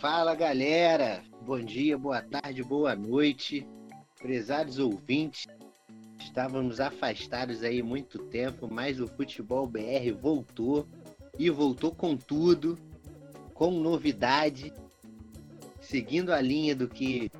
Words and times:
Fala 0.00 0.34
galera, 0.34 1.22
bom 1.40 1.58
dia, 1.58 1.96
boa 1.96 2.20
tarde, 2.20 2.62
boa 2.62 2.94
noite, 2.94 3.66
prezados 4.18 4.78
ouvintes. 4.78 5.46
Estávamos 6.20 6.80
afastados 6.80 7.62
aí 7.62 7.82
muito 7.82 8.18
tempo, 8.18 8.68
mas 8.70 9.00
o 9.00 9.08
Futebol 9.08 9.66
BR 9.66 10.12
voltou 10.20 10.86
e 11.38 11.48
voltou 11.48 11.94
com 11.94 12.14
tudo, 12.14 12.78
com 13.54 13.70
novidade, 13.70 14.70
seguindo 15.80 16.30
a 16.30 16.42
linha 16.42 16.76
do 16.76 16.86
que 16.86 17.30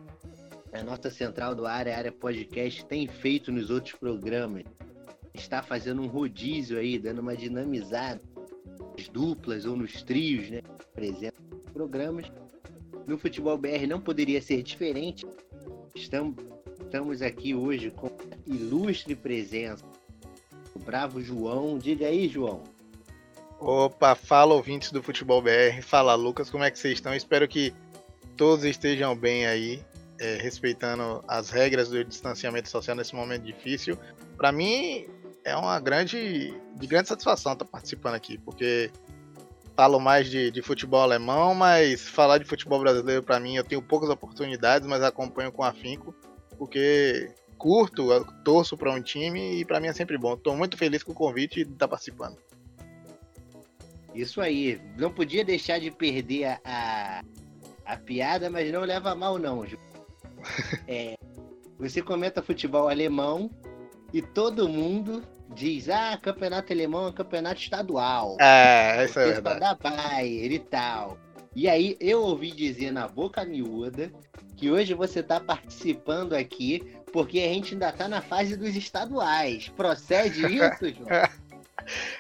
a 0.73 0.83
nossa 0.83 1.11
central 1.11 1.55
do 1.55 1.67
área, 1.67 1.95
área 1.95 2.13
podcast, 2.13 2.87
tem 2.87 3.07
feito 3.07 3.53
nos 3.53 3.69
outros 3.69 3.95
programas. 3.97 4.65
Está 5.35 5.63
fazendo 5.63 6.01
um 6.01 6.07
rodízio 6.07 6.79
aí, 6.79 6.99
dando 6.99 7.19
uma 7.19 7.37
dinamizada 7.37 8.23
nas 8.97 9.09
duplas 9.09 9.67
ou 9.67 9.77
nos 9.77 10.03
trios, 10.03 10.49
né? 10.49 10.63
Presente 10.95 11.37
programas. 11.77 12.33
No 13.07 13.17
Futebol 13.17 13.57
BR 13.57 13.87
não 13.89 14.01
poderia 14.01 14.43
ser 14.43 14.63
diferente. 14.63 15.27
Estamos, 15.95 17.23
aqui 17.23 17.55
hoje 17.55 17.91
com 17.91 18.11
ilustre 18.47 19.15
presença. 19.15 19.85
O 20.75 20.79
bravo 20.79 21.23
João. 21.23 21.79
Diga 21.79 22.07
aí, 22.07 22.29
João. 22.29 22.65
Opa, 23.61 24.15
fala 24.15 24.55
ouvintes 24.55 24.91
do 24.91 25.03
Futebol 25.03 25.41
BR. 25.41 25.81
Fala, 25.83 26.15
Lucas, 26.15 26.51
como 26.51 26.65
é 26.65 26.71
que 26.71 26.79
vocês 26.79 26.95
estão? 26.95 27.15
Espero 27.15 27.47
que 27.47 27.73
todos 28.37 28.65
estejam 28.65 29.17
bem 29.17 29.47
aí, 29.47 29.83
é, 30.19 30.37
respeitando 30.37 31.23
as 31.29 31.49
regras 31.49 31.89
do 31.89 32.05
distanciamento 32.05 32.69
social 32.69 32.97
nesse 32.97 33.15
momento 33.15 33.45
difícil. 33.45 33.97
Para 34.37 34.53
mim, 34.53 35.07
é 35.45 35.57
uma 35.57 35.79
grande, 35.79 36.53
de 36.75 36.87
grande 36.87 37.09
satisfação 37.09 37.53
estar 37.53 37.65
participando 37.65 38.15
aqui, 38.15 38.37
porque 38.37 38.91
falo 39.77 40.01
mais 40.01 40.31
de, 40.31 40.51
de 40.51 40.63
futebol 40.63 41.03
alemão, 41.03 41.55
mas 41.55 42.09
falar 42.09 42.39
de 42.39 42.47
futebol 42.47 42.81
brasileiro 42.81 43.23
para 43.23 43.39
mim 43.39 43.57
eu 43.57 43.65
tenho 43.65 43.83
poucas 43.83 44.09
oportunidades, 44.09 44.89
mas 44.89 45.03
acompanho 45.03 45.53
com 45.53 45.63
afinco, 45.63 46.15
porque 46.57 47.31
curto, 47.59 48.09
torço 48.43 48.77
para 48.77 48.91
um 48.91 49.03
time 49.03 49.61
e 49.61 49.65
para 49.65 49.79
mim 49.79 49.89
é 49.89 49.93
sempre 49.93 50.17
bom. 50.17 50.35
Estou 50.35 50.57
muito 50.57 50.79
feliz 50.79 51.03
com 51.03 51.13
o 51.13 51.15
convite 51.15 51.65
de 51.65 51.73
estar 51.73 51.87
participando. 51.87 52.39
Isso 54.15 54.41
aí, 54.41 54.81
não 54.97 55.13
podia 55.13 55.45
deixar 55.45 55.79
de 55.79 55.91
perder 55.91 56.45
a, 56.45 56.61
a, 56.65 57.23
a 57.85 57.97
piada, 57.99 58.49
mas 58.49 58.73
não 58.73 58.81
leva 58.81 59.15
mal 59.15 59.39
não, 59.39 59.67
Ju. 59.67 59.79
É, 60.89 61.17
você 61.79 62.01
comenta 62.01 62.41
futebol 62.41 62.89
alemão 62.89 63.51
e 64.13 64.23
todo 64.23 64.69
mundo 64.69 65.23
diz, 65.55 65.89
ah, 65.89 66.19
campeonato 66.21 66.73
alemão 66.73 67.09
é 67.09 67.13
campeonato 67.13 67.61
estadual. 67.61 68.37
É, 68.41 69.05
isso 69.05 69.19
é 69.19 69.33
verdade. 69.33 69.61
da 69.61 69.75
Bayer 69.75 70.53
e 70.53 70.59
tal. 70.59 71.19
E 71.55 71.69
aí 71.69 71.97
eu 72.01 72.23
ouvi 72.23 72.51
dizer 72.51 72.91
na 72.91 73.09
boca 73.09 73.45
miúda 73.45 74.11
que 74.57 74.71
hoje 74.71 74.95
você 74.95 75.21
está 75.21 75.41
participando 75.41 76.35
aqui 76.35 76.97
porque 77.13 77.39
a 77.41 77.49
gente 77.49 77.75
ainda 77.75 77.89
está 77.89 78.09
na 78.09 78.21
fase 78.21 78.57
dos 78.57 78.77
estaduais. 78.77 79.69
Procede 79.71 80.41
isso, 80.41 80.89
João? 80.93 81.29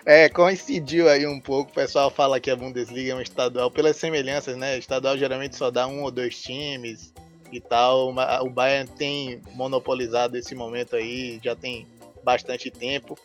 É, 0.04 0.28
coincidiu 0.28 1.08
aí 1.08 1.26
um 1.26 1.40
pouco. 1.40 1.70
O 1.70 1.74
pessoal 1.74 2.10
fala 2.10 2.40
que 2.40 2.50
a 2.50 2.56
Bundesliga 2.56 3.12
é 3.12 3.14
um 3.14 3.20
estadual 3.20 3.70
pelas 3.70 3.96
semelhanças, 3.96 4.56
né? 4.56 4.76
O 4.76 4.78
estadual 4.78 5.18
geralmente 5.18 5.56
só 5.56 5.70
dá 5.70 5.86
um 5.86 6.02
ou 6.02 6.10
dois 6.10 6.40
times 6.40 7.12
e 7.52 7.60
tal. 7.60 8.14
O 8.42 8.50
Bayern 8.50 8.90
tem 8.90 9.40
monopolizado 9.52 10.36
esse 10.36 10.54
momento 10.54 10.96
aí, 10.96 11.40
já 11.42 11.54
tem 11.54 11.86
bastante 12.24 12.70
tempo. 12.70 13.18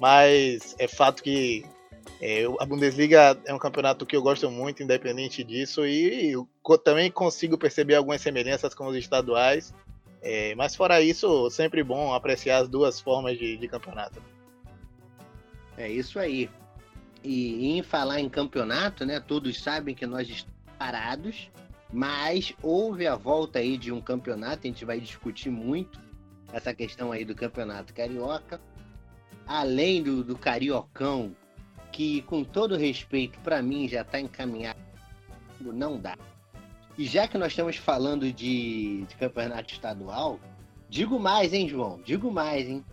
Mas 0.00 0.76
é 0.78 0.86
fato 0.86 1.22
que 1.22 1.64
é, 2.20 2.44
a 2.58 2.64
Bundesliga 2.64 3.38
é 3.44 3.54
um 3.54 3.58
campeonato 3.58 4.06
que 4.06 4.16
eu 4.16 4.22
gosto 4.22 4.50
muito, 4.50 4.82
independente 4.82 5.44
disso, 5.44 5.86
e 5.86 6.34
também 6.84 7.10
consigo 7.10 7.56
perceber 7.56 7.94
algumas 7.94 8.20
semelhanças 8.20 8.74
com 8.74 8.86
os 8.86 8.96
estaduais. 8.96 9.72
É, 10.20 10.54
mas 10.56 10.74
fora 10.74 11.00
isso, 11.00 11.48
sempre 11.50 11.82
bom 11.82 12.12
apreciar 12.12 12.58
as 12.58 12.68
duas 12.68 13.00
formas 13.00 13.38
de, 13.38 13.56
de 13.56 13.68
campeonato. 13.68 14.20
É 15.76 15.88
isso 15.88 16.18
aí. 16.18 16.50
E 17.22 17.78
em 17.78 17.82
falar 17.82 18.20
em 18.20 18.28
campeonato, 18.28 19.06
né? 19.06 19.20
Todos 19.20 19.60
sabem 19.60 19.94
que 19.94 20.06
nós 20.06 20.28
estamos 20.28 20.58
parados, 20.76 21.50
mas 21.92 22.52
houve 22.62 23.06
a 23.06 23.16
volta 23.16 23.58
aí 23.58 23.78
de 23.78 23.90
um 23.92 24.00
campeonato, 24.00 24.60
a 24.64 24.66
gente 24.66 24.84
vai 24.84 25.00
discutir 25.00 25.50
muito 25.50 26.00
essa 26.52 26.74
questão 26.74 27.12
aí 27.12 27.24
do 27.24 27.34
campeonato 27.34 27.94
carioca, 27.94 28.60
além 29.46 30.02
do, 30.02 30.22
do 30.22 30.36
cariocão, 30.36 31.34
que 31.90 32.22
com 32.22 32.44
todo 32.44 32.76
respeito 32.76 33.38
para 33.40 33.62
mim 33.62 33.88
já 33.88 34.02
está 34.02 34.20
encaminhado, 34.20 34.78
não 35.60 35.98
dá. 35.98 36.16
E 36.96 37.06
já 37.06 37.28
que 37.28 37.38
nós 37.38 37.52
estamos 37.52 37.76
falando 37.76 38.32
de, 38.32 39.04
de 39.04 39.16
campeonato 39.16 39.72
estadual, 39.72 40.38
digo 40.88 41.18
mais, 41.18 41.52
hein, 41.52 41.68
João? 41.68 42.00
Digo 42.04 42.30
mais, 42.30 42.68
hein? 42.68 42.84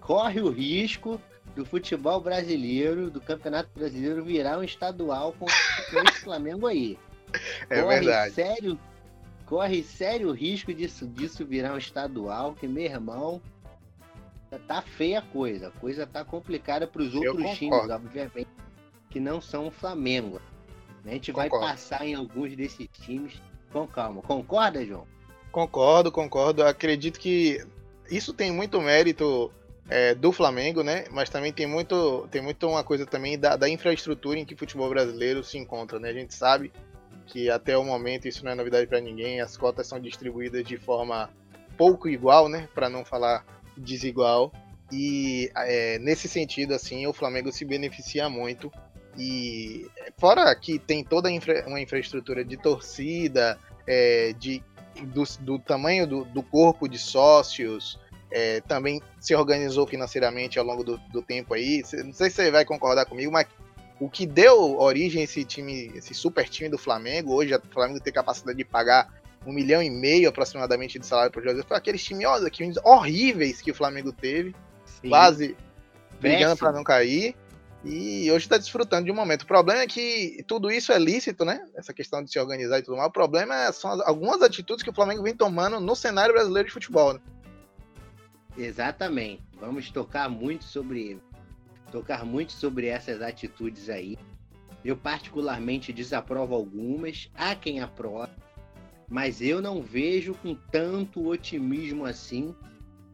Corre 0.00 0.40
o 0.40 0.50
risco 0.50 1.20
do 1.54 1.64
futebol 1.64 2.20
brasileiro, 2.20 3.10
do 3.10 3.20
Campeonato 3.20 3.70
Brasileiro, 3.74 4.24
virar 4.24 4.58
um 4.58 4.62
estadual 4.62 5.32
com 5.38 5.44
o 5.46 6.12
Flamengo 6.20 6.66
aí. 6.66 6.98
É 7.68 7.82
corre 7.82 7.94
verdade. 7.96 8.34
Sério, 8.34 8.78
corre 9.46 9.82
sério 9.82 10.30
risco 10.32 10.72
disso, 10.72 11.06
disso 11.06 11.44
virar 11.44 11.74
um 11.74 11.78
estadual, 11.78 12.54
que, 12.54 12.66
meu 12.66 12.84
irmão, 12.84 13.40
tá 14.66 14.82
feia 14.82 15.18
a 15.18 15.22
coisa. 15.22 15.68
A 15.68 15.70
coisa 15.70 16.06
tá 16.06 16.24
complicada 16.24 16.86
para 16.86 17.02
os 17.02 17.14
outros 17.14 17.58
times, 17.58 17.88
obviamente, 17.88 18.48
que 19.10 19.20
não 19.20 19.40
são 19.40 19.68
o 19.68 19.70
Flamengo. 19.70 20.40
A 21.04 21.10
gente 21.10 21.32
concordo. 21.32 21.58
vai 21.58 21.70
passar 21.70 22.06
em 22.06 22.14
alguns 22.14 22.56
desses 22.56 22.88
times 22.88 23.40
com 23.72 23.86
calma. 23.86 24.22
Concorda, 24.22 24.84
João? 24.84 25.06
Concordo, 25.52 26.10
concordo. 26.10 26.64
Acredito 26.64 27.20
que 27.20 27.64
isso 28.10 28.32
tem 28.32 28.50
muito 28.50 28.80
mérito 28.80 29.52
é, 29.88 30.14
do 30.14 30.32
Flamengo, 30.32 30.82
né? 30.82 31.04
Mas 31.10 31.28
também 31.28 31.52
tem 31.52 31.66
muito, 31.66 32.26
tem 32.30 32.40
muito 32.40 32.66
uma 32.68 32.82
coisa 32.82 33.04
também 33.04 33.38
da, 33.38 33.56
da, 33.56 33.68
infraestrutura 33.68 34.38
em 34.38 34.44
que 34.44 34.54
o 34.54 34.58
futebol 34.58 34.88
brasileiro 34.88 35.44
se 35.44 35.58
encontra, 35.58 35.98
né? 35.98 36.08
A 36.08 36.12
gente 36.14 36.34
sabe 36.34 36.72
que 37.26 37.50
até 37.50 37.76
o 37.76 37.84
momento 37.84 38.28
isso 38.28 38.44
não 38.44 38.52
é 38.52 38.54
novidade 38.54 38.86
para 38.86 39.00
ninguém. 39.00 39.40
As 39.40 39.56
cotas 39.56 39.86
são 39.86 40.00
distribuídas 40.00 40.64
de 40.64 40.76
forma 40.76 41.30
pouco 41.76 42.08
igual, 42.08 42.48
né? 42.48 42.68
Para 42.74 42.88
não 42.88 43.04
falar 43.04 43.44
desigual. 43.76 44.52
E 44.92 45.50
é, 45.56 45.98
nesse 45.98 46.28
sentido, 46.28 46.74
assim, 46.74 47.06
o 47.06 47.12
Flamengo 47.12 47.50
se 47.50 47.64
beneficia 47.64 48.28
muito. 48.28 48.70
E 49.16 49.86
fora 50.18 50.54
que 50.54 50.78
tem 50.78 51.04
toda 51.04 51.30
infra, 51.30 51.64
uma 51.66 51.80
infraestrutura 51.80 52.44
de 52.44 52.56
torcida, 52.56 53.58
é, 53.86 54.32
de, 54.38 54.62
do, 55.02 55.24
do 55.40 55.58
tamanho 55.58 56.06
do, 56.06 56.24
do 56.24 56.42
corpo 56.42 56.88
de 56.88 56.98
sócios, 56.98 57.98
é, 58.30 58.60
também 58.62 59.00
se 59.20 59.34
organizou 59.34 59.86
financeiramente 59.86 60.58
ao 60.58 60.64
longo 60.64 60.82
do, 60.82 60.98
do, 61.12 61.22
tempo 61.22 61.54
aí. 61.54 61.82
Não 62.04 62.12
sei 62.12 62.28
se 62.28 62.36
você 62.36 62.50
vai 62.50 62.64
concordar 62.64 63.06
comigo, 63.06 63.30
mas 63.30 63.46
o 64.00 64.08
que 64.08 64.26
deu 64.26 64.78
origem 64.78 65.20
a 65.20 65.24
esse 65.24 65.44
time, 65.44 65.92
esse 65.94 66.14
super 66.14 66.48
time 66.48 66.68
do 66.68 66.78
Flamengo, 66.78 67.32
hoje 67.34 67.54
o 67.54 67.60
Flamengo 67.72 68.00
tem 68.00 68.12
capacidade 68.12 68.58
de 68.58 68.64
pagar 68.64 69.22
um 69.46 69.52
milhão 69.52 69.82
e 69.82 69.90
meio 69.90 70.28
aproximadamente 70.28 70.98
de 70.98 71.06
salário 71.06 71.30
por 71.30 71.42
jogador, 71.42 71.64
foi 71.66 71.76
aqueles 71.76 72.02
times 72.02 72.76
horríveis 72.82 73.60
que 73.60 73.70
o 73.70 73.74
Flamengo 73.74 74.12
teve, 74.12 74.54
Sim. 74.84 75.08
quase 75.08 75.56
brigando 76.20 76.56
para 76.56 76.72
não 76.72 76.82
cair. 76.82 77.36
E 77.86 78.30
hoje 78.30 78.46
está 78.46 78.56
desfrutando 78.56 79.04
de 79.04 79.12
um 79.12 79.14
momento. 79.14 79.42
O 79.42 79.46
problema 79.46 79.82
é 79.82 79.86
que 79.86 80.42
tudo 80.48 80.70
isso 80.70 80.90
é 80.90 80.98
lícito, 80.98 81.44
né? 81.44 81.66
Essa 81.74 81.92
questão 81.92 82.24
de 82.24 82.30
se 82.30 82.38
organizar 82.38 82.78
e 82.78 82.82
tudo 82.82 82.96
mais. 82.96 83.10
O 83.10 83.12
problema 83.12 83.70
são 83.72 84.00
algumas 84.06 84.40
atitudes 84.40 84.82
que 84.82 84.88
o 84.88 84.94
Flamengo 84.94 85.22
vem 85.22 85.36
tomando 85.36 85.78
no 85.78 85.94
cenário 85.94 86.32
brasileiro 86.32 86.68
de 86.68 86.72
futebol. 86.72 87.12
Né? 87.12 87.20
Exatamente. 88.56 89.42
Vamos 89.60 89.90
tocar 89.90 90.30
muito 90.30 90.64
sobre 90.64 91.20
tocar 91.94 92.24
muito 92.24 92.50
sobre 92.50 92.88
essas 92.88 93.22
atitudes 93.22 93.88
aí. 93.88 94.18
Eu 94.84 94.96
particularmente 94.96 95.92
desaprovo 95.92 96.52
algumas, 96.52 97.30
há 97.32 97.54
quem 97.54 97.78
aprove, 97.78 98.32
mas 99.08 99.40
eu 99.40 99.62
não 99.62 99.80
vejo 99.80 100.34
com 100.34 100.56
tanto 100.72 101.28
otimismo 101.28 102.04
assim 102.04 102.52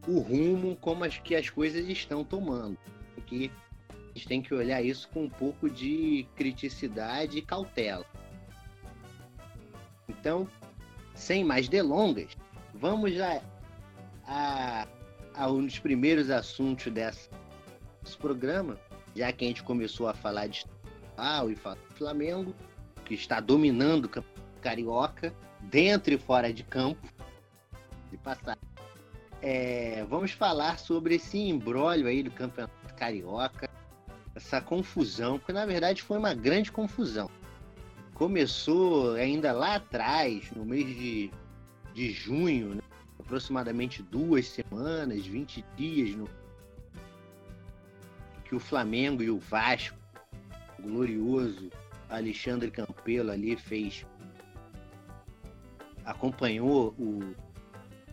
o 0.07 0.17
rumo 0.17 0.75
como 0.77 1.03
as 1.03 1.15
que 1.19 1.35
as 1.35 1.47
coisas 1.47 1.87
estão 1.87 2.23
tomando. 2.23 2.75
Porque 3.13 3.51
a 3.91 4.17
gente 4.17 4.27
tem 4.27 4.41
que 4.41 4.51
olhar 4.51 4.81
isso 4.81 5.07
com 5.09 5.25
um 5.25 5.29
pouco 5.29 5.69
de 5.69 6.25
criticidade 6.35 7.37
e 7.37 7.41
cautela. 7.43 8.05
Então, 10.09 10.49
sem 11.13 11.43
mais 11.43 11.69
delongas, 11.69 12.35
vamos 12.73 13.13
a, 14.25 14.87
a 15.35 15.51
um 15.51 15.63
dos 15.67 15.77
primeiros 15.77 16.31
assuntos 16.31 16.91
desse 18.11 18.17
programa, 18.17 18.77
já 19.15 19.31
que 19.31 19.45
a 19.45 19.47
gente 19.47 19.63
começou 19.63 20.07
a 20.07 20.13
falar 20.13 20.47
de 20.47 20.65
ah, 21.17 21.45
e 21.49 21.55
falar 21.55 21.75
do 21.75 21.95
Flamengo, 21.95 22.53
que 23.05 23.13
está 23.13 23.39
dominando 23.39 24.05
o 24.05 24.61
carioca, 24.61 25.33
dentro 25.61 26.13
e 26.13 26.17
fora 26.17 26.51
de 26.51 26.63
campo, 26.63 27.07
de 28.09 28.17
passar. 28.17 28.57
É, 29.41 30.05
vamos 30.09 30.31
falar 30.31 30.77
sobre 30.77 31.15
esse 31.15 31.37
embrólio 31.37 32.07
aí 32.07 32.21
do 32.21 32.31
campeonato 32.31 32.73
carioca, 32.95 33.69
essa 34.35 34.61
confusão, 34.61 35.39
que 35.39 35.51
na 35.51 35.65
verdade 35.65 36.03
foi 36.03 36.17
uma 36.17 36.33
grande 36.33 36.71
confusão. 36.71 37.29
começou 38.13 39.15
ainda 39.15 39.51
lá 39.51 39.75
atrás, 39.75 40.51
no 40.51 40.63
mês 40.63 40.85
de, 40.85 41.31
de 41.93 42.11
junho, 42.11 42.75
né? 42.75 42.81
aproximadamente 43.19 44.03
duas 44.03 44.47
semanas, 44.47 45.25
20 45.25 45.65
dias, 45.75 46.15
no, 46.15 46.29
que 48.51 48.55
o 48.57 48.59
Flamengo 48.59 49.23
e 49.23 49.29
o 49.29 49.39
Vasco, 49.39 49.97
o 50.77 50.81
glorioso 50.81 51.71
Alexandre 52.09 52.69
Campelo 52.69 53.31
ali 53.31 53.55
fez, 53.55 54.05
acompanhou 56.03 56.93
o 56.99 57.33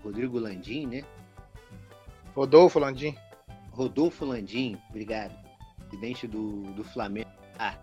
Rodrigo 0.01 0.39
Landim, 0.39 0.87
né? 0.87 1.05
Rodolfo 2.37 2.79
Landim. 2.79 3.17
Rodolfo 3.73 4.25
Landim, 4.25 4.81
obrigado. 4.91 5.37
Presidente 5.89 6.29
do, 6.29 6.73
do 6.73 6.85
Flamengo. 6.85 7.29
Ah, 7.59 7.77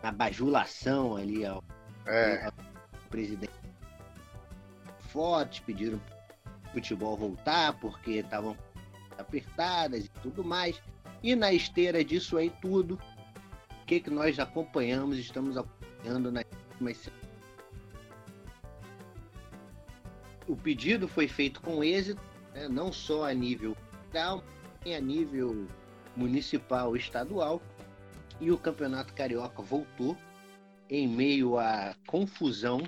na 0.00 0.12
bajulação 0.12 1.16
ali 1.16 1.44
ao, 1.44 1.60
é. 2.06 2.44
ao 2.44 2.52
presidente. 3.10 3.52
Fotos 5.08 5.58
pediram 5.58 6.00
futebol 6.72 7.16
voltar 7.16 7.72
porque 7.80 8.18
estavam 8.18 8.56
apertadas 9.18 10.04
e 10.04 10.08
tudo 10.22 10.44
mais. 10.44 10.80
E 11.22 11.34
na 11.34 11.52
esteira 11.52 12.04
disso 12.04 12.36
aí 12.36 12.50
tudo, 12.60 13.00
o 13.82 13.86
que, 13.86 14.00
que 14.00 14.10
nós 14.10 14.38
acompanhamos, 14.38 15.18
estamos 15.18 15.56
acompanhando 15.56 16.30
nas 16.30 16.44
últimas 16.70 17.10
O 20.46 20.56
pedido 20.56 21.08
foi 21.08 21.26
feito 21.26 21.60
com 21.60 21.82
êxito, 21.82 22.20
né, 22.54 22.68
não 22.68 22.92
só 22.92 23.28
a 23.28 23.34
nível 23.34 23.76
federal, 24.04 24.44
a 24.86 25.00
nível 25.00 25.66
municipal 26.16 26.96
e 26.96 27.00
estadual. 27.00 27.60
E 28.40 28.50
o 28.50 28.58
Campeonato 28.58 29.12
Carioca 29.14 29.62
voltou 29.62 30.16
em 30.88 31.08
meio 31.08 31.58
à 31.58 31.94
confusão 32.06 32.82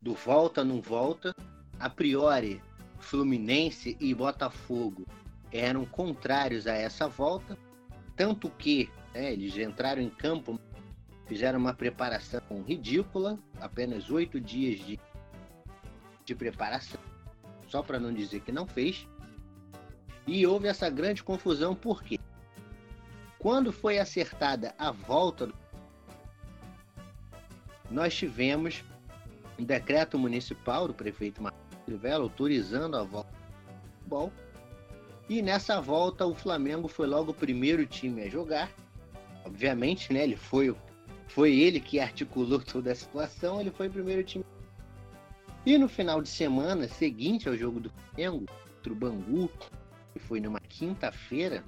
do 0.00 0.14
volta 0.14 0.64
não 0.64 0.80
volta. 0.80 1.34
A 1.78 1.90
priori, 1.90 2.62
Fluminense 2.98 3.96
e 4.00 4.14
Botafogo 4.14 5.06
eram 5.52 5.84
contrários 5.84 6.66
a 6.66 6.74
essa 6.74 7.08
volta, 7.08 7.58
tanto 8.16 8.50
que 8.50 8.90
né, 9.14 9.32
eles 9.32 9.56
entraram 9.56 10.00
em 10.00 10.10
campo, 10.10 10.58
fizeram 11.26 11.58
uma 11.58 11.74
preparação 11.74 12.40
ridícula, 12.66 13.38
apenas 13.60 14.10
oito 14.10 14.40
dias 14.40 14.78
de, 14.80 15.00
de 16.24 16.34
preparação, 16.34 17.00
só 17.66 17.82
para 17.82 17.98
não 17.98 18.12
dizer 18.12 18.40
que 18.40 18.52
não 18.52 18.66
fez. 18.66 19.06
E 20.26 20.46
houve 20.46 20.68
essa 20.68 20.88
grande 20.88 21.22
confusão, 21.22 21.74
por 21.74 22.02
quê? 22.02 22.18
Quando 23.38 23.72
foi 23.72 23.98
acertada 23.98 24.74
a 24.78 24.90
volta, 24.90 25.50
nós 27.90 28.14
tivemos 28.14 28.84
um 29.58 29.64
decreto 29.64 30.18
municipal 30.18 30.86
do 30.86 30.94
prefeito 30.94 31.42
Marcos 31.42 31.60
Crivella 31.84 32.22
autorizando 32.22 32.96
a 32.96 33.02
volta 33.02 33.30
do 33.30 33.90
futebol. 33.98 34.32
E 35.30 35.40
nessa 35.40 35.80
volta 35.80 36.26
o 36.26 36.34
Flamengo 36.34 36.88
foi 36.88 37.06
logo 37.06 37.30
o 37.30 37.34
primeiro 37.34 37.86
time 37.86 38.22
a 38.22 38.28
jogar. 38.28 38.68
Obviamente, 39.44 40.12
né? 40.12 40.24
Ele 40.24 40.34
foi, 40.34 40.74
foi 41.28 41.56
ele 41.56 41.78
que 41.78 42.00
articulou 42.00 42.58
toda 42.66 42.90
a 42.90 42.94
situação, 42.96 43.60
ele 43.60 43.70
foi 43.70 43.86
o 43.86 43.92
primeiro 43.92 44.24
time. 44.24 44.44
E 45.64 45.78
no 45.78 45.88
final 45.88 46.20
de 46.20 46.28
semana 46.28 46.88
seguinte 46.88 47.48
ao 47.48 47.56
jogo 47.56 47.78
do 47.78 47.90
Flamengo, 47.90 48.44
contra 48.74 48.92
o 48.92 48.96
Bangu, 48.96 49.48
que 50.12 50.18
foi 50.18 50.40
numa 50.40 50.58
quinta-feira, 50.58 51.62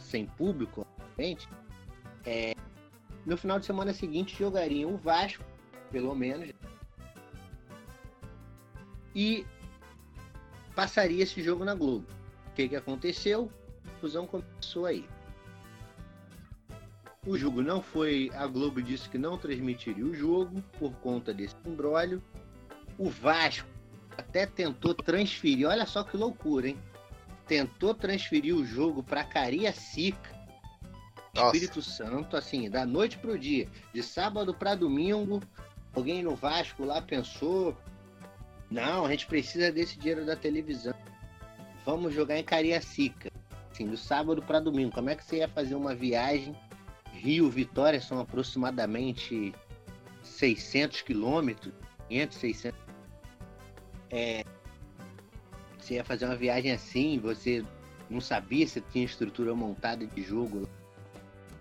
sem 0.00 0.26
público, 0.26 0.84
obviamente, 0.98 1.48
é, 2.26 2.56
no 3.24 3.36
final 3.36 3.60
de 3.60 3.66
semana 3.66 3.92
seguinte 3.92 4.36
jogariam 4.36 4.92
o 4.92 4.96
Vasco, 4.96 5.44
pelo 5.92 6.16
menos, 6.16 6.52
e 9.14 9.46
passaria 10.74 11.22
esse 11.22 11.40
jogo 11.44 11.64
na 11.64 11.76
Globo. 11.76 12.18
O 12.60 12.62
que, 12.62 12.68
que 12.68 12.76
aconteceu? 12.76 13.50
A 13.86 14.00
fusão 14.00 14.26
começou 14.26 14.84
aí. 14.84 15.08
O 17.26 17.38
jogo 17.38 17.62
não 17.62 17.80
foi. 17.80 18.30
A 18.34 18.46
Globo 18.46 18.82
disse 18.82 19.08
que 19.08 19.16
não 19.16 19.38
transmitiria 19.38 20.04
o 20.04 20.14
jogo 20.14 20.62
por 20.78 20.92
conta 20.96 21.32
desse 21.32 21.56
embrólio. 21.64 22.22
O 22.98 23.08
Vasco 23.08 23.66
até 24.18 24.44
tentou 24.44 24.92
transferir, 24.92 25.66
olha 25.66 25.86
só 25.86 26.04
que 26.04 26.18
loucura, 26.18 26.68
hein? 26.68 26.78
tentou 27.46 27.94
transferir 27.94 28.54
o 28.54 28.62
jogo 28.62 29.02
para 29.02 29.24
Cariacica, 29.24 30.30
Nossa. 31.34 31.56
Espírito 31.56 31.80
Santo, 31.80 32.36
assim, 32.36 32.68
da 32.68 32.84
noite 32.84 33.16
pro 33.16 33.38
dia, 33.38 33.66
de 33.94 34.02
sábado 34.02 34.52
para 34.52 34.74
domingo. 34.74 35.40
Alguém 35.94 36.22
no 36.22 36.36
Vasco 36.36 36.84
lá 36.84 37.00
pensou: 37.00 37.74
não, 38.70 39.06
a 39.06 39.10
gente 39.10 39.26
precisa 39.26 39.72
desse 39.72 39.98
dinheiro 39.98 40.26
da 40.26 40.36
televisão. 40.36 40.94
Vamos 41.84 42.14
jogar 42.14 42.38
em 42.38 42.44
Cariacica, 42.44 43.30
assim, 43.70 43.86
do 43.86 43.96
sábado 43.96 44.42
para 44.42 44.60
domingo. 44.60 44.92
Como 44.92 45.10
é 45.10 45.14
que 45.14 45.24
você 45.24 45.38
ia 45.38 45.48
fazer 45.48 45.74
uma 45.74 45.94
viagem? 45.94 46.54
Rio 47.12 47.50
Vitória 47.50 48.00
são 48.00 48.20
aproximadamente 48.20 49.54
600 50.22 51.02
quilômetros, 51.02 51.72
500, 52.08 52.36
600. 52.38 52.80
É, 54.10 54.44
você 55.78 55.94
ia 55.94 56.04
fazer 56.04 56.26
uma 56.26 56.36
viagem 56.36 56.72
assim, 56.72 57.18
você 57.18 57.64
não 58.08 58.20
sabia 58.20 58.66
se 58.66 58.80
tinha 58.80 59.04
estrutura 59.04 59.54
montada 59.54 60.06
de 60.06 60.22
jogo 60.22 60.68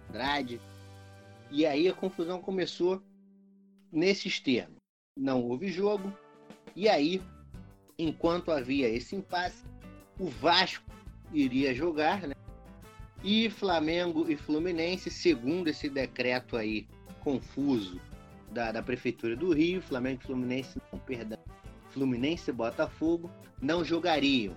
Andrade. 0.10 0.60
E 1.52 1.66
aí 1.66 1.88
a 1.88 1.94
confusão 1.94 2.42
começou 2.42 3.02
nesses 3.92 4.40
termos. 4.40 4.78
Não 5.16 5.42
houve 5.44 5.72
jogo. 5.72 6.12
E 6.76 6.88
aí, 6.90 7.22
enquanto 7.98 8.52
havia 8.52 8.90
esse 8.90 9.16
impasse, 9.16 9.64
o 10.20 10.28
Vasco 10.28 10.84
iria 11.34 11.74
jogar, 11.74 12.28
né? 12.28 12.36
E 13.24 13.50
Flamengo 13.50 14.30
e 14.30 14.36
Fluminense, 14.36 15.10
segundo 15.10 15.70
esse 15.70 15.90
decreto 15.90 16.58
aí 16.58 16.88
confuso 17.22 18.00
da, 18.52 18.72
da 18.72 18.84
Prefeitura 18.84 19.36
do 19.36 19.54
Rio, 19.54 19.82
Flamengo 19.82 20.22
e 20.22 20.26
Fluminense, 20.26 20.82
não, 20.92 21.00
perdão, 21.00 21.40
Fluminense 21.90 22.50
e 22.50 22.54
Botafogo 22.54 23.32
não 23.62 23.84
jogariam. 23.84 24.56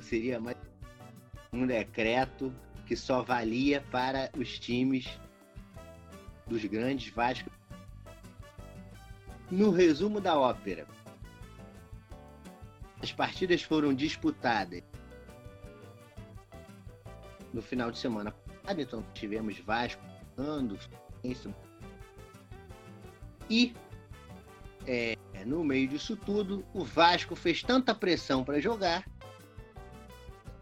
Seria 0.00 0.40
mais 0.40 0.56
um 1.52 1.66
decreto 1.66 2.52
que 2.86 2.96
só 2.96 3.22
valia 3.22 3.82
para 3.90 4.30
os 4.36 4.58
times 4.58 5.06
dos 6.46 6.64
grandes 6.64 7.12
Vasco. 7.12 7.50
No 9.50 9.70
resumo 9.70 10.20
da 10.20 10.38
ópera, 10.38 10.86
as 13.02 13.12
partidas 13.12 13.62
foram 13.62 13.92
disputadas 13.92 14.81
no 17.52 17.62
final 17.62 17.90
de 17.90 17.98
semana. 17.98 18.34
Então 18.78 19.04
tivemos 19.14 19.58
Vasco, 19.58 20.02
Ando, 20.36 20.78
e 23.48 23.74
é, 24.86 25.16
no 25.44 25.62
meio 25.62 25.86
disso 25.86 26.16
tudo, 26.16 26.64
o 26.72 26.84
Vasco 26.84 27.36
fez 27.36 27.62
tanta 27.62 27.94
pressão 27.94 28.42
para 28.42 28.60
jogar, 28.60 29.06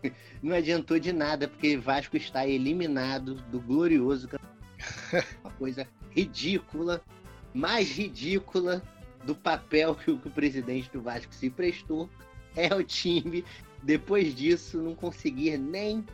não 0.43 0.55
adiantou 0.55 0.99
de 0.99 1.13
nada, 1.13 1.49
porque 1.49 1.77
Vasco 1.77 2.17
está 2.17 2.47
eliminado 2.47 3.37
do 3.51 3.61
glorioso 3.61 4.29
Uma 5.43 5.53
coisa 5.53 5.87
ridícula, 6.11 7.03
mais 7.55 7.91
ridícula 7.91 8.83
do 9.25 9.35
papel 9.35 9.95
que 9.95 10.11
o, 10.11 10.19
que 10.19 10.29
o 10.29 10.31
presidente 10.31 10.91
do 10.91 11.01
Vasco 11.01 11.35
se 11.35 11.49
prestou 11.49 12.09
é 12.57 12.75
o 12.75 12.83
time, 12.83 13.45
depois 13.83 14.35
disso, 14.35 14.79
não 14.79 14.95
conseguir 14.95 15.57
nem 15.57 16.05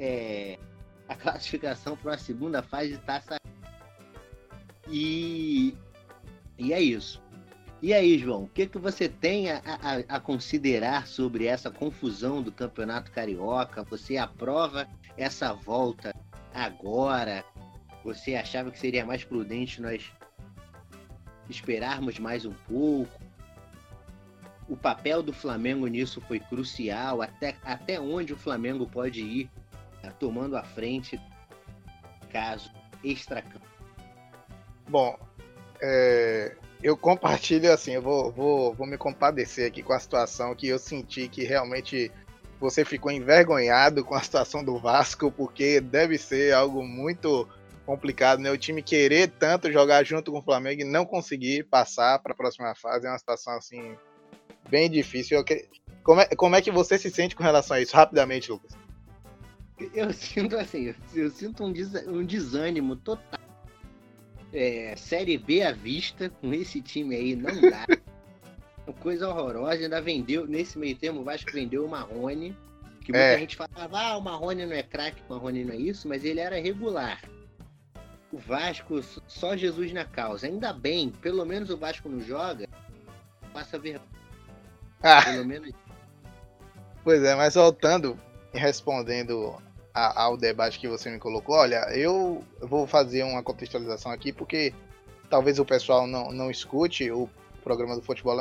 é, 0.00 0.58
a 1.06 1.14
classificação 1.14 1.94
para 1.94 2.14
a 2.14 2.18
segunda 2.18 2.62
fase 2.62 2.92
de 2.92 2.98
taça. 2.98 3.36
E, 4.88 5.76
e 6.58 6.72
é 6.72 6.80
isso. 6.80 7.22
E 7.82 7.92
aí, 7.94 8.18
João, 8.18 8.44
o 8.44 8.48
que, 8.48 8.66
que 8.66 8.78
você 8.78 9.08
tem 9.08 9.50
a, 9.50 9.62
a, 9.64 10.16
a, 10.16 10.20
considerar 10.20 11.06
sobre 11.06 11.46
essa 11.46 11.70
confusão 11.70 12.42
do 12.42 12.50
Campeonato 12.50 13.10
Carioca? 13.10 13.82
Você 13.84 14.16
aprova 14.16 14.88
essa 15.16 15.52
volta 15.52 16.14
agora? 16.52 17.44
Você 18.04 18.34
achava 18.34 18.70
que 18.70 18.78
seria 18.78 19.04
mais 19.04 19.24
prudente 19.24 19.80
nós 19.80 20.10
esperarmos 21.48 22.18
mais 22.18 22.44
um 22.44 22.52
pouco? 22.52 23.20
O 24.68 24.76
papel 24.76 25.22
do 25.22 25.32
Flamengo 25.32 25.86
nisso 25.86 26.20
foi 26.20 26.38
crucial. 26.38 27.22
Até, 27.22 27.56
até 27.64 27.98
onde 28.00 28.32
o 28.32 28.36
Flamengo 28.36 28.86
pode 28.86 29.22
ir 29.22 29.46
tá, 29.46 29.59
tomando 30.08 30.56
a 30.56 30.62
frente 30.62 31.20
caso 32.30 32.70
extracampo? 33.04 33.66
Bom, 34.88 35.18
é, 35.80 36.56
eu 36.82 36.96
compartilho 36.96 37.72
assim, 37.72 37.92
eu 37.92 38.02
vou, 38.02 38.32
vou, 38.32 38.74
vou 38.74 38.86
me 38.86 38.96
compadecer 38.96 39.68
aqui 39.68 39.82
com 39.82 39.92
a 39.92 39.98
situação 39.98 40.54
que 40.54 40.68
eu 40.68 40.78
senti 40.78 41.28
que 41.28 41.44
realmente 41.44 42.10
você 42.58 42.84
ficou 42.84 43.10
envergonhado 43.10 44.04
com 44.04 44.14
a 44.14 44.22
situação 44.22 44.62
do 44.62 44.78
Vasco, 44.78 45.30
porque 45.30 45.80
deve 45.80 46.18
ser 46.18 46.52
algo 46.52 46.84
muito 46.84 47.48
complicado, 47.86 48.40
né? 48.40 48.50
O 48.50 48.58
time 48.58 48.82
querer 48.82 49.28
tanto 49.28 49.72
jogar 49.72 50.04
junto 50.04 50.30
com 50.30 50.38
o 50.38 50.42
Flamengo 50.42 50.82
e 50.82 50.84
não 50.84 51.06
conseguir 51.06 51.64
passar 51.64 52.18
para 52.18 52.32
a 52.32 52.36
próxima 52.36 52.74
fase 52.74 53.06
é 53.06 53.10
uma 53.10 53.18
situação 53.18 53.54
assim 53.54 53.96
bem 54.68 54.90
difícil. 54.90 55.42
Como 56.02 56.20
é, 56.20 56.26
como 56.36 56.54
é 56.54 56.62
que 56.62 56.70
você 56.70 56.98
se 56.98 57.10
sente 57.10 57.34
com 57.34 57.42
relação 57.42 57.76
a 57.76 57.80
isso? 57.80 57.96
Rapidamente, 57.96 58.50
Lucas. 58.50 58.79
Eu 59.94 60.12
sinto 60.12 60.56
assim, 60.56 60.86
eu, 60.86 60.94
eu 61.14 61.30
sinto 61.30 61.64
um, 61.64 61.72
des, 61.72 61.94
um 62.06 62.24
desânimo 62.24 62.96
total. 62.96 63.40
É, 64.52 64.94
série 64.96 65.38
B 65.38 65.62
à 65.62 65.72
vista, 65.72 66.28
com 66.28 66.52
esse 66.52 66.80
time 66.80 67.14
aí, 67.14 67.36
não 67.36 67.60
dá. 67.60 67.86
Coisa 69.00 69.28
horrorosa, 69.28 69.84
ainda 69.84 70.00
vendeu, 70.00 70.46
nesse 70.46 70.76
meio 70.76 70.96
termo, 70.96 71.20
o 71.20 71.24
Vasco 71.24 71.52
vendeu 71.52 71.84
o 71.84 71.88
Marrone. 71.88 72.56
Que 73.00 73.12
muita 73.12 73.18
é. 73.18 73.38
gente 73.38 73.56
falava, 73.56 73.98
ah, 73.98 74.16
o 74.16 74.20
Marrone 74.20 74.66
não 74.66 74.74
é 74.74 74.82
craque, 74.82 75.22
o 75.28 75.32
Marrone 75.32 75.64
não 75.64 75.72
é 75.72 75.76
isso, 75.76 76.08
mas 76.08 76.24
ele 76.24 76.40
era 76.40 76.60
regular. 76.60 77.22
O 78.32 78.38
Vasco, 78.38 79.00
só 79.26 79.56
Jesus 79.56 79.92
na 79.92 80.04
causa. 80.04 80.48
Ainda 80.48 80.72
bem, 80.72 81.10
pelo 81.10 81.44
menos 81.44 81.70
o 81.70 81.76
Vasco 81.76 82.08
não 82.08 82.20
joga, 82.20 82.68
passa 83.52 83.78
vergonha. 83.78 84.04
Ah. 85.02 85.22
Pelo 85.22 85.44
menos. 85.44 85.72
Pois 87.02 87.22
é, 87.22 87.34
mas 87.34 87.54
voltando 87.54 88.18
e 88.52 88.58
respondendo 88.58 89.56
a, 89.94 90.22
ao 90.22 90.36
debate 90.36 90.78
que 90.78 90.88
você 90.88 91.10
me 91.10 91.18
colocou, 91.18 91.56
olha, 91.56 91.86
eu 91.94 92.44
vou 92.60 92.86
fazer 92.86 93.22
uma 93.22 93.42
contextualização 93.42 94.12
aqui 94.12 94.32
porque 94.32 94.72
talvez 95.28 95.58
o 95.58 95.64
pessoal 95.64 96.06
não, 96.06 96.30
não 96.30 96.50
escute 96.50 97.10
o 97.10 97.28
programa 97.62 97.94
do 97.94 98.02
futebol, 98.02 98.36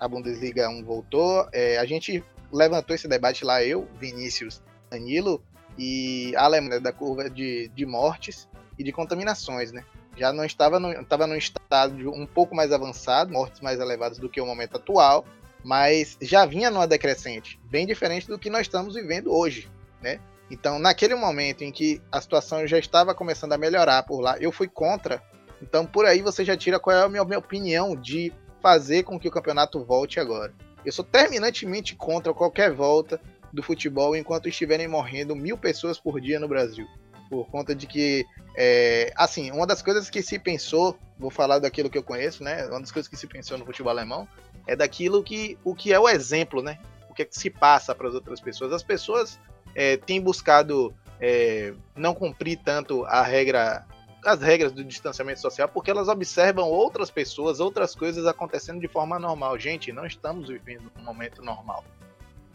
a 0.00 0.08
Bundesliga 0.08 0.68
1 0.68 0.84
voltou, 0.84 1.48
é, 1.52 1.78
a 1.78 1.84
gente 1.84 2.24
levantou 2.52 2.94
esse 2.94 3.06
debate 3.06 3.44
lá, 3.44 3.62
eu, 3.62 3.88
Vinícius, 3.98 4.60
Danilo 4.90 5.42
e 5.78 6.34
a 6.36 6.44
Alemanha 6.44 6.80
da 6.80 6.92
curva 6.92 7.30
de, 7.30 7.68
de 7.68 7.86
mortes 7.86 8.48
e 8.78 8.84
de 8.84 8.92
contaminações, 8.92 9.72
né? 9.72 9.84
Já 10.16 10.32
não 10.32 10.44
estava 10.44 10.78
no, 10.78 10.92
estava 10.92 11.26
num 11.26 11.36
estado 11.36 12.10
um 12.10 12.26
pouco 12.26 12.54
mais 12.54 12.72
avançado, 12.72 13.32
mortes 13.32 13.60
mais 13.60 13.80
elevadas 13.80 14.18
do 14.18 14.28
que 14.28 14.40
o 14.40 14.46
momento 14.46 14.76
atual, 14.76 15.24
mas 15.64 16.18
já 16.20 16.44
vinha 16.44 16.70
numa 16.70 16.86
decrescente, 16.86 17.58
bem 17.70 17.86
diferente 17.86 18.26
do 18.26 18.38
que 18.38 18.50
nós 18.50 18.62
estamos 18.62 18.94
vivendo 18.94 19.32
hoje, 19.32 19.70
né? 20.02 20.20
Então, 20.52 20.78
naquele 20.78 21.14
momento 21.14 21.64
em 21.64 21.72
que 21.72 22.02
a 22.12 22.20
situação 22.20 22.66
já 22.66 22.78
estava 22.78 23.14
começando 23.14 23.54
a 23.54 23.58
melhorar 23.58 24.02
por 24.02 24.20
lá, 24.20 24.36
eu 24.38 24.52
fui 24.52 24.68
contra. 24.68 25.22
Então, 25.62 25.86
por 25.86 26.04
aí 26.04 26.20
você 26.20 26.44
já 26.44 26.54
tira 26.54 26.78
qual 26.78 26.94
é 26.94 27.02
a 27.02 27.08
minha, 27.08 27.24
minha 27.24 27.38
opinião 27.38 27.96
de 27.96 28.30
fazer 28.60 29.02
com 29.02 29.18
que 29.18 29.26
o 29.26 29.30
campeonato 29.30 29.82
volte 29.82 30.20
agora. 30.20 30.52
Eu 30.84 30.92
sou 30.92 31.06
terminantemente 31.06 31.96
contra 31.96 32.34
qualquer 32.34 32.70
volta 32.70 33.18
do 33.50 33.62
futebol 33.62 34.14
enquanto 34.14 34.46
estiverem 34.46 34.86
morrendo 34.86 35.34
mil 35.34 35.56
pessoas 35.56 35.98
por 35.98 36.20
dia 36.20 36.38
no 36.38 36.46
Brasil. 36.46 36.86
Por 37.30 37.48
conta 37.48 37.74
de 37.74 37.86
que, 37.86 38.26
é, 38.54 39.10
assim, 39.16 39.50
uma 39.52 39.66
das 39.66 39.80
coisas 39.80 40.10
que 40.10 40.22
se 40.22 40.38
pensou, 40.38 40.98
vou 41.18 41.30
falar 41.30 41.60
daquilo 41.60 41.88
que 41.88 41.96
eu 41.96 42.02
conheço, 42.02 42.44
né? 42.44 42.66
Uma 42.66 42.80
das 42.80 42.92
coisas 42.92 43.08
que 43.08 43.16
se 43.16 43.26
pensou 43.26 43.56
no 43.56 43.64
futebol 43.64 43.90
alemão 43.90 44.28
é 44.66 44.76
daquilo 44.76 45.24
que 45.24 45.56
o 45.64 45.74
que 45.74 45.94
é 45.94 45.98
o 45.98 46.06
exemplo, 46.06 46.62
né? 46.62 46.78
O 47.08 47.14
que, 47.14 47.22
é 47.22 47.24
que 47.24 47.38
se 47.38 47.48
passa 47.48 47.94
para 47.94 48.08
as 48.08 48.14
outras 48.14 48.38
pessoas. 48.38 48.70
As 48.70 48.82
pessoas 48.82 49.40
é, 49.74 49.96
tem 49.96 50.20
buscado 50.20 50.94
é, 51.20 51.72
não 51.94 52.14
cumprir 52.14 52.58
tanto 52.64 53.04
a 53.04 53.22
regra, 53.22 53.86
as 54.24 54.40
regras 54.40 54.72
do 54.72 54.82
distanciamento 54.82 55.40
social, 55.40 55.68
porque 55.68 55.90
elas 55.90 56.08
observam 56.08 56.68
outras 56.68 57.10
pessoas, 57.10 57.60
outras 57.60 57.94
coisas 57.94 58.26
acontecendo 58.26 58.80
de 58.80 58.88
forma 58.88 59.18
normal. 59.18 59.58
Gente, 59.58 59.92
não 59.92 60.04
estamos 60.04 60.48
vivendo 60.48 60.90
um 60.98 61.02
momento 61.02 61.42
normal. 61.42 61.84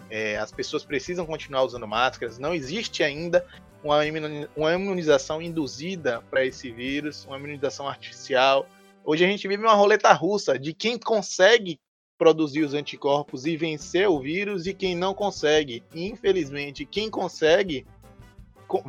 É, 0.09 0.37
as 0.37 0.51
pessoas 0.51 0.85
precisam 0.85 1.25
continuar 1.25 1.63
usando 1.63 1.87
máscaras. 1.87 2.37
Não 2.37 2.53
existe 2.53 3.03
ainda 3.03 3.45
uma 3.83 4.73
imunização 4.73 5.41
induzida 5.41 6.21
para 6.29 6.45
esse 6.45 6.71
vírus, 6.71 7.25
uma 7.25 7.37
imunização 7.37 7.87
artificial. 7.87 8.67
Hoje 9.03 9.23
a 9.23 9.27
gente 9.27 9.47
vive 9.47 9.63
uma 9.63 9.73
roleta 9.73 10.11
russa 10.11 10.57
de 10.59 10.73
quem 10.73 10.97
consegue 10.97 11.79
produzir 12.17 12.63
os 12.63 12.73
anticorpos 12.73 13.45
e 13.45 13.55
vencer 13.55 14.09
o 14.09 14.19
vírus 14.19 14.65
e 14.65 14.73
quem 14.73 14.95
não 14.95 15.13
consegue. 15.13 15.83
infelizmente, 15.93 16.85
quem 16.85 17.09
consegue 17.09 17.85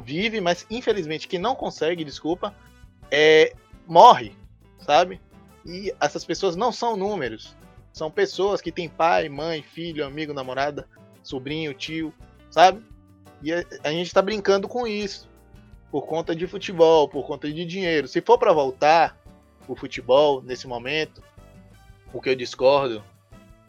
vive, 0.03 0.41
mas 0.41 0.67
infelizmente 0.71 1.29
quem 1.29 1.39
não 1.39 1.55
consegue, 1.55 2.05
desculpa, 2.05 2.55
é 3.11 3.55
morre, 3.87 4.33
sabe? 4.81 5.21
E 5.65 5.95
essas 6.01 6.25
pessoas 6.25 6.57
não 6.57 6.73
são 6.73 6.97
números. 6.97 7.57
São 7.93 8.11
pessoas 8.11 8.61
que 8.61 8.73
têm 8.73 8.89
pai, 8.89 9.29
mãe, 9.29 9.63
filho, 9.63 10.05
amigo, 10.05 10.33
namorada, 10.33 10.89
sobrinho, 11.23 11.75
tio, 11.75 12.13
sabe? 12.51 12.83
E 13.43 13.53
a, 13.53 13.91
gente 13.93 14.13
tá 14.13 14.23
brincando 14.23 14.67
com 14.67 14.87
isso. 14.87 15.29
Por 15.91 16.07
conta 16.07 16.35
de 16.35 16.47
futebol, 16.47 17.09
por 17.09 17.27
conta 17.27 17.51
de 17.51 17.65
dinheiro. 17.65 18.09
Se 18.09 18.21
for 18.21 18.39
para 18.39 18.53
voltar 18.53 19.17
o 19.67 19.75
futebol 19.75 20.43
nesse 20.43 20.67
momento, 20.67 21.23
o 22.13 22.21
que 22.21 22.31
eu 22.31 22.37
discordo 22.37 23.03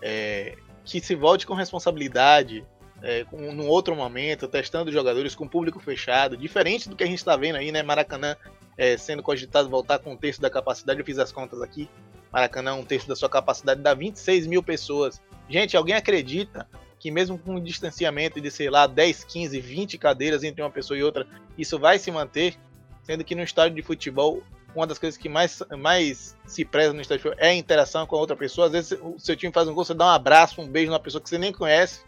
é, 0.01 0.56
que 0.84 1.00
se 1.00 1.15
volte 1.15 1.46
com 1.46 1.53
responsabilidade, 1.53 2.65
é, 3.01 3.24
com, 3.25 3.53
num 3.53 3.68
outro 3.68 3.96
momento, 3.96 4.48
testando 4.48 4.91
jogadores 4.91 5.36
com 5.36 5.48
público 5.48 5.79
fechado, 5.79 6.36
diferente 6.36 6.89
do 6.89 6.96
que 6.96 7.03
a 7.03 7.08
gente 7.08 7.20
está 7.20 7.36
vendo 7.36 7.56
aí, 7.56 7.72
né? 7.72 7.84
Maracanã 7.84 8.36
é, 8.77 8.98
sendo 8.98 9.22
cogitado 9.22 9.70
voltar 9.70 10.00
com 10.00 10.13
um 10.13 10.18
terço 10.18 10.41
da 10.41 10.50
capacidade, 10.50 11.00
eu 11.00 11.06
fiz 11.06 11.20
as 11.20 11.32
contas 11.32 11.62
aqui. 11.62 11.89
Maracanã, 12.32 12.75
um 12.75 12.86
terço 12.86 13.08
da 13.08 13.15
sua 13.15 13.29
capacidade, 13.29 13.82
dá 13.82 13.94
26 13.94 14.48
mil 14.48 14.63
pessoas. 14.63 15.22
Gente, 15.50 15.75
alguém 15.75 15.96
acredita 15.96 16.68
que 17.00 17.10
mesmo 17.12 17.38
com 17.38 17.56
um 17.56 17.63
distanciamento 17.63 18.39
de, 18.39 18.51
sei 18.51 18.70
lá, 18.70 18.86
10, 18.86 19.24
15, 19.24 19.60
20 19.60 19.98
cadeiras 19.98 20.44
entre 20.44 20.62
uma 20.62 20.70
pessoa 20.70 20.98
e 20.98 21.03
outra, 21.03 21.25
isso 21.58 21.79
vai 21.79 21.98
se 21.98 22.12
manter? 22.12 22.56
Sendo 23.03 23.24
que 23.24 23.36
no 23.36 23.41
estádio 23.41 23.75
de 23.75 23.82
futebol 23.82 24.44
uma 24.75 24.85
das 24.85 24.99
coisas 24.99 25.17
que 25.17 25.27
mais, 25.27 25.61
mais 25.77 26.38
se 26.45 26.63
preza 26.63 26.93
no 26.93 27.01
estádio 27.01 27.33
é 27.38 27.49
a 27.49 27.55
interação 27.55 28.05
com 28.05 28.15
a 28.15 28.19
outra 28.19 28.35
pessoa. 28.35 28.67
Às 28.67 28.73
vezes 28.73 28.99
o 29.01 29.17
seu 29.17 29.35
time 29.35 29.51
faz 29.51 29.67
um 29.67 29.73
gol, 29.73 29.83
você 29.83 29.93
dá 29.93 30.05
um 30.05 30.09
abraço, 30.09 30.61
um 30.61 30.67
beijo 30.67 30.91
numa 30.91 30.99
pessoa 30.99 31.21
que 31.21 31.29
você 31.29 31.38
nem 31.38 31.51
conhece. 31.51 32.01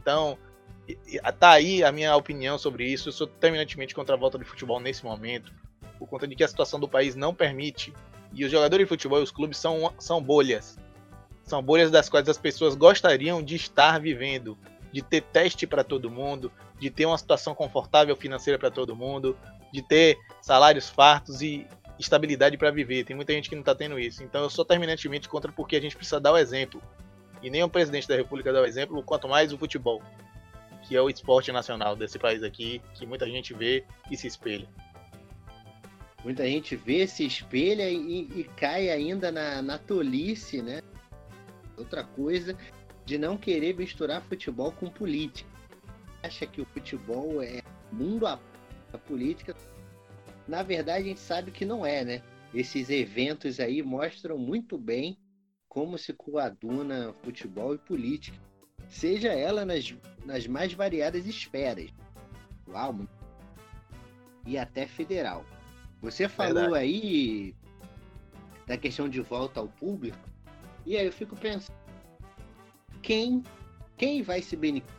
Então, 0.00 0.38
tá 1.38 1.50
aí 1.50 1.82
a 1.82 1.92
minha 1.92 2.16
opinião 2.16 2.56
sobre 2.56 2.86
isso. 2.86 3.08
Eu 3.08 3.12
sou 3.12 3.26
terminantemente 3.26 3.94
contra 3.94 4.14
a 4.14 4.18
volta 4.18 4.38
de 4.38 4.44
futebol 4.44 4.80
nesse 4.80 5.04
momento, 5.04 5.52
por 5.98 6.08
conta 6.08 6.26
de 6.26 6.34
que 6.34 6.44
a 6.44 6.48
situação 6.48 6.78
do 6.78 6.88
país 6.88 7.14
não 7.14 7.34
permite. 7.34 7.92
E 8.32 8.44
os 8.44 8.50
jogadores 8.50 8.84
de 8.84 8.88
futebol 8.88 9.20
e 9.20 9.22
os 9.22 9.30
clubes 9.30 9.58
são, 9.58 9.92
são 9.98 10.22
bolhas. 10.22 10.78
São 11.42 11.62
bolhas 11.62 11.90
das 11.90 12.08
quais 12.08 12.28
as 12.28 12.38
pessoas 12.38 12.74
gostariam 12.74 13.42
de 13.42 13.56
estar 13.56 13.98
vivendo, 13.98 14.56
de 14.92 15.02
ter 15.02 15.22
teste 15.22 15.66
para 15.66 15.82
todo 15.82 16.10
mundo, 16.10 16.52
de 16.78 16.90
ter 16.90 17.06
uma 17.06 17.18
situação 17.18 17.54
confortável 17.54 18.14
financeira 18.14 18.58
para 18.58 18.70
todo 18.70 18.94
mundo, 18.94 19.36
de 19.72 19.82
ter 19.82 20.18
salários 20.40 20.88
fartos 20.88 21.42
e 21.42 21.66
estabilidade 21.98 22.56
para 22.56 22.70
viver. 22.70 23.04
Tem 23.04 23.16
muita 23.16 23.32
gente 23.32 23.48
que 23.48 23.54
não 23.54 23.62
está 23.62 23.74
tendo 23.74 23.98
isso. 23.98 24.22
Então 24.22 24.42
eu 24.42 24.50
sou 24.50 24.64
terminantemente 24.64 25.28
contra 25.28 25.50
porque 25.50 25.76
a 25.76 25.80
gente 25.80 25.96
precisa 25.96 26.20
dar 26.20 26.32
o 26.32 26.38
exemplo. 26.38 26.82
E 27.42 27.50
nem 27.50 27.62
o 27.62 27.68
presidente 27.68 28.08
da 28.08 28.16
República 28.16 28.52
dá 28.52 28.60
o 28.60 28.66
exemplo, 28.66 29.02
quanto 29.02 29.28
mais 29.28 29.52
o 29.52 29.58
futebol, 29.58 30.02
que 30.82 30.96
é 30.96 31.00
o 31.02 31.08
esporte 31.08 31.52
nacional 31.52 31.94
desse 31.94 32.18
país 32.18 32.42
aqui, 32.42 32.82
que 32.94 33.06
muita 33.06 33.26
gente 33.26 33.54
vê 33.54 33.84
e 34.10 34.16
se 34.16 34.26
espelha. 34.26 34.68
Muita 36.24 36.44
gente 36.44 36.74
vê, 36.74 37.06
se 37.06 37.24
espelha 37.24 37.88
e, 37.88 38.28
e 38.34 38.44
cai 38.56 38.90
ainda 38.90 39.30
na, 39.30 39.62
na 39.62 39.78
tolice, 39.78 40.60
né? 40.60 40.80
Outra 41.76 42.02
coisa, 42.02 42.56
de 43.06 43.16
não 43.16 43.36
querer 43.36 43.74
misturar 43.76 44.20
futebol 44.22 44.72
com 44.72 44.90
política. 44.90 45.48
Acha 46.22 46.44
que 46.44 46.60
o 46.60 46.66
futebol 46.66 47.40
é 47.40 47.62
mundo 47.92 48.26
a 48.26 48.36
política. 48.96 49.54
Na 50.46 50.62
verdade, 50.62 51.04
a 51.04 51.08
gente 51.08 51.20
sabe 51.20 51.50
que 51.50 51.64
não 51.64 51.84
é, 51.84 52.04
né? 52.04 52.22
Esses 52.54 52.88
eventos 52.88 53.60
aí 53.60 53.82
mostram 53.82 54.38
muito 54.38 54.78
bem 54.78 55.18
como 55.68 55.98
se 55.98 56.12
coaduna 56.14 57.12
futebol 57.22 57.74
e 57.74 57.78
política, 57.78 58.38
seja 58.88 59.28
ela 59.28 59.66
nas, 59.66 59.94
nas 60.24 60.46
mais 60.46 60.72
variadas 60.72 61.26
esferas, 61.26 61.90
lá 62.66 62.94
e 64.46 64.56
até 64.56 64.86
federal. 64.86 65.44
Você 66.00 66.28
falou 66.28 66.54
verdade. 66.54 66.78
aí 66.78 67.54
da 68.66 68.78
questão 68.78 69.08
de 69.08 69.20
volta 69.20 69.60
ao 69.60 69.68
público, 69.68 70.18
e 70.86 70.96
aí 70.96 71.06
eu 71.06 71.12
fico 71.12 71.36
pensando, 71.36 71.76
quem, 73.02 73.42
quem 73.96 74.22
vai 74.22 74.40
se 74.40 74.56
beneficiar? 74.56 74.97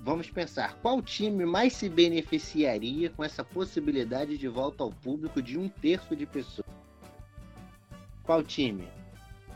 Vamos 0.00 0.30
pensar, 0.30 0.74
qual 0.80 1.02
time 1.02 1.44
mais 1.44 1.72
se 1.72 1.88
beneficiaria 1.88 3.10
com 3.10 3.24
essa 3.24 3.44
possibilidade 3.44 4.38
de 4.38 4.48
volta 4.48 4.82
ao 4.82 4.90
público 4.90 5.42
de 5.42 5.58
um 5.58 5.68
terço 5.68 6.14
de 6.14 6.24
pessoas? 6.24 6.66
Qual 8.22 8.42
time? 8.42 8.88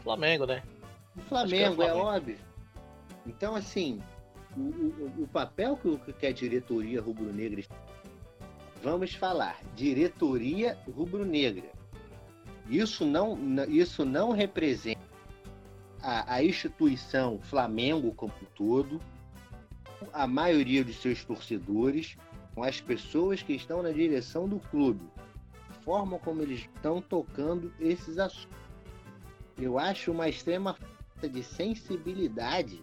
Flamengo, 0.03 0.47
né? 0.47 0.63
O 1.17 1.21
Flamengo, 1.23 1.83
é, 1.83 1.87
Flamengo. 1.87 1.99
é, 1.99 2.03
óbvio. 2.03 2.39
Então, 3.27 3.55
assim, 3.55 4.03
o, 4.57 4.61
o, 4.61 5.23
o 5.23 5.29
papel 5.29 5.77
que, 5.77 6.13
que 6.13 6.27
a 6.27 6.33
diretoria 6.33 7.01
rubro-negra. 7.01 7.63
Vamos 8.83 9.15
falar, 9.15 9.61
diretoria 9.77 10.77
rubro-negra. 10.93 11.71
Isso 12.69 13.05
não, 13.05 13.39
isso 13.69 14.05
não 14.05 14.33
representa 14.33 15.01
a, 16.03 16.35
a 16.35 16.45
instituição 16.45 17.39
Flamengo 17.41 18.13
como 18.15 18.33
um 18.43 18.47
todo 18.57 19.01
a 20.13 20.27
maioria 20.27 20.85
dos 20.85 20.97
seus 20.97 21.25
torcedores, 21.25 22.17
com 22.55 22.63
as 22.63 22.81
pessoas 22.81 23.43
que 23.43 23.53
estão 23.53 23.83
na 23.83 23.91
direção 23.91 24.49
do 24.49 24.59
clube, 24.59 25.05
a 25.71 25.75
forma 25.83 26.19
como 26.19 26.43
eles 26.43 26.61
estão 26.61 27.01
tocando 27.01 27.73
esses 27.81 28.19
assuntos. 28.19 28.57
Eu 29.59 29.79
acho 29.79 30.13
uma 30.13 30.29
extrema 30.29 30.75
falta 30.75 31.29
de 31.29 31.43
sensibilidade 31.43 32.83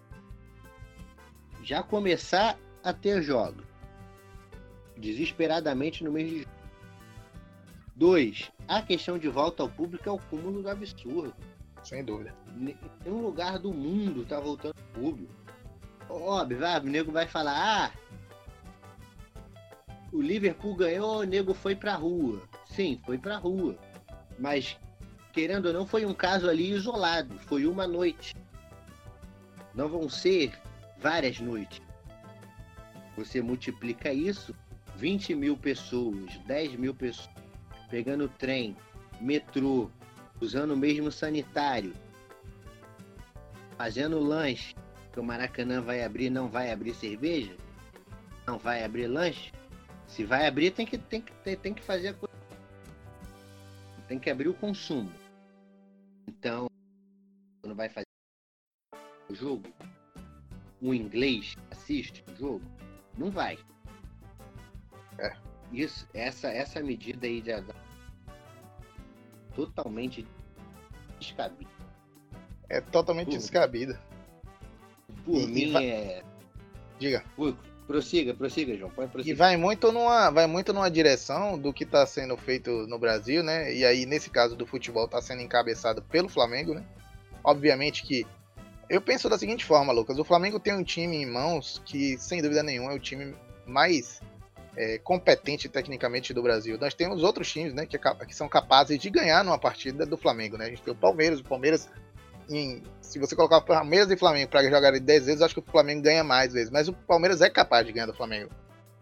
já 1.62 1.82
começar 1.82 2.58
a 2.82 2.92
ter 2.92 3.22
jogos 3.22 3.70
desesperadamente 5.00 6.04
no 6.04 6.12
mês 6.12 6.28
de 6.28 6.36
julho. 6.38 6.60
Dois, 7.96 8.50
a 8.68 8.80
questão 8.82 9.18
de 9.18 9.28
volta 9.28 9.62
ao 9.62 9.68
público 9.68 10.08
é 10.08 10.12
o 10.12 10.18
cúmulo 10.18 10.62
do 10.62 10.70
absurdo. 10.70 11.34
Sem 11.82 12.04
dúvida. 12.04 12.34
Nenhum 12.54 13.22
lugar 13.22 13.58
do 13.58 13.72
mundo 13.72 14.24
tá 14.24 14.38
voltando 14.38 14.74
ao 14.78 15.02
público. 15.02 15.32
Óbvio, 16.10 16.58
vai, 16.58 16.80
o 16.80 16.84
nego 16.84 17.12
vai 17.12 17.26
falar, 17.26 17.54
ah, 17.56 17.92
o 20.12 20.20
Liverpool 20.20 20.74
ganhou, 20.74 21.20
o 21.20 21.24
nego 21.24 21.54
foi 21.54 21.76
pra 21.76 21.94
rua. 21.94 22.42
Sim, 22.66 23.00
foi 23.06 23.16
pra 23.16 23.36
rua. 23.36 23.78
Mas, 24.38 24.76
querendo 25.32 25.66
ou 25.66 25.72
não, 25.72 25.86
foi 25.86 26.04
um 26.04 26.14
caso 26.14 26.48
ali 26.48 26.70
isolado. 26.70 27.38
Foi 27.40 27.64
uma 27.64 27.86
noite. 27.86 28.34
Não 29.72 29.88
vão 29.88 30.08
ser 30.08 30.52
várias 30.98 31.38
noites. 31.38 31.80
Você 33.16 33.40
multiplica 33.40 34.12
isso, 34.12 34.54
20 34.96 35.34
mil 35.34 35.56
pessoas, 35.56 36.36
10 36.46 36.74
mil 36.74 36.94
pessoas, 36.94 37.30
pegando 37.88 38.28
trem, 38.28 38.76
metrô, 39.20 39.90
usando 40.40 40.72
o 40.72 40.76
mesmo 40.76 41.12
sanitário, 41.12 41.94
fazendo 43.76 44.18
lanche, 44.18 44.74
que 45.12 45.20
o 45.20 45.24
Maracanã 45.24 45.80
vai 45.80 46.04
abrir, 46.04 46.30
não 46.30 46.48
vai 46.48 46.70
abrir 46.70 46.94
cerveja, 46.94 47.56
não 48.46 48.58
vai 48.58 48.84
abrir 48.84 49.06
lanche. 49.06 49.52
Se 50.06 50.24
vai 50.24 50.46
abrir, 50.46 50.70
tem 50.72 50.86
que, 50.86 50.98
tem 50.98 51.20
que, 51.20 51.32
tem, 51.32 51.56
tem 51.56 51.74
que 51.74 51.82
fazer 51.82 52.08
a 52.08 52.14
coisa. 52.14 52.34
Tem 54.08 54.18
que 54.18 54.30
abrir 54.30 54.48
o 54.48 54.54
consumo. 54.54 55.12
Então, 56.26 56.66
quando 57.62 57.76
vai 57.76 57.88
fazer 57.88 58.06
o 59.28 59.34
jogo, 59.34 59.68
o 60.80 60.92
inglês 60.94 61.56
assiste 61.70 62.24
o 62.28 62.36
jogo, 62.36 62.64
não 63.16 63.30
vai. 63.30 63.58
É. 65.18 65.36
Isso, 65.72 66.08
essa, 66.12 66.48
essa 66.48 66.82
medida 66.82 67.26
aí 67.26 67.40
de 67.40 67.52
totalmente 69.54 70.26
descabida. 71.18 71.70
É 72.68 72.80
totalmente 72.80 73.30
por, 73.30 73.38
descabida. 73.38 74.00
Por 75.30 75.48
mim 75.48 75.72
e 75.72 75.76
é. 75.76 76.22
Diga. 76.98 77.24
Por, 77.36 77.56
prossiga, 77.86 78.34
prossiga, 78.34 78.76
João. 78.76 78.90
Pode 78.90 79.10
prosseguir. 79.10 79.34
E 79.34 79.36
vai 79.36 79.56
muito 79.56 79.90
numa, 79.90 80.30
vai 80.30 80.46
muito 80.46 80.72
numa 80.72 80.90
direção 80.90 81.58
do 81.58 81.72
que 81.72 81.84
está 81.84 82.06
sendo 82.06 82.36
feito 82.36 82.70
no 82.86 82.98
Brasil, 82.98 83.42
né? 83.42 83.74
E 83.74 83.84
aí, 83.84 84.06
nesse 84.06 84.30
caso 84.30 84.54
do 84.56 84.66
futebol, 84.66 85.06
está 85.06 85.20
sendo 85.20 85.42
encabeçado 85.42 86.02
pelo 86.02 86.28
Flamengo, 86.28 86.74
né? 86.74 86.84
Obviamente 87.42 88.02
que. 88.04 88.26
Eu 88.88 89.00
penso 89.00 89.28
da 89.28 89.38
seguinte 89.38 89.64
forma, 89.64 89.92
Lucas. 89.92 90.18
O 90.18 90.24
Flamengo 90.24 90.58
tem 90.58 90.74
um 90.74 90.82
time 90.82 91.16
em 91.16 91.26
mãos 91.26 91.80
que, 91.84 92.18
sem 92.18 92.42
dúvida 92.42 92.62
nenhuma, 92.62 92.92
é 92.92 92.96
o 92.96 92.98
time 92.98 93.34
mais 93.64 94.20
é, 94.76 94.98
competente 94.98 95.68
tecnicamente 95.68 96.32
do 96.34 96.42
Brasil. 96.42 96.78
Nós 96.78 96.94
temos 96.94 97.22
outros 97.22 97.50
times 97.50 97.74
né, 97.74 97.86
que, 97.86 97.98
que, 97.98 98.34
são 98.34 98.48
capazes 98.48 98.98
de 98.98 99.10
ganhar 99.10 99.44
numa 99.44 99.58
partida 99.58 100.06
do 100.06 100.16
Flamengo. 100.16 100.56
Né? 100.56 100.66
A 100.66 100.68
gente 100.68 100.82
tem 100.82 100.92
o 100.92 100.96
Palmeiras, 100.96 101.40
o 101.40 101.44
Palmeiras, 101.44 101.88
em, 102.48 102.82
se 103.00 103.18
você 103.18 103.34
colocar 103.36 103.60
Palmeiras 103.60 104.10
e 104.10 104.16
Flamengo 104.16 104.50
para 104.50 104.62
jogar 104.64 104.92
10 104.92 105.26
vezes, 105.26 105.42
acho 105.42 105.54
que 105.54 105.60
o 105.60 105.70
Flamengo 105.70 106.02
ganha 106.02 106.24
mais 106.24 106.52
vezes. 106.52 106.70
Mas 106.70 106.88
o 106.88 106.92
Palmeiras 106.92 107.40
é 107.40 107.50
capaz 107.50 107.86
de 107.86 107.92
ganhar 107.92 108.06
do 108.06 108.14
Flamengo 108.14 108.50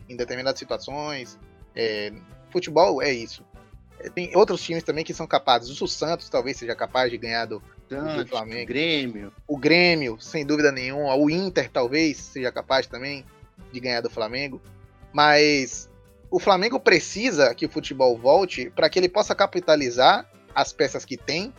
em 0.09 0.16
determinadas 0.16 0.59
situações. 0.59 1.38
É, 1.75 2.12
futebol 2.50 3.02
é 3.02 3.12
isso. 3.12 3.45
É, 4.00 4.09
tem 4.09 4.35
outros 4.37 4.62
times 4.62 4.83
também 4.83 5.04
que 5.04 5.14
são 5.14 5.26
capazes. 5.26 5.80
O 5.80 5.87
Santos 5.87 6.28
talvez 6.28 6.57
seja 6.57 6.75
capaz 6.75 7.11
de 7.11 7.18
ganhar 7.18 7.47
do, 7.47 7.62
Santos, 7.88 8.25
do 8.25 8.26
Flamengo. 8.26 8.64
O 8.64 8.66
Grêmio. 8.66 9.33
O 9.47 9.59
Grêmio, 9.59 10.21
sem 10.21 10.45
dúvida 10.45 10.73
nenhuma. 10.73 11.14
O 11.14 11.30
Inter 11.30 11.70
talvez 11.70 12.16
seja 12.16 12.51
capaz 12.53 12.87
também 12.87 13.24
de 13.72 13.81
ganhar 13.81 14.01
do 14.01 14.11
Flamengo. 14.11 14.61
Mas 15.12 15.88
o 16.31 16.38
Flamengo 16.38 16.79
precisa 16.79 17.55
que 17.55 17.66
o 17.66 17.68
futebol 17.68 18.16
volte 18.16 18.70
para 18.70 18.88
que 18.88 18.98
ele 18.98 19.09
possa 19.09 19.35
capitalizar 19.35 20.29
as 20.55 20.72
peças 20.72 21.05
que 21.05 21.16
tem 21.16 21.53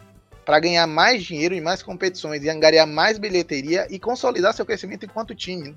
para 0.50 0.60
ganhar 0.60 0.88
mais 0.88 1.24
dinheiro 1.24 1.54
em 1.54 1.62
mais 1.62 1.84
competições 1.84 2.44
e 2.44 2.50
angariar 2.50 2.88
mais 2.88 3.20
bilheteria 3.20 3.86
e 3.88 4.00
consolidar 4.00 4.52
seu 4.52 4.66
crescimento 4.66 5.06
enquanto 5.06 5.36
time. 5.36 5.70
Né? 5.70 5.76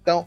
Então, 0.00 0.26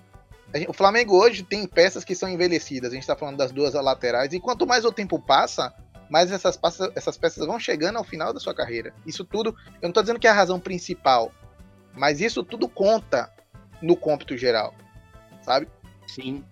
gente, 0.53 0.69
o 0.69 0.73
Flamengo 0.73 1.17
hoje 1.17 1.41
tem 1.41 1.65
peças 1.65 2.03
que 2.03 2.13
são 2.13 2.29
envelhecidas. 2.29 2.91
A 2.91 2.93
gente 2.93 3.01
está 3.01 3.15
falando 3.15 3.37
das 3.37 3.51
duas 3.51 3.73
laterais 3.73 4.31
e 4.31 4.39
quanto 4.39 4.67
mais 4.67 4.85
o 4.85 4.91
tempo 4.91 5.17
passa, 5.17 5.73
mais 6.07 6.31
essas, 6.31 6.59
essas 6.95 7.17
peças 7.17 7.47
vão 7.47 7.59
chegando 7.59 7.97
ao 7.97 8.03
final 8.03 8.31
da 8.31 8.39
sua 8.39 8.53
carreira. 8.53 8.93
Isso 9.07 9.25
tudo, 9.25 9.57
eu 9.81 9.81
não 9.81 9.89
estou 9.89 10.03
dizendo 10.03 10.19
que 10.19 10.27
é 10.27 10.29
a 10.29 10.35
razão 10.35 10.59
principal, 10.59 11.31
mas 11.95 12.21
isso 12.21 12.43
tudo 12.43 12.69
conta 12.69 13.33
no 13.81 13.95
cômputo 13.95 14.37
geral, 14.37 14.71
sabe? 15.41 15.67
Sim. 16.05 16.43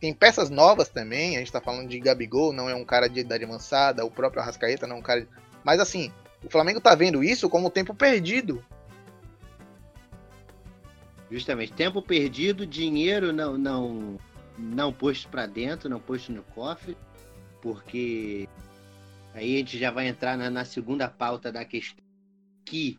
Tem 0.00 0.14
peças 0.14 0.48
novas 0.48 0.88
também, 0.88 1.36
a 1.36 1.40
gente 1.40 1.52
tá 1.52 1.60
falando 1.60 1.86
de 1.86 2.00
Gabigol, 2.00 2.50
não 2.50 2.66
é 2.66 2.74
um 2.74 2.84
cara 2.84 3.08
de 3.08 3.20
idade 3.20 3.44
avançada, 3.44 4.06
o 4.06 4.10
próprio 4.10 4.40
Arrascaeta 4.40 4.86
não 4.86 4.96
é 4.96 4.98
um 5.00 5.02
cara. 5.02 5.28
Mas 5.64 5.80
assim, 5.80 6.12
o 6.44 6.50
Flamengo 6.50 6.80
tá 6.80 6.94
vendo 6.94 7.24
isso 7.24 7.48
como 7.48 7.70
tempo 7.70 7.94
perdido. 7.94 8.62
Justamente, 11.30 11.72
tempo 11.72 12.02
perdido, 12.02 12.66
dinheiro 12.66 13.32
não 13.32 13.56
não 13.56 14.18
não 14.56 14.92
posto 14.92 15.28
para 15.28 15.46
dentro, 15.46 15.88
não 15.88 15.98
posto 15.98 16.30
no 16.30 16.42
cofre, 16.44 16.96
porque 17.60 18.48
aí 19.32 19.56
a 19.56 19.58
gente 19.58 19.78
já 19.78 19.90
vai 19.90 20.06
entrar 20.06 20.36
na, 20.36 20.48
na 20.48 20.64
segunda 20.64 21.08
pauta 21.08 21.50
da 21.50 21.64
questão, 21.64 22.04
que 22.64 22.98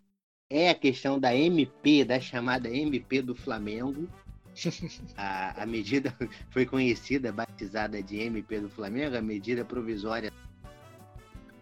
é 0.50 0.70
a 0.70 0.76
questão 0.76 1.20
da 1.20 1.34
MP, 1.34 2.04
da 2.04 2.20
chamada 2.20 2.70
MP 2.70 3.22
do 3.22 3.36
Flamengo, 3.36 4.10
a, 5.16 5.64
a 5.64 5.66
medida 5.66 6.14
foi 6.50 6.66
conhecida, 6.66 7.32
batizada 7.32 8.02
de 8.02 8.18
MP 8.18 8.60
do 8.60 8.70
Flamengo, 8.70 9.16
a 9.16 9.22
medida 9.22 9.64
provisória 9.64 10.34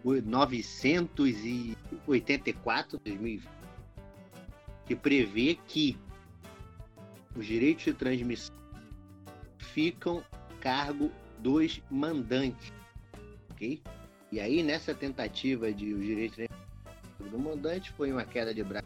984 0.04 2.98
2020, 2.98 3.48
que 4.84 4.94
prevê 4.94 5.58
que 5.66 5.96
os 7.34 7.46
direitos 7.46 7.84
de 7.84 7.94
transmissão 7.94 8.54
ficam 9.58 10.22
cargo 10.60 11.10
dos 11.38 11.80
mandantes, 11.90 12.70
ok? 13.50 13.82
E 14.30 14.40
aí 14.40 14.62
nessa 14.62 14.94
tentativa 14.94 15.72
de 15.72 15.94
os 15.94 16.04
direitos 16.04 16.46
do 17.18 17.38
mandante 17.38 17.90
foi 17.92 18.12
uma 18.12 18.24
queda 18.24 18.54
de 18.54 18.62
braço 18.62 18.84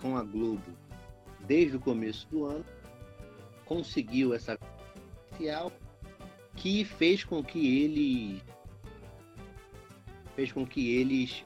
com 0.00 0.16
a 0.16 0.22
Globo 0.22 0.62
desde 1.40 1.76
o 1.76 1.80
começo 1.80 2.28
do 2.28 2.44
ano, 2.44 2.64
conseguiu 3.64 4.34
essa 4.34 4.58
inicial 5.32 5.72
que 6.56 6.84
fez 6.84 7.24
com 7.24 7.42
que 7.42 7.82
ele 7.82 8.42
fez 10.34 10.52
com 10.52 10.66
que 10.66 10.94
eles 10.94 11.44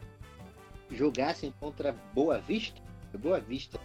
jogassem 0.91 1.53
contra 1.59 1.93
Boa 2.13 2.39
Vista, 2.39 2.81
Boa 3.19 3.41
Vista, 3.41 3.81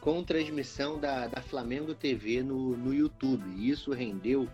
com 0.00 0.22
transmissão 0.24 0.98
da, 0.98 1.28
da 1.28 1.40
Flamengo 1.40 1.94
TV 1.94 2.42
no, 2.42 2.76
no 2.76 2.92
YouTube. 2.92 3.44
E 3.56 3.70
isso 3.70 3.92
rendeu 3.92 4.48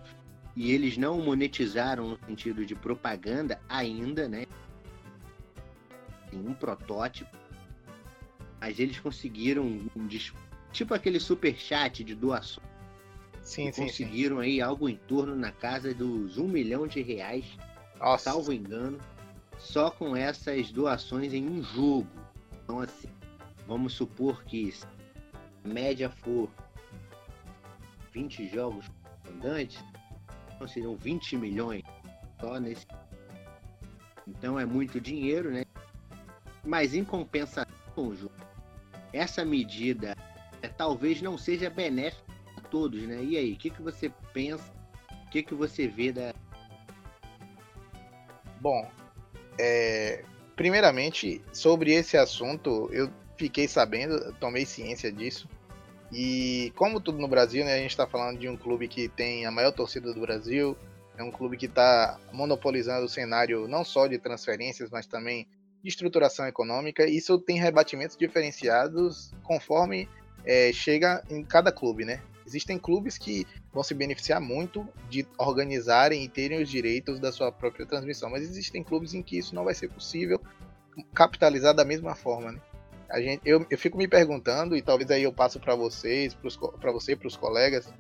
e 0.59 0.73
eles 0.73 0.99
não 0.99 1.21
monetizaram 1.21 2.11
no 2.11 2.19
sentido 2.27 2.67
de 2.67 2.75
propaganda 2.75 3.61
ainda, 3.69 4.29
né? 4.29 4.45
Tem 6.31 6.41
um 6.41 6.53
protótipo, 6.53 7.31
mas 8.61 8.81
eles 8.81 8.99
conseguiram 8.99 9.81
tipo 10.73 10.93
aquele 10.95 11.21
super 11.21 11.55
chat 11.57 12.03
de 12.03 12.15
doação. 12.15 12.63
Sim, 13.41 13.73
sim, 13.73 13.83
conseguiram 13.83 14.39
sim. 14.39 14.43
aí 14.43 14.61
algo 14.61 14.89
em 14.89 14.97
torno 14.97 15.37
na 15.37 15.53
casa 15.53 15.95
dos 15.95 16.37
um 16.37 16.49
milhão 16.49 16.89
de 16.89 17.01
reais, 17.03 17.45
Nossa. 17.99 18.25
salvo 18.25 18.53
engano, 18.53 18.99
só 19.59 19.91
com 19.91 20.17
essas 20.17 20.71
doações 20.71 21.33
em 21.35 21.47
um 21.47 21.63
jogo. 21.63 22.09
Então 22.65 22.81
assim, 22.81 23.09
vamos 23.67 23.95
supor 23.95 24.45
que 24.45 24.73
a 25.65 25.69
média 25.69 26.09
for 26.09 26.49
20 28.13 28.49
jogos 28.49 28.87
andantes, 29.29 29.83
então 30.55 30.67
seriam 30.67 30.97
20 30.97 31.37
milhões 31.37 31.83
só 32.41 32.59
nesse. 32.59 32.87
Então 34.27 34.59
é 34.59 34.65
muito 34.65 35.01
dinheiro, 35.01 35.51
né? 35.51 35.65
Mas 36.65 36.95
em 36.95 37.05
compensação, 37.05 37.69
essa 39.13 39.45
medida 39.45 40.17
é, 40.63 40.69
talvez 40.69 41.23
não 41.23 41.39
seja 41.39 41.71
benéfico 41.71 42.31
a 42.57 42.61
todos, 42.61 43.03
né? 43.03 43.23
E 43.23 43.37
aí, 43.37 43.53
o 43.53 43.57
que, 43.57 43.71
que 43.71 43.83
você 43.83 44.11
pensa? 44.33 44.73
O 45.27 45.31
que, 45.31 45.43
que 45.43 45.55
você 45.55 45.87
vê 45.87 46.13
da. 46.13 46.35
Bom, 48.61 48.91
é, 49.59 50.25
primeiramente, 50.57 51.43
sobre 51.53 51.93
esse 51.93 52.17
assunto, 52.17 52.89
eu 52.93 53.11
fiquei 53.37 53.69
sabendo, 53.69 54.33
tomei 54.35 54.65
ciência 54.65 55.13
disso, 55.13 55.49
E 56.13 56.73
como 56.75 57.01
tudo 57.01 57.19
no 57.19 57.29
Brasil, 57.29 57.65
né, 57.65 57.75
a 57.75 57.79
gente 57.79 57.91
está 57.91 58.07
falando 58.07 58.39
de 58.39 58.49
um 58.49 58.57
clube 58.57 58.89
que 58.89 59.09
tem 59.09 59.45
a 59.45 59.51
maior 59.51 59.73
torcida 59.73 60.13
do 60.13 60.21
Brasil, 60.21 60.77
é 61.17 61.23
um 61.23 61.31
clube 61.31 61.57
que 61.57 61.67
está 61.67 62.19
monopolizando 62.33 63.05
o 63.05 63.09
cenário 63.09 63.69
não 63.69 63.85
só 63.85 64.07
de 64.07 64.19
transferências, 64.19 64.89
mas 64.91 65.07
também 65.07 65.47
de 65.83 65.89
estruturação 65.89 66.47
econômica. 66.47 67.07
Isso 67.07 67.39
tem 67.39 67.59
rebatimentos 67.59 68.17
diferenciados 68.17 69.33
conforme 69.43 70.09
é, 70.45 70.73
chega 70.73 71.23
em 71.29 71.45
cada 71.45 71.71
clube, 71.73 72.05
né? 72.05 72.23
Existem 72.49 72.79
clubes 72.79 73.19
que 73.19 73.47
vão 73.71 73.83
se 73.83 73.93
beneficiar 73.93 74.41
muito 74.41 74.89
de 75.11 75.27
organizarem 75.37 76.25
e 76.25 76.29
terem 76.31 76.63
os 76.63 76.71
direitos 76.71 77.21
da 77.21 77.31
sua 77.31 77.53
própria 77.53 77.85
transmissão, 77.85 78.31
mas 78.31 78.43
existem 78.43 78.83
clubes 78.83 79.13
em 79.13 79.23
que 79.23 79.37
isso 79.37 79.55
não 79.55 79.65
vai 79.65 79.75
ser 79.75 79.89
possível 79.89 80.41
capitalizar 81.13 81.75
da 81.75 81.85
mesma 81.85 82.15
forma, 82.15 82.53
né? 82.53 82.61
A 83.11 83.21
gente, 83.21 83.43
eu, 83.45 83.67
eu 83.69 83.77
fico 83.77 83.99
me 83.99 84.09
perguntando, 84.09 84.75
e 84.75 84.81
talvez 84.81 85.11
aí 85.11 85.25
eu 85.25 85.33
passo 85.33 85.61
para 85.61 85.75
vocês, 85.75 86.35
para 86.81 86.91
você 86.91 87.13
e 87.13 87.17
para 87.17 87.29
os 87.29 87.37
colegas 87.37 87.93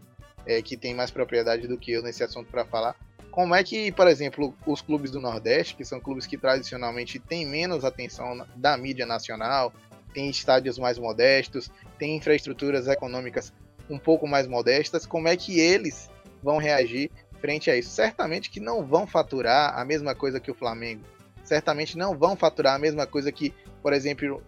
é, 0.46 0.62
que 0.62 0.78
têm 0.78 0.94
mais 0.94 1.10
propriedade 1.10 1.68
do 1.68 1.76
que 1.76 1.92
eu 1.92 2.02
nesse 2.02 2.24
assunto 2.24 2.50
para 2.50 2.64
falar, 2.64 2.96
como 3.30 3.54
é 3.54 3.62
que, 3.62 3.92
por 3.92 4.08
exemplo, 4.08 4.54
os 4.66 4.80
clubes 4.80 5.10
do 5.10 5.20
Nordeste, 5.20 5.76
que 5.76 5.84
são 5.84 6.00
clubes 6.00 6.26
que 6.26 6.38
tradicionalmente 6.38 7.18
têm 7.18 7.46
menos 7.46 7.84
atenção 7.84 8.46
da 8.56 8.78
mídia 8.78 9.04
nacional, 9.04 9.74
têm 10.14 10.30
estádios 10.30 10.78
mais 10.78 10.98
modestos, 10.98 11.70
têm 11.98 12.16
infraestruturas 12.16 12.88
econômicas 12.88 13.52
um 13.88 13.98
pouco 13.98 14.26
mais 14.26 14.46
modestas, 14.46 15.06
como 15.06 15.28
é 15.28 15.36
que 15.36 15.58
eles 15.58 16.10
vão 16.42 16.58
reagir 16.58 17.10
frente 17.40 17.70
a 17.70 17.76
isso? 17.76 17.90
Certamente 17.90 18.50
que 18.50 18.60
não 18.60 18.84
vão 18.84 19.06
faturar 19.06 19.78
a 19.78 19.84
mesma 19.84 20.14
coisa 20.14 20.40
que 20.40 20.50
o 20.50 20.54
Flamengo. 20.54 21.02
Certamente 21.44 21.96
não 21.96 22.16
vão 22.16 22.36
faturar 22.36 22.74
a 22.74 22.78
mesma 22.78 23.06
coisa 23.06 23.32
que, 23.32 23.54
por 23.82 23.92
exemplo, 23.92 24.42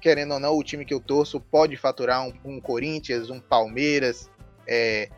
querendo 0.00 0.34
ou 0.34 0.40
não, 0.40 0.56
o 0.56 0.62
time 0.62 0.84
que 0.84 0.94
eu 0.94 1.00
torço 1.00 1.40
pode 1.40 1.76
faturar 1.76 2.26
um, 2.26 2.32
um 2.44 2.60
Corinthians, 2.60 3.28
um 3.28 3.40
Palmeiras, 3.40 4.30
é, 4.66 5.08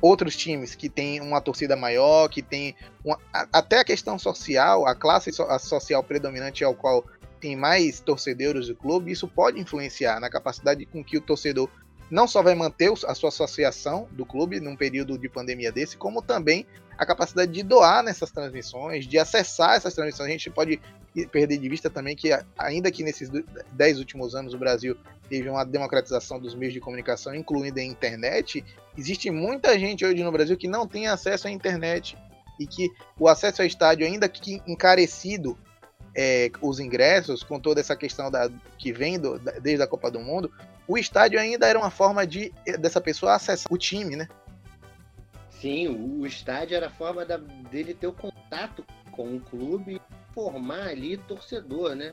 outros 0.00 0.36
times 0.36 0.74
que 0.74 0.88
têm 0.88 1.20
uma 1.20 1.40
torcida 1.40 1.76
maior, 1.76 2.28
que 2.28 2.42
tem 2.42 2.74
uma, 3.04 3.18
até 3.52 3.78
a 3.78 3.84
questão 3.84 4.18
social, 4.18 4.86
a 4.86 4.94
classe 4.94 5.30
a 5.48 5.58
social 5.58 6.02
predominante 6.02 6.64
ao 6.64 6.74
qual 6.74 7.04
tem 7.40 7.56
mais 7.56 8.00
torcedores 8.00 8.68
do 8.68 8.76
clube, 8.76 9.10
isso 9.10 9.26
pode 9.26 9.60
influenciar 9.60 10.20
na 10.20 10.30
capacidade 10.30 10.86
com 10.86 11.02
que 11.02 11.16
o 11.16 11.20
torcedor 11.20 11.68
não 12.12 12.28
só 12.28 12.42
vai 12.42 12.54
manter 12.54 12.92
a 13.06 13.14
sua 13.14 13.30
associação 13.30 14.06
do 14.12 14.26
clube 14.26 14.60
num 14.60 14.76
período 14.76 15.16
de 15.16 15.30
pandemia 15.30 15.72
desse, 15.72 15.96
como 15.96 16.20
também 16.20 16.66
a 16.98 17.06
capacidade 17.06 17.50
de 17.50 17.62
doar 17.62 18.02
nessas 18.02 18.30
transmissões, 18.30 19.06
de 19.06 19.18
acessar 19.18 19.76
essas 19.76 19.94
transmissões. 19.94 20.28
A 20.28 20.32
gente 20.32 20.50
pode 20.50 20.78
perder 21.30 21.56
de 21.56 21.66
vista 21.70 21.88
também 21.88 22.14
que, 22.14 22.28
ainda 22.58 22.90
que 22.90 23.02
nesses 23.02 23.30
dez 23.72 23.98
últimos 23.98 24.34
anos 24.34 24.52
o 24.52 24.58
Brasil 24.58 24.94
teve 25.30 25.48
uma 25.48 25.64
democratização 25.64 26.38
dos 26.38 26.54
meios 26.54 26.74
de 26.74 26.80
comunicação, 26.80 27.34
incluindo 27.34 27.80
a 27.80 27.82
internet, 27.82 28.62
existe 28.96 29.30
muita 29.30 29.78
gente 29.78 30.04
hoje 30.04 30.22
no 30.22 30.30
Brasil 30.30 30.58
que 30.58 30.68
não 30.68 30.86
tem 30.86 31.06
acesso 31.06 31.48
à 31.48 31.50
internet 31.50 32.18
e 32.60 32.66
que 32.66 32.90
o 33.18 33.26
acesso 33.26 33.62
ao 33.62 33.66
estádio, 33.66 34.06
ainda 34.06 34.28
que 34.28 34.60
encarecido, 34.66 35.56
é, 36.14 36.50
os 36.60 36.78
ingressos, 36.78 37.42
com 37.42 37.58
toda 37.58 37.80
essa 37.80 37.96
questão 37.96 38.30
da, 38.30 38.50
que 38.76 38.92
vem 38.92 39.18
do, 39.18 39.38
da, 39.38 39.52
desde 39.52 39.82
a 39.82 39.86
Copa 39.86 40.10
do 40.10 40.20
Mundo, 40.20 40.52
o 40.92 40.98
estádio 40.98 41.40
ainda 41.40 41.66
era 41.66 41.78
uma 41.78 41.90
forma 41.90 42.26
de 42.26 42.52
dessa 42.78 43.00
pessoa 43.00 43.34
acessar 43.34 43.72
o 43.72 43.78
time, 43.78 44.14
né? 44.14 44.28
Sim, 45.48 45.88
o, 45.88 46.26
estádio 46.26 46.76
era 46.76 46.88
a 46.88 46.90
forma 46.90 47.24
da, 47.24 47.36
dele 47.36 47.94
ter 47.94 48.08
o 48.08 48.12
contato 48.12 48.84
com 49.12 49.36
o 49.36 49.40
clube 49.40 49.94
e 49.96 50.34
formar 50.34 50.88
ali 50.88 51.16
torcedor, 51.16 51.94
né? 51.94 52.12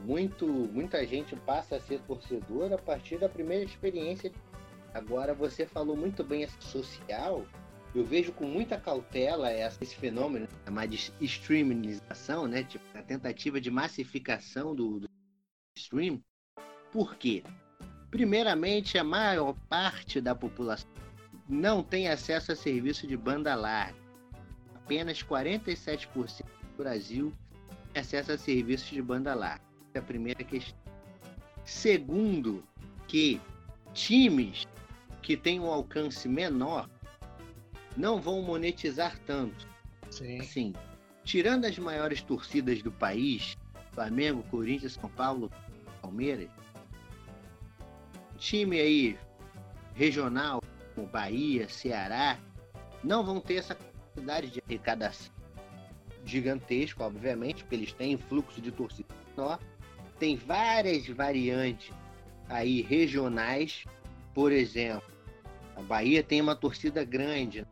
Muito, 0.00 0.46
muita 0.46 1.06
gente 1.06 1.36
passa 1.36 1.76
a 1.76 1.80
ser 1.80 2.00
torcedor 2.00 2.72
a 2.72 2.78
partir 2.78 3.18
da 3.18 3.28
primeira 3.28 3.64
experiência. 3.64 4.32
Agora 4.94 5.34
você 5.34 5.66
falou 5.66 5.94
muito 5.94 6.24
bem 6.24 6.42
essa 6.42 6.60
social. 6.60 7.44
Eu 7.94 8.04
vejo 8.04 8.32
com 8.32 8.46
muita 8.46 8.80
cautela 8.80 9.52
esse 9.52 9.94
fenômeno 9.94 10.48
chamado 10.64 10.88
de 10.88 11.12
streamização, 11.20 12.48
né? 12.48 12.64
Tipo, 12.64 12.84
a 12.94 13.02
tentativa 13.02 13.60
de 13.60 13.70
massificação 13.70 14.74
do, 14.74 15.00
do 15.00 15.08
stream. 15.76 16.20
Por 16.90 17.14
quê? 17.16 17.44
Primeiramente, 18.10 18.98
a 18.98 19.04
maior 19.04 19.54
parte 19.68 20.20
da 20.20 20.34
população 20.34 20.90
não 21.48 21.82
tem 21.82 22.08
acesso 22.08 22.52
a 22.52 22.56
serviço 22.56 23.06
de 23.06 23.16
banda 23.16 23.54
larga. 23.54 23.98
Apenas 24.74 25.22
47% 25.22 26.42
do 26.42 26.76
Brasil 26.76 27.32
tem 27.92 28.00
acesso 28.00 28.32
a 28.32 28.38
serviços 28.38 28.88
de 28.88 29.00
banda 29.00 29.34
larga. 29.34 29.62
Essa 29.88 29.98
é 29.98 29.98
a 29.98 30.02
primeira 30.02 30.42
questão. 30.42 30.78
Segundo, 31.64 32.64
que 33.06 33.40
times 33.92 34.66
que 35.22 35.36
têm 35.36 35.60
um 35.60 35.70
alcance 35.70 36.28
menor 36.28 36.88
não 37.96 38.20
vão 38.20 38.42
monetizar 38.42 39.18
tanto. 39.26 39.68
Sim. 40.10 40.40
Assim, 40.40 40.72
tirando 41.24 41.64
as 41.64 41.78
maiores 41.78 42.22
torcidas 42.22 42.82
do 42.82 42.90
país, 42.90 43.56
Flamengo, 43.92 44.42
Corinthians, 44.50 44.94
São 44.94 45.08
Paulo, 45.10 45.50
Palmeiras, 46.00 46.48
time 48.40 48.80
aí 48.80 49.18
regional, 49.94 50.60
como 50.94 51.06
Bahia, 51.06 51.68
Ceará, 51.68 52.38
não 53.04 53.22
vão 53.22 53.40
ter 53.40 53.56
essa 53.56 53.74
capacidade 53.74 54.50
de 54.50 54.62
arrecadação 54.66 55.32
gigantesca, 56.24 57.04
obviamente, 57.04 57.62
porque 57.62 57.76
eles 57.76 57.92
têm 57.92 58.16
fluxo 58.16 58.60
de 58.60 58.70
torcida 58.70 59.08
menor. 59.30 59.58
Tem 60.18 60.36
várias 60.36 61.06
variantes 61.06 61.92
aí 62.48 62.82
regionais, 62.82 63.84
por 64.34 64.52
exemplo, 64.52 65.08
a 65.76 65.82
Bahia 65.82 66.22
tem 66.22 66.40
uma 66.40 66.54
torcida 66.54 67.04
grande, 67.04 67.66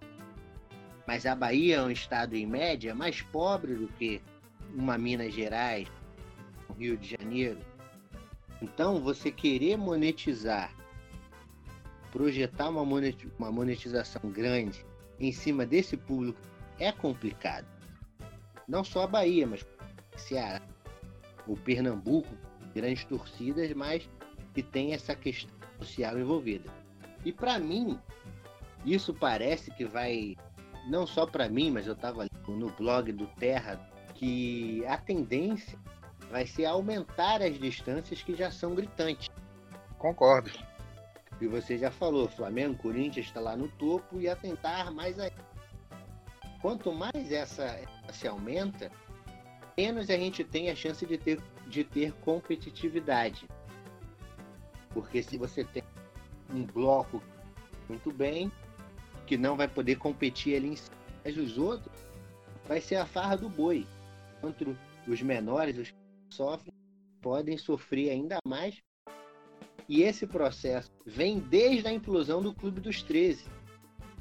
mas 1.07 1.27
a 1.27 1.35
Bahia 1.35 1.77
é 1.77 1.83
um 1.83 1.91
estado 1.91 2.35
em 2.35 2.47
média 2.47 2.95
mais 2.95 3.21
pobre 3.21 3.75
do 3.75 3.89
que 3.89 4.23
uma 4.75 4.97
Minas 4.97 5.35
Gerais, 5.35 5.89
um 6.71 6.75
Rio 6.75 6.97
de 6.97 7.09
Janeiro, 7.09 7.59
então, 8.61 9.01
você 9.01 9.31
querer 9.31 9.77
monetizar, 9.77 10.75
projetar 12.11 12.69
uma 12.69 12.85
monetização 13.51 14.31
grande 14.31 14.85
em 15.21 15.31
cima 15.33 15.65
desse 15.65 15.97
público 15.97 16.41
é 16.79 16.91
complicado. 16.91 17.67
Não 18.67 18.83
só 18.83 19.03
a 19.03 19.07
Bahia, 19.07 19.47
mas 19.47 19.67
Ceará, 20.17 20.63
o 21.47 21.57
Pernambuco, 21.57 22.29
grandes 22.75 23.05
torcidas, 23.05 23.73
mas 23.73 24.09
que 24.55 24.63
tem 24.63 24.93
essa 24.93 25.15
questão 25.15 25.55
social 25.79 26.19
envolvida. 26.19 26.71
E 27.25 27.33
para 27.33 27.59
mim, 27.59 27.99
isso 28.85 29.15
parece 29.15 29.71
que 29.71 29.85
vai, 29.85 30.37
não 30.89 31.07
só 31.07 31.27
para 31.27 31.49
mim, 31.49 31.71
mas 31.71 31.87
eu 31.87 31.95
estava 31.95 32.27
no 32.49 32.71
blog 32.71 33.13
do 33.13 33.27
Terra, 33.39 33.77
que 34.15 34.85
a 34.87 34.97
tendência 34.97 35.79
vai 36.31 36.47
ser 36.47 36.67
aumentar 36.67 37.43
as 37.43 37.59
distâncias 37.59 38.23
que 38.23 38.35
já 38.35 38.51
são 38.51 38.75
gritantes. 38.75 39.29
Concordo. 39.99 40.51
E 41.41 41.47
você 41.47 41.79
já 41.79 41.91
falou, 41.91 42.29
Flamengo, 42.29 42.77
Corinthians 42.77 43.27
está 43.27 43.41
lá 43.41 43.57
no 43.57 43.69
topo 43.69 44.21
e 44.21 44.29
a 44.29 44.37
tentar 44.37 44.91
mais 44.91 45.19
ainda. 45.19 45.49
Quanto 46.61 46.93
mais 46.93 47.31
essa, 47.31 47.81
se 48.13 48.27
aumenta, 48.27 48.91
menos 49.77 50.11
a 50.11 50.17
gente 50.17 50.43
tem 50.43 50.71
a 50.71 50.75
chance 50.75 51.07
de 51.07 51.17
ter, 51.17 51.41
de 51.69 51.85
ter 51.85 52.13
competitividade. 52.15 53.49
Porque 54.91 55.23
se 55.23 55.39
você 55.39 55.63
tem 55.65 55.85
um 56.51 56.65
bloco 56.65 57.23
muito 57.89 58.13
bem, 58.13 58.51
que 59.27 59.37
não 59.37 59.57
vai 59.57 59.69
poder 59.69 59.97
competir 59.97 60.57
ali 60.57 60.71
em 60.71 60.77
cima, 60.77 60.97
mas 61.25 61.37
os 61.37 61.57
outros, 61.59 61.93
vai 62.67 62.81
ser 62.81 62.97
a 62.97 63.07
farra 63.07 63.37
do 63.37 63.49
boi. 63.49 63.87
Entre 64.43 64.77
os 65.07 65.23
menores, 65.23 65.79
os 65.79 65.95
sofrem, 66.31 66.73
podem 67.21 67.57
sofrer 67.57 68.11
ainda 68.11 68.39
mais. 68.47 68.81
E 69.89 70.03
esse 70.03 70.27
processo 70.27 70.91
vem 71.07 71.39
desde 71.39 71.89
a 71.89 71.93
implosão 71.93 72.43
do 72.43 72.55
Clube 72.55 72.81
dos 72.81 73.03
13. 73.03 73.45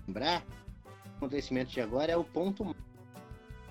Lembrar, 0.08 0.46
o 0.86 1.18
acontecimento 1.18 1.72
de 1.72 1.82
agora 1.82 2.12
é 2.12 2.18
o 2.18 2.24
ponto. 2.24 2.76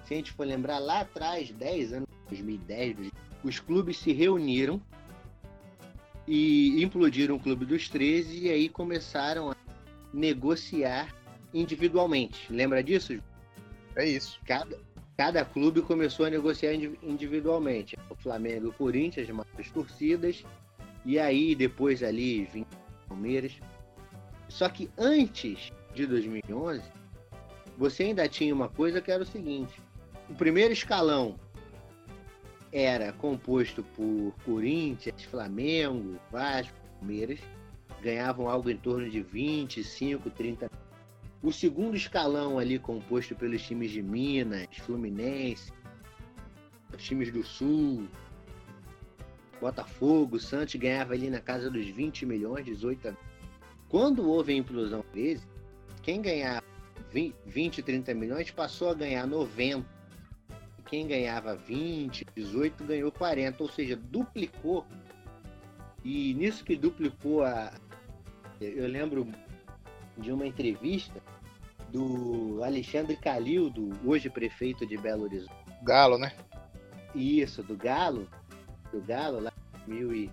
Se 0.05 0.15
a 0.15 0.17
gente 0.17 0.33
for 0.33 0.47
lembrar 0.47 0.79
lá 0.79 1.01
atrás, 1.01 1.51
10 1.51 1.93
anos, 1.95 2.09
2010, 2.29 3.11
os 3.43 3.59
clubes 3.59 3.99
se 3.99 4.13
reuniram 4.13 4.81
e 6.27 6.83
implodiram 6.83 7.37
o 7.37 7.41
Clube 7.41 7.65
dos 7.65 7.89
13 7.89 8.47
e 8.47 8.51
aí 8.51 8.69
começaram 8.69 9.51
a 9.51 9.57
negociar 10.13 11.15
individualmente. 11.55 12.53
Lembra 12.53 12.83
disso? 12.83 13.23
É 13.95 14.07
isso. 14.07 14.41
Cada, 14.45 14.79
cada 15.17 15.45
clube 15.45 15.81
começou 15.83 16.27
a 16.27 16.31
negociar 16.31 16.75
individualmente. 16.75 17.97
O 18.11 18.15
Flamengo 18.15 18.67
e 18.67 18.69
o 18.69 18.73
Corinthians, 18.73 19.29
mais 19.31 19.71
torcidas, 19.73 20.45
e 21.05 21.19
aí 21.19 21.55
depois 21.55 22.03
ali 22.03 22.45
vinha 22.45 22.67
o 23.05 23.09
Palmeiras. 23.09 23.53
Só 24.49 24.69
que 24.69 24.91
antes 24.99 25.73
de 25.95 26.07
2011, 26.07 26.83
você 27.79 28.05
ainda 28.05 28.29
tinha 28.29 28.55
uma 28.55 28.69
coisa 28.69 29.01
que 29.01 29.11
era 29.11 29.23
o 29.23 29.27
seguinte: 29.27 29.81
o 30.29 30.35
primeiro 30.35 30.73
escalão 30.73 31.37
era 32.71 33.13
composto 33.13 33.83
por 33.83 34.35
Corinthians, 34.45 35.23
Flamengo, 35.25 36.19
Vasco, 36.31 36.75
Palmeiras, 36.99 37.39
ganhavam 38.03 38.49
algo 38.49 38.69
em 38.69 38.77
torno 38.77 39.09
de 39.09 39.23
25, 39.23 40.29
30. 40.31 40.71
O 41.47 41.53
segundo 41.53 41.97
escalão 41.97 42.59
ali, 42.59 42.77
composto 42.77 43.37
pelos 43.37 43.63
times 43.63 43.93
de 43.93 44.03
Minas, 44.03 44.67
Fluminense, 44.79 45.73
times 46.99 47.31
do 47.31 47.45
Sul, 47.45 48.09
Botafogo, 49.61 50.41
Santos 50.41 50.75
ganhava 50.75 51.13
ali 51.13 51.31
na 51.31 51.41
casa 51.41 51.71
dos 51.71 51.87
20 51.87 52.27
milhões, 52.27 52.65
18 52.65 53.17
Quando 53.89 54.29
houve 54.29 54.55
a 54.55 54.57
implosão 54.57 55.05
13, 55.13 55.47
quem 56.03 56.21
ganhava 56.21 56.67
20, 57.13 57.81
30 57.81 58.13
milhões 58.13 58.51
passou 58.51 58.91
a 58.91 58.95
ganhar 58.95 59.25
90. 59.25 59.89
Quem 60.87 61.07
ganhava 61.07 61.55
20, 61.55 62.27
18 62.35 62.83
ganhou 62.83 63.13
40, 63.13 63.63
ou 63.63 63.69
seja, 63.71 63.95
duplicou. 63.95 64.85
E 66.05 66.35
nisso 66.35 66.65
que 66.65 66.75
duplicou 66.75 67.45
a. 67.45 67.73
Eu 68.61 68.89
lembro 68.89 69.29
de 70.19 70.33
uma 70.33 70.45
entrevista 70.45 71.23
do 71.91 72.63
Alexandre 72.63 73.17
Calil, 73.17 73.71
do 73.71 73.91
hoje 74.05 74.29
prefeito 74.29 74.87
de 74.87 74.97
Belo 74.97 75.25
Horizonte. 75.25 75.55
Galo, 75.83 76.19
né? 76.19 76.33
Isso, 77.15 77.63
do 77.63 77.77
Galo. 77.77 78.29
Do 78.93 79.01
Galo, 79.01 79.41
lá 79.41 79.53
em 79.75 79.95
2000 79.95 80.15
e... 80.15 80.31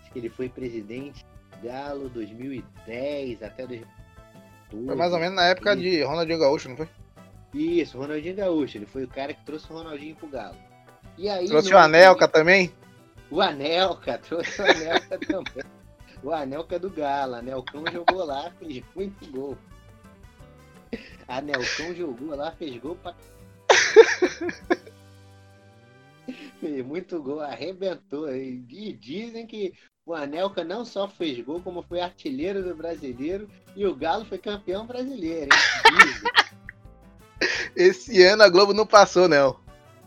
Acho 0.00 0.12
que 0.12 0.18
ele 0.18 0.28
foi 0.28 0.48
presidente 0.48 1.24
do 1.24 1.68
Galo 1.68 2.08
2010 2.10 3.42
até 3.42 3.66
2012. 3.66 4.86
Foi 4.86 4.96
mais 4.96 5.12
ou 5.12 5.18
menos 5.18 5.36
na 5.36 5.46
época 5.46 5.72
Isso. 5.72 5.82
de 5.82 6.02
Ronaldinho 6.02 6.38
Gaúcho, 6.38 6.68
não 6.68 6.76
foi? 6.76 6.88
Isso, 7.54 7.98
Ronaldinho 7.98 8.36
Gaúcho. 8.36 8.78
Ele 8.78 8.86
foi 8.86 9.04
o 9.04 9.08
cara 9.08 9.34
que 9.34 9.44
trouxe 9.44 9.70
o 9.70 9.76
Ronaldinho 9.76 10.16
pro 10.16 10.28
Galo. 10.28 10.56
E 11.18 11.28
aí, 11.28 11.46
trouxe 11.46 11.72
o 11.72 11.78
Anelka 11.78 12.26
também? 12.26 12.72
O 13.30 13.40
Anelka, 13.40 14.18
trouxe 14.26 14.60
o 14.60 14.64
Anelka 14.64 15.18
também. 15.18 15.64
O 16.22 16.30
Anelka 16.32 16.78
do 16.78 16.90
Galo. 16.90 17.34
Anelcão 17.34 17.84
jogou 17.92 18.24
lá, 18.24 18.50
fez 18.58 18.82
muito 18.94 19.30
gol. 19.30 19.56
Anelcão 21.38 21.94
jogou 21.94 22.36
lá, 22.36 22.52
fez 22.52 22.76
gol 22.76 22.96
pra. 22.96 23.14
fez 26.60 26.84
muito 26.84 27.22
gol, 27.22 27.40
arrebentou. 27.40 28.34
E 28.34 28.58
dizem 29.00 29.46
que 29.46 29.72
o 30.04 30.12
Anelka 30.14 30.62
não 30.62 30.84
só 30.84 31.08
fez 31.08 31.40
gol, 31.40 31.62
como 31.62 31.82
foi 31.82 32.00
artilheiro 32.00 32.62
do 32.62 32.74
brasileiro 32.74 33.48
e 33.74 33.86
o 33.86 33.94
Galo 33.94 34.26
foi 34.26 34.36
campeão 34.36 34.86
brasileiro, 34.86 35.48
Esse 37.74 38.22
ano 38.22 38.42
a 38.42 38.48
Globo 38.48 38.74
não 38.74 38.86
passou, 38.86 39.26
não. 39.26 39.58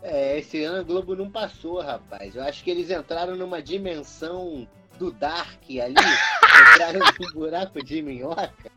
É, 0.02 0.38
esse 0.38 0.62
ano 0.62 0.78
a 0.78 0.82
Globo 0.82 1.16
não 1.16 1.30
passou, 1.30 1.82
rapaz. 1.82 2.36
Eu 2.36 2.44
acho 2.44 2.62
que 2.62 2.70
eles 2.70 2.90
entraram 2.90 3.34
numa 3.36 3.60
dimensão 3.60 4.66
do 4.98 5.10
Dark 5.10 5.62
ali, 5.68 5.94
entraram 6.72 7.00
num 7.00 7.32
buraco 7.32 7.84
de 7.84 8.00
minhoca 8.00 8.75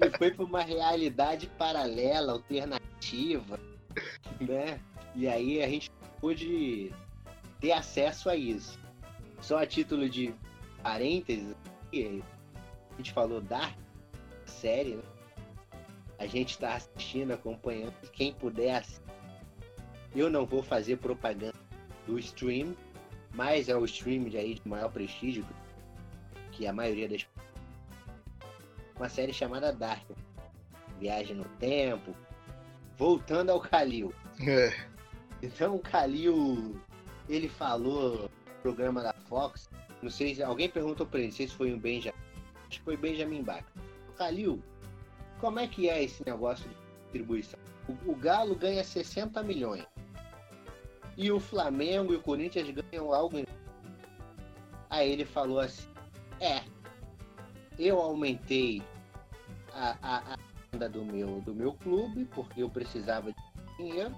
e 0.00 0.18
foi 0.18 0.30
para 0.30 0.44
uma 0.44 0.62
realidade 0.62 1.46
paralela, 1.58 2.32
alternativa, 2.32 3.58
né? 4.40 4.80
E 5.14 5.28
aí 5.28 5.62
a 5.62 5.68
gente 5.68 5.90
pôde 6.20 6.92
ter 7.60 7.72
acesso 7.72 8.28
a 8.28 8.36
isso. 8.36 8.78
Só 9.40 9.58
a 9.58 9.66
título 9.66 10.08
de 10.08 10.34
parênteses, 10.82 11.54
a 11.92 12.96
gente 12.96 13.12
falou 13.12 13.40
Dark, 13.40 13.76
série, 14.44 14.96
né? 14.96 15.02
A 16.18 16.26
gente 16.26 16.50
está 16.50 16.74
assistindo, 16.74 17.32
acompanhando. 17.32 17.94
Quem 18.12 18.32
puder, 18.32 18.84
eu 20.16 20.28
não 20.28 20.44
vou 20.44 20.64
fazer 20.64 20.96
propaganda 20.96 21.54
do 22.06 22.18
stream, 22.18 22.74
mas 23.32 23.68
é 23.68 23.76
o 23.76 23.84
stream 23.84 24.24
de, 24.24 24.36
aí, 24.36 24.54
de 24.54 24.68
maior 24.68 24.90
prestígio 24.90 25.46
que 26.50 26.66
a 26.66 26.72
maioria 26.72 27.08
das 27.08 27.24
uma 28.98 29.08
série 29.08 29.32
chamada 29.32 29.72
Dark. 29.72 30.04
Viagem 30.98 31.36
no 31.36 31.44
tempo. 31.60 32.14
Voltando 32.96 33.50
ao 33.50 33.60
Kalil. 33.60 34.12
É. 34.40 34.72
Então 35.40 35.76
o 35.76 35.78
Kalil, 35.78 36.80
ele 37.28 37.48
falou 37.48 38.28
programa 38.62 39.02
da 39.02 39.12
Fox. 39.28 39.70
Não 40.02 40.10
sei 40.10 40.34
se 40.34 40.42
alguém 40.42 40.68
perguntou 40.68 41.06
para 41.06 41.20
ele, 41.20 41.28
não 41.28 41.34
sei 41.36 41.48
se 41.48 41.54
foi 41.54 41.72
o 41.72 41.78
Benjamin. 41.78 42.18
Acho 42.68 42.78
que 42.78 42.84
foi 42.84 42.96
Benjamin 42.96 43.42
Bach. 43.42 43.64
Calil, 44.16 44.62
como 45.40 45.60
é 45.60 45.66
que 45.66 45.88
é 45.88 46.02
esse 46.02 46.24
negócio 46.26 46.68
de 46.68 46.74
distribuição? 47.04 47.58
O, 47.88 48.12
o 48.12 48.16
Galo 48.16 48.54
ganha 48.54 48.82
60 48.82 49.42
milhões. 49.42 49.86
E 51.16 51.30
o 51.32 51.40
Flamengo 51.40 52.12
e 52.12 52.16
o 52.16 52.22
Corinthians 52.22 52.68
ganham 52.70 53.12
algo. 53.12 53.38
Aí 54.90 55.10
ele 55.10 55.24
falou 55.24 55.60
assim: 55.60 55.88
É, 56.40 56.62
eu 57.78 57.98
aumentei 57.98 58.82
a, 59.72 59.96
a, 60.02 60.16
a 60.34 60.38
renda 60.72 60.88
do 60.88 61.04
meu, 61.04 61.40
do 61.40 61.54
meu 61.54 61.72
clube, 61.72 62.24
porque 62.34 62.62
eu 62.62 62.68
precisava 62.68 63.32
de 63.32 63.38
dinheiro. 63.76 64.14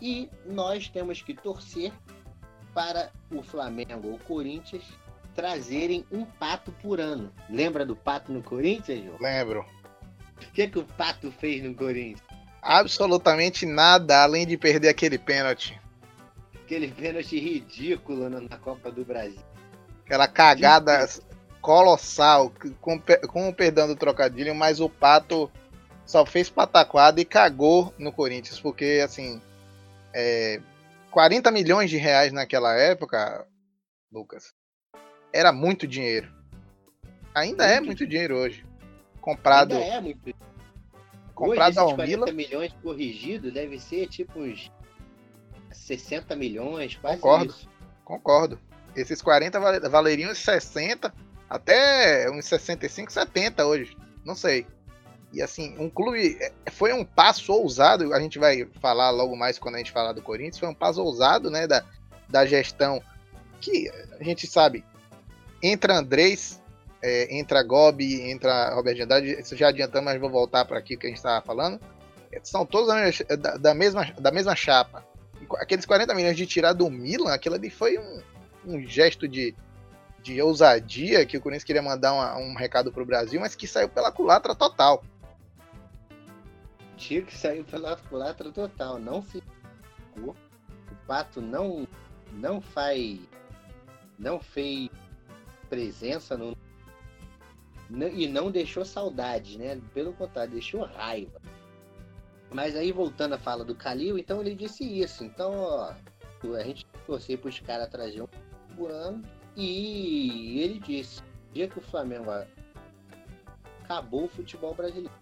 E 0.00 0.28
nós 0.46 0.88
temos 0.88 1.22
que 1.22 1.32
torcer 1.32 1.92
para 2.74 3.10
o 3.30 3.42
Flamengo 3.42 4.08
ou 4.08 4.18
Corinthians 4.18 4.84
trazerem 5.34 6.04
um 6.10 6.24
pato 6.24 6.72
por 6.72 7.00
ano. 7.00 7.32
Lembra 7.48 7.86
do 7.86 7.94
pato 7.94 8.32
no 8.32 8.42
Corinthians, 8.42 9.04
João? 9.04 9.18
Lembro. 9.20 9.64
O 10.36 10.52
que, 10.52 10.66
que 10.66 10.78
o 10.78 10.84
pato 10.84 11.30
fez 11.30 11.62
no 11.62 11.74
Corinthians? 11.74 12.20
Absolutamente 12.60 13.64
nada, 13.64 14.22
além 14.22 14.46
de 14.46 14.56
perder 14.56 14.88
aquele 14.88 15.18
pênalti. 15.18 15.80
Aquele 16.54 16.88
pênalti 16.88 17.38
ridículo 17.38 18.28
na 18.28 18.58
Copa 18.58 18.90
do 18.90 19.04
Brasil. 19.04 19.40
Aquela 20.04 20.26
cagada 20.26 21.08
colossal, 21.62 22.52
com, 22.80 23.00
com 23.00 23.48
o 23.48 23.54
perdão 23.54 23.86
do 23.86 23.94
trocadilho, 23.94 24.52
mas 24.54 24.80
o 24.80 24.88
Pato 24.88 25.50
só 26.04 26.26
fez 26.26 26.50
pataquada 26.50 27.20
e 27.20 27.24
cagou 27.24 27.94
no 27.96 28.12
Corinthians, 28.12 28.60
porque 28.60 29.00
assim, 29.02 29.40
é, 30.12 30.60
40 31.12 31.50
milhões 31.52 31.88
de 31.88 31.96
reais 31.96 32.32
naquela 32.32 32.74
época, 32.74 33.46
Lucas, 34.12 34.52
era 35.32 35.52
muito 35.52 35.86
dinheiro. 35.86 36.30
Ainda 37.32 37.64
muito 37.64 37.76
é 37.76 37.80
muito 37.80 38.06
dinheiro 38.06 38.36
hoje. 38.36 38.66
Comprado. 39.20 39.76
Ainda 39.76 39.86
é 39.86 40.00
muito. 40.00 40.34
Comprado 41.32 41.78
hoje, 41.78 42.02
esses 42.02 42.16
40 42.16 42.32
milhões 42.32 42.72
corrigido 42.82 43.50
deve 43.50 43.78
ser 43.78 44.08
tipo 44.08 44.40
uns 44.40 44.70
60 45.70 46.34
milhões, 46.36 46.96
quase 46.96 47.20
Concordo. 47.20 47.52
isso. 47.52 47.68
Concordo. 48.04 48.60
Esses 48.94 49.22
40 49.22 49.88
valeriam 49.88 50.30
uns 50.30 50.38
60, 50.38 51.14
até 51.52 52.30
uns 52.30 52.46
65, 52.46 53.12
70 53.12 53.66
hoje. 53.66 53.94
Não 54.24 54.34
sei. 54.34 54.66
E 55.32 55.42
assim, 55.42 55.76
um 55.78 55.90
clube. 55.90 56.38
É, 56.40 56.70
foi 56.70 56.92
um 56.92 57.04
passo 57.04 57.52
ousado, 57.52 58.14
a 58.14 58.20
gente 58.20 58.38
vai 58.38 58.66
falar 58.80 59.10
logo 59.10 59.36
mais 59.36 59.58
quando 59.58 59.74
a 59.74 59.78
gente 59.78 59.92
falar 59.92 60.12
do 60.12 60.22
Corinthians, 60.22 60.58
foi 60.58 60.68
um 60.68 60.74
passo 60.74 61.02
ousado, 61.02 61.50
né, 61.50 61.66
da, 61.66 61.84
da 62.28 62.46
gestão. 62.46 63.02
Que 63.60 63.90
a 64.18 64.24
gente 64.24 64.46
sabe, 64.46 64.84
entra 65.62 65.98
Andrés, 65.98 66.60
é, 67.02 67.36
entra 67.36 67.62
Gobi, 67.62 68.22
entra 68.30 68.74
Roberto 68.74 68.96
de 68.96 69.02
Andrade, 69.02 69.40
isso 69.40 69.54
já 69.54 69.68
adiantamos, 69.68 70.06
mas 70.12 70.20
vou 70.20 70.30
voltar 70.30 70.64
para 70.64 70.78
aqui 70.78 70.96
que 70.96 71.06
a 71.06 71.08
gente 71.08 71.18
estava 71.18 71.44
falando. 71.44 71.78
São 72.42 72.64
todos 72.64 72.88
da, 73.38 73.56
da, 73.58 73.74
mesma, 73.74 74.10
da 74.18 74.30
mesma 74.30 74.56
chapa. 74.56 75.06
Aqueles 75.56 75.84
40 75.84 76.14
milhões 76.14 76.36
de 76.36 76.46
tirar 76.46 76.72
do 76.72 76.88
Milan, 76.88 77.32
aquilo 77.32 77.56
ali 77.56 77.68
foi 77.68 77.98
um, 77.98 78.22
um 78.64 78.86
gesto 78.86 79.28
de, 79.28 79.54
de 80.22 80.40
ousadia 80.40 81.26
que 81.26 81.36
o 81.36 81.40
Corinthians 81.40 81.64
queria 81.64 81.82
mandar 81.82 82.12
uma, 82.12 82.36
um 82.36 82.54
recado 82.54 82.92
para 82.92 83.02
o 83.02 83.06
Brasil, 83.06 83.40
mas 83.40 83.54
que 83.54 83.66
saiu 83.66 83.88
pela 83.88 84.12
culatra 84.12 84.54
total 84.54 85.02
tinha 87.02 87.22
que 87.22 87.36
sair 87.36 87.64
pela 87.64 87.96
culatra 87.96 88.50
total. 88.52 88.98
Não 88.98 89.22
se. 89.22 89.42
O 90.16 90.34
Pato 91.06 91.40
não, 91.40 91.86
não 92.32 92.60
faz. 92.60 93.18
Não 94.18 94.40
fez 94.40 94.88
presença 95.68 96.36
no. 96.36 96.56
E 98.14 98.26
não 98.26 98.50
deixou 98.50 98.84
saudade, 98.84 99.58
né? 99.58 99.80
Pelo 99.92 100.12
contrário, 100.14 100.52
deixou 100.52 100.84
raiva. 100.84 101.40
Mas 102.50 102.76
aí, 102.76 102.92
voltando 102.92 103.34
à 103.34 103.38
fala 103.38 103.64
do 103.64 103.74
Calil, 103.74 104.16
então 104.16 104.40
ele 104.40 104.54
disse 104.54 104.84
isso. 104.84 105.24
Então, 105.24 105.52
ó, 105.54 105.92
a 106.54 106.62
gente 106.62 106.86
torcer 107.06 107.38
para 107.38 107.48
os 107.48 107.60
caras 107.60 107.90
trazer 107.90 108.22
um 108.22 108.86
ano. 108.86 109.22
E 109.56 110.60
ele 110.60 110.78
disse: 110.78 111.22
dia 111.52 111.68
que 111.68 111.78
o 111.78 111.82
Flamengo 111.82 112.30
acabou 113.82 114.24
o 114.24 114.28
futebol 114.28 114.74
brasileiro 114.74 115.12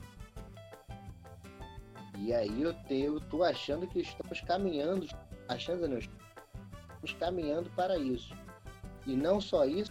e 2.22 2.34
aí 2.34 2.62
eu, 2.62 2.74
te, 2.84 3.00
eu 3.00 3.18
tô 3.18 3.42
achando 3.42 3.86
que 3.86 4.00
estamos 4.00 4.42
caminhando, 4.42 5.06
achando 5.48 5.88
não, 5.88 5.98
estamos 5.98 7.12
caminhando 7.18 7.70
para 7.70 7.96
isso. 7.96 8.36
E 9.06 9.16
não 9.16 9.40
só 9.40 9.64
isso, 9.64 9.90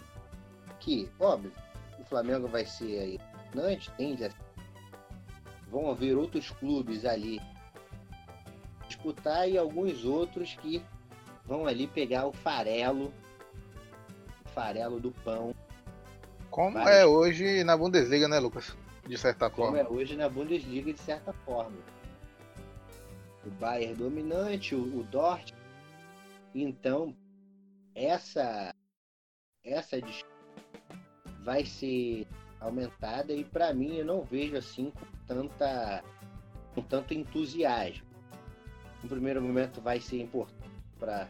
que, 0.79 1.09
óbvio, 1.19 1.51
o 1.99 2.03
Flamengo 2.03 2.47
vai 2.47 2.65
ser 2.65 2.99
aí, 2.99 3.19
vão 5.71 5.89
haver 5.89 6.15
outros 6.15 6.51
clubes 6.51 7.03
ali 7.03 7.41
disputar 8.87 9.49
e 9.49 9.57
alguns 9.57 10.05
outros 10.05 10.53
que 10.55 10.83
vão 11.45 11.65
ali 11.65 11.87
pegar 11.87 12.27
o 12.27 12.31
farelo, 12.31 13.07
o 13.07 13.28
farelo 14.49 14.99
do 14.99 15.11
pão 15.11 15.53
Como 16.49 16.77
é 16.79 17.05
hoje 17.05 17.63
na 17.63 17.77
Bundesliga, 17.77 18.27
né, 18.27 18.39
Lucas? 18.39 18.75
De 19.07 19.17
certa 19.17 19.49
Como 19.49 19.67
forma. 19.67 19.83
Como 19.83 19.97
é 19.97 20.01
hoje 20.01 20.15
na 20.15 20.29
Bundesliga, 20.29 20.93
de 20.93 20.99
certa 20.99 21.33
forma. 21.33 21.77
O 23.45 23.49
Bayern 23.51 23.95
dominante, 23.95 24.75
o, 24.75 24.99
o 24.99 25.03
Dort. 25.03 25.53
Então, 26.53 27.15
essa 27.95 28.73
essa 29.63 29.97
vai 31.43 31.65
ser 31.65 32.27
aumentada 32.59 33.33
e 33.33 33.43
para 33.43 33.73
mim 33.73 33.97
eu 33.97 34.05
não 34.05 34.23
vejo 34.23 34.57
assim 34.57 34.91
com 34.91 35.05
tanta 35.27 36.03
com 36.73 36.81
tanto 36.81 37.13
entusiasmo. 37.13 38.07
No 39.01 39.09
primeiro 39.09 39.41
momento 39.41 39.81
vai 39.81 39.99
ser 39.99 40.21
importante 40.21 40.69
para 40.99 41.27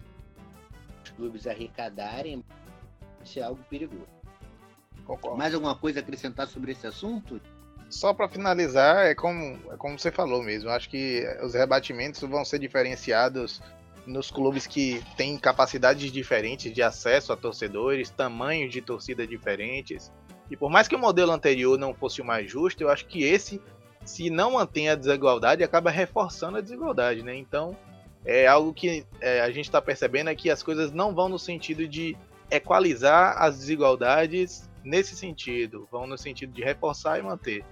os 1.04 1.12
clubes 1.12 1.48
arrecadarem, 1.48 2.44
é 3.38 3.44
algo 3.44 3.62
perigoso. 3.70 4.08
Concordo. 5.06 5.38
Mais 5.38 5.54
alguma 5.54 5.76
coisa 5.76 6.00
a 6.00 6.02
acrescentar 6.02 6.48
sobre 6.48 6.72
esse 6.72 6.88
assunto? 6.88 7.42
Só 7.90 8.14
para 8.14 8.30
finalizar, 8.30 9.08
é 9.08 9.16
como, 9.16 9.60
é 9.72 9.76
como 9.76 9.98
você 9.98 10.12
falou 10.12 10.44
mesmo. 10.44 10.70
Acho 10.70 10.90
que 10.90 11.26
os 11.44 11.54
rebatimentos 11.54 12.22
vão 12.22 12.46
ser 12.46 12.60
diferenciados 12.60 13.62
nos 14.06 14.32
clubes 14.32 14.66
que 14.68 15.04
têm 15.18 15.38
capacidades 15.38 16.12
diferentes 16.12 16.72
de 16.72 16.82
acesso 16.82 17.34
a 17.34 17.38
torcedores, 17.38 18.10
tamanhos 18.10 18.72
de 18.72 18.82
torcida 18.82 19.26
diferentes. 19.26 20.12
E 20.50 20.56
por 20.56 20.70
mais 20.70 20.88
que 20.88 20.96
o 20.96 21.00
modelo 21.00 21.32
anterior 21.32 21.78
não 21.78 21.94
fosse 21.94 22.22
o 22.22 22.26
mais 22.26 22.50
justo, 22.50 22.82
eu 22.82 22.90
acho 22.90 23.06
que 23.06 23.24
esse, 23.24 23.62
se 24.06 24.30
não 24.30 24.54
mantém 24.54 24.90
a 24.90 24.96
desigualdade, 24.96 25.64
acaba 25.64 25.92
reforçando 25.92 26.58
a 26.58 26.62
desigualdade, 26.62 27.24
né? 27.24 27.36
Então, 27.36 27.76
é 28.26 28.48
algo 28.48 28.74
que 28.74 29.06
é, 29.22 29.42
a 29.42 29.52
gente 29.52 29.66
está 29.66 29.82
percebendo 29.82 30.30
é 30.30 30.36
que 30.36 30.50
as 30.50 30.62
coisas 30.62 30.92
não 30.92 31.14
vão 31.14 31.30
no 31.30 31.40
sentido 31.40 31.88
de 31.88 32.18
equalizar 32.50 33.36
as 33.42 33.60
desigualdades 33.60 34.70
nesse 34.84 35.16
sentido, 35.16 35.88
vão 35.92 36.08
no 36.08 36.18
sentido 36.18 36.54
de 36.54 36.64
reforçar 36.64 37.20
e 37.20 37.22
manter. 37.22 37.64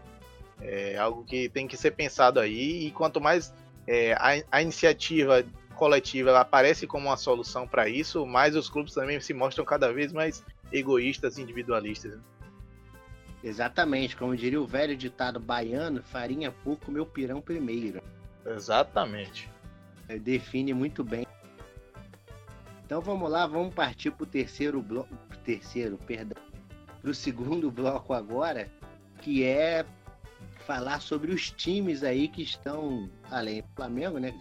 É 0.61 0.97
algo 0.97 1.23
que 1.23 1.49
tem 1.49 1.67
que 1.67 1.77
ser 1.77 1.91
pensado 1.91 2.39
aí, 2.39 2.87
e 2.87 2.91
quanto 2.91 3.21
mais 3.21 3.53
é, 3.85 4.13
a, 4.13 4.43
a 4.51 4.61
iniciativa 4.61 5.45
coletiva 5.75 6.37
aparece 6.39 6.87
como 6.87 7.07
uma 7.07 7.17
solução 7.17 7.67
para 7.67 7.87
isso, 7.87 8.25
mas 8.25 8.55
os 8.55 8.69
clubes 8.69 8.93
também 8.93 9.19
se 9.21 9.33
mostram 9.33 9.63
cada 9.63 9.93
vez 9.93 10.11
mais 10.11 10.43
egoístas 10.71 11.37
e 11.37 11.41
individualistas. 11.41 12.13
Né? 12.13 12.21
Exatamente, 13.43 14.17
como 14.17 14.35
diria 14.35 14.59
o 14.59 14.65
velho 14.65 14.97
ditado 14.97 15.39
baiano, 15.39 16.01
farinha 16.03 16.51
pouco, 16.51 16.91
meu 16.91 17.05
pirão 17.05 17.39
primeiro. 17.39 18.01
Exatamente. 18.45 19.49
É, 20.09 20.17
define 20.17 20.73
muito 20.73 21.03
bem. 21.03 21.25
Então 22.87 23.01
vamos 23.01 23.29
lá, 23.29 23.45
vamos 23.45 23.75
partir 23.75 24.11
para 24.11 24.23
o 24.23 24.25
terceiro 24.25 24.81
bloco, 24.81 25.13
terceiro, 25.43 25.97
perdão, 26.07 26.41
para 27.01 27.11
o 27.11 27.13
segundo 27.13 27.69
bloco 27.69 28.13
agora, 28.13 28.71
que 29.21 29.43
é 29.43 29.85
falar 30.65 31.01
sobre 31.01 31.33
os 31.33 31.51
times 31.51 32.01
aí 32.01 32.29
que 32.29 32.41
estão, 32.41 33.09
além 33.29 33.61
do 33.61 33.67
Flamengo, 33.75 34.19
né? 34.19 34.33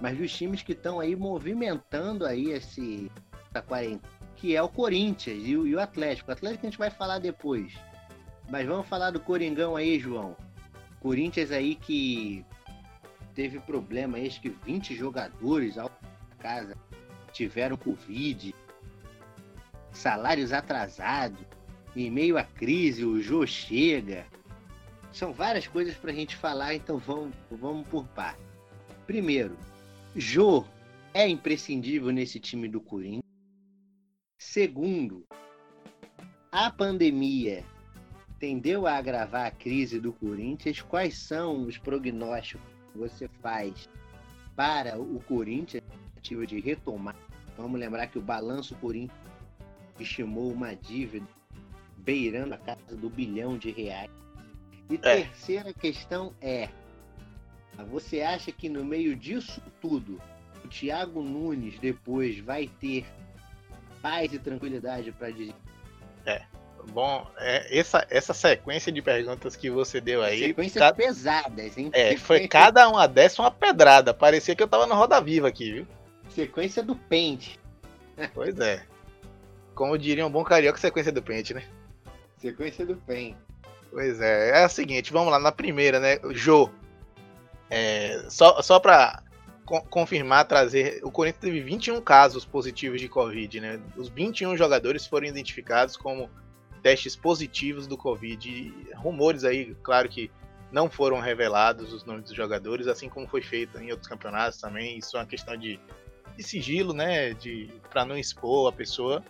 mas 0.00 0.16
dos 0.16 0.32
times 0.34 0.62
que 0.62 0.72
estão 0.72 0.98
aí 0.98 1.14
movimentando 1.14 2.24
aí 2.24 2.48
esse 2.52 3.12
essa 3.50 3.60
quarentena, 3.60 4.00
que 4.34 4.56
é 4.56 4.62
o 4.62 4.68
Corinthians 4.70 5.42
e 5.44 5.54
o, 5.54 5.66
e 5.66 5.74
o 5.74 5.80
Atlético. 5.80 6.30
O 6.30 6.32
Atlético 6.32 6.64
a 6.64 6.70
gente 6.70 6.78
vai 6.78 6.88
falar 6.88 7.18
depois. 7.18 7.74
Mas 8.48 8.66
vamos 8.66 8.88
falar 8.88 9.10
do 9.10 9.20
Coringão 9.20 9.76
aí, 9.76 9.98
João. 9.98 10.34
Corinthians 10.98 11.50
aí 11.50 11.74
que 11.74 12.42
teve 13.34 13.60
problema 13.60 14.16
acho 14.16 14.40
que 14.40 14.48
20 14.48 14.96
jogadores 14.96 15.76
ao 15.76 15.90
casa 16.38 16.76
tiveram 17.32 17.76
Covid, 17.76 18.54
salários 19.92 20.52
atrasados, 20.52 21.44
em 21.94 22.10
meio 22.10 22.36
à 22.36 22.44
crise, 22.44 23.04
o 23.04 23.20
Jô 23.20 23.46
chega. 23.46 24.26
São 25.12 25.32
várias 25.32 25.66
coisas 25.66 25.96
para 25.96 26.10
a 26.10 26.14
gente 26.14 26.36
falar, 26.36 26.74
então 26.74 26.98
vamos, 26.98 27.34
vamos 27.50 27.88
por 27.88 28.06
par. 28.08 28.38
Primeiro, 29.06 29.56
Jô 30.14 30.64
é 31.14 31.26
imprescindível 31.26 32.10
nesse 32.10 32.38
time 32.38 32.68
do 32.68 32.80
Corinthians. 32.80 33.22
Segundo, 34.38 35.26
a 36.52 36.70
pandemia 36.70 37.64
tendeu 38.38 38.86
a 38.86 38.96
agravar 38.96 39.46
a 39.46 39.50
crise 39.50 39.98
do 39.98 40.12
Corinthians. 40.12 40.82
Quais 40.82 41.16
são 41.16 41.66
os 41.66 41.78
prognósticos 41.78 42.66
que 42.92 42.98
você 42.98 43.28
faz 43.40 43.88
para 44.54 44.98
o 44.98 45.20
Corinthians, 45.20 45.82
tentativa 46.26 46.46
de 46.46 46.60
retomar? 46.60 47.14
Vamos 47.56 47.78
lembrar 47.78 48.08
que 48.08 48.18
o 48.18 48.22
balanço 48.22 48.74
Corinthians 48.76 49.18
estimou 49.98 50.52
uma 50.52 50.74
dívida 50.74 51.26
beirando 51.98 52.54
a 52.54 52.58
casa 52.58 52.96
do 52.96 53.08
bilhão 53.08 53.56
de 53.56 53.70
reais. 53.70 54.10
E 54.90 54.94
é. 54.96 54.98
terceira 54.98 55.72
questão 55.72 56.34
é: 56.40 56.68
você 57.88 58.22
acha 58.22 58.50
que 58.50 58.68
no 58.68 58.84
meio 58.84 59.16
disso 59.16 59.62
tudo, 59.80 60.20
o 60.64 60.68
Thiago 60.68 61.22
Nunes 61.22 61.78
depois 61.78 62.38
vai 62.38 62.68
ter 62.80 63.06
paz 64.02 64.32
e 64.32 64.38
tranquilidade 64.38 65.12
para 65.12 65.30
dizer? 65.30 65.54
É. 66.24 66.42
Bom, 66.92 67.26
é, 67.38 67.76
essa, 67.76 68.06
essa 68.08 68.32
sequência 68.32 68.92
de 68.92 69.02
perguntas 69.02 69.56
que 69.56 69.68
você 69.68 70.00
deu 70.00 70.22
aí. 70.22 70.38
Sequências 70.38 70.80
cada... 70.80 70.96
pesadas, 70.96 71.76
hein? 71.76 71.90
É, 71.92 72.16
foi 72.16 72.46
cada 72.46 72.88
uma 72.88 73.08
dessa 73.08 73.42
uma 73.42 73.50
pedrada. 73.50 74.14
Parecia 74.14 74.54
que 74.54 74.62
eu 74.62 74.68
tava 74.68 74.86
na 74.86 74.94
Roda 74.94 75.20
Viva 75.20 75.48
aqui, 75.48 75.72
viu? 75.72 75.86
Sequência 76.36 76.82
do 76.82 76.94
pente. 76.94 77.58
Pois 78.34 78.60
é. 78.60 78.84
Como 79.74 79.96
diria 79.96 80.26
um 80.26 80.30
bom 80.30 80.44
carioca, 80.44 80.78
sequência 80.78 81.10
do 81.10 81.22
pente, 81.22 81.54
né? 81.54 81.64
Sequência 82.36 82.84
do 82.84 82.94
pente. 82.94 83.38
Pois 83.90 84.20
é, 84.20 84.50
é 84.50 84.64
a 84.64 84.68
seguinte, 84.68 85.14
vamos 85.14 85.32
lá, 85.32 85.38
na 85.38 85.50
primeira, 85.50 85.98
né? 85.98 86.18
Jô, 86.32 86.68
é, 87.70 88.26
só, 88.28 88.60
só 88.60 88.78
para 88.78 89.22
co 89.64 89.80
confirmar, 89.84 90.46
trazer. 90.46 91.00
O 91.02 91.10
Corinthians 91.10 91.40
teve 91.40 91.60
21 91.60 92.02
casos 92.02 92.44
positivos 92.44 93.00
de 93.00 93.08
Covid, 93.08 93.58
né? 93.58 93.80
Os 93.96 94.10
21 94.10 94.58
jogadores 94.58 95.06
foram 95.06 95.26
identificados 95.26 95.96
como 95.96 96.28
testes 96.82 97.16
positivos 97.16 97.86
do 97.86 97.96
Covid. 97.96 98.46
E 98.46 98.92
rumores 98.94 99.42
aí, 99.42 99.74
claro 99.82 100.06
que 100.06 100.30
não 100.70 100.90
foram 100.90 101.18
revelados 101.18 101.94
os 101.94 102.04
nomes 102.04 102.24
dos 102.24 102.36
jogadores, 102.36 102.88
assim 102.88 103.08
como 103.08 103.26
foi 103.26 103.40
feito 103.40 103.78
em 103.78 103.90
outros 103.90 104.06
campeonatos 104.06 104.60
também. 104.60 104.98
Isso 104.98 105.16
é 105.16 105.20
uma 105.20 105.26
questão 105.26 105.56
de, 105.56 105.80
de 106.36 106.42
sigilo, 106.42 106.92
né? 106.92 107.32
De 107.34 107.70
para 107.90 108.04
não 108.04 108.16
expor 108.16 108.68
a 108.68 108.72
pessoa. 108.72 109.24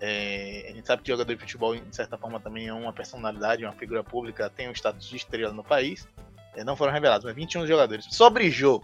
É, 0.00 0.66
a 0.70 0.74
gente 0.74 0.86
sabe 0.86 1.02
que 1.02 1.10
jogador 1.10 1.34
de 1.34 1.40
futebol, 1.40 1.74
de 1.74 1.94
certa 1.94 2.16
forma, 2.16 2.38
também 2.38 2.68
é 2.68 2.72
uma 2.72 2.92
personalidade, 2.92 3.64
uma 3.64 3.72
figura 3.72 4.04
pública, 4.04 4.48
tem 4.48 4.68
um 4.68 4.72
status 4.72 5.08
de 5.08 5.16
estrela 5.16 5.52
no 5.52 5.64
país. 5.64 6.06
É, 6.54 6.62
não 6.64 6.76
foram 6.76 6.92
revelados, 6.92 7.24
mas 7.24 7.34
21 7.34 7.66
jogadores. 7.66 8.06
Sobre 8.10 8.50
Jô, 8.50 8.82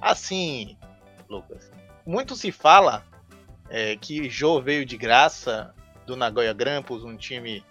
assim, 0.00 0.76
Lucas, 1.28 1.70
muito 2.06 2.34
se 2.34 2.50
fala 2.50 3.04
é, 3.68 3.96
que 3.96 4.28
Jô 4.28 4.60
veio 4.60 4.84
de 4.84 4.96
graça 4.96 5.74
do 6.06 6.16
Nagoya 6.16 6.52
Grampus, 6.52 7.04
um 7.04 7.16
time 7.16 7.64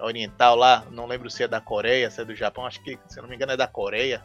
oriental 0.00 0.54
lá, 0.54 0.84
não 0.90 1.06
lembro 1.06 1.30
se 1.30 1.42
é 1.42 1.48
da 1.48 1.60
Coreia, 1.60 2.10
se 2.10 2.20
é 2.20 2.24
do 2.24 2.34
Japão, 2.34 2.66
acho 2.66 2.82
que, 2.82 2.98
se 3.08 3.20
não 3.20 3.28
me 3.28 3.34
engano, 3.34 3.52
é 3.52 3.56
da 3.56 3.66
Coreia. 3.66 4.22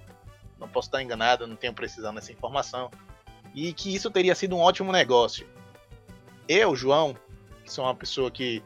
Não 0.59 0.67
posso 0.67 0.89
estar 0.89 1.01
enganado, 1.01 1.47
não 1.47 1.55
tenho 1.55 1.73
precisão 1.73 2.11
nessa 2.11 2.31
informação. 2.31 2.91
E 3.53 3.73
que 3.73 3.93
isso 3.93 4.09
teria 4.09 4.35
sido 4.35 4.55
um 4.55 4.59
ótimo 4.59 4.91
negócio. 4.91 5.47
Eu, 6.47 6.75
João, 6.75 7.15
que 7.63 7.71
sou 7.71 7.85
uma 7.85 7.95
pessoa 7.95 8.31
que 8.31 8.63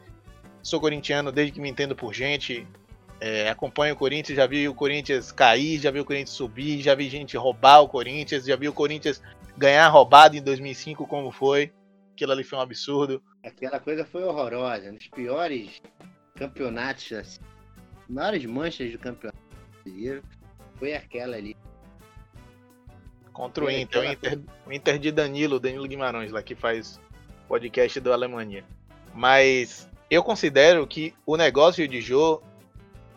sou 0.62 0.80
corintiano 0.80 1.30
desde 1.30 1.52
que 1.52 1.60
me 1.60 1.68
entendo 1.68 1.94
por 1.94 2.12
gente, 2.12 2.66
é, 3.20 3.48
acompanho 3.48 3.94
o 3.94 3.96
Corinthians, 3.96 4.36
já 4.36 4.46
vi 4.46 4.68
o 4.68 4.74
Corinthians 4.74 5.32
cair, 5.32 5.78
já 5.78 5.90
vi 5.90 6.00
o 6.00 6.04
Corinthians 6.04 6.36
subir, 6.36 6.82
já 6.82 6.94
vi 6.94 7.08
gente 7.08 7.36
roubar 7.36 7.80
o 7.80 7.88
Corinthians, 7.88 8.44
já 8.44 8.56
vi 8.56 8.68
o 8.68 8.72
Corinthians 8.72 9.22
ganhar 9.56 9.88
roubado 9.88 10.36
em 10.36 10.42
2005 10.42 11.06
como 11.06 11.30
foi. 11.30 11.72
Aquilo 12.12 12.32
ali 12.32 12.44
foi 12.44 12.58
um 12.58 12.62
absurdo. 12.62 13.22
Aquela 13.44 13.78
coisa 13.78 14.04
foi 14.04 14.22
horrorosa. 14.24 14.90
Nos 14.90 15.06
piores 15.08 15.80
campeonatos, 16.34 17.12
assim, 17.12 17.40
maiores 18.08 18.44
manchas 18.44 18.92
do 18.92 18.98
campeonato 18.98 19.38
brasileiro 19.84 20.22
foi 20.78 20.94
aquela 20.94 21.36
ali. 21.36 21.56
Contra 23.36 23.66
o 23.66 23.70
Inter, 23.70 24.00
o 24.00 24.04
Inter, 24.06 24.40
o 24.66 24.72
Inter 24.72 24.98
de 24.98 25.12
Danilo, 25.12 25.60
Danilo 25.60 25.86
Guimarães, 25.86 26.32
lá 26.32 26.42
que 26.42 26.54
faz 26.54 26.98
podcast 27.46 28.00
do 28.00 28.10
Alemanha. 28.10 28.64
Mas 29.12 29.86
eu 30.10 30.22
considero 30.22 30.86
que 30.86 31.12
o 31.26 31.36
negócio 31.36 31.86
de 31.86 32.00
Jô 32.00 32.40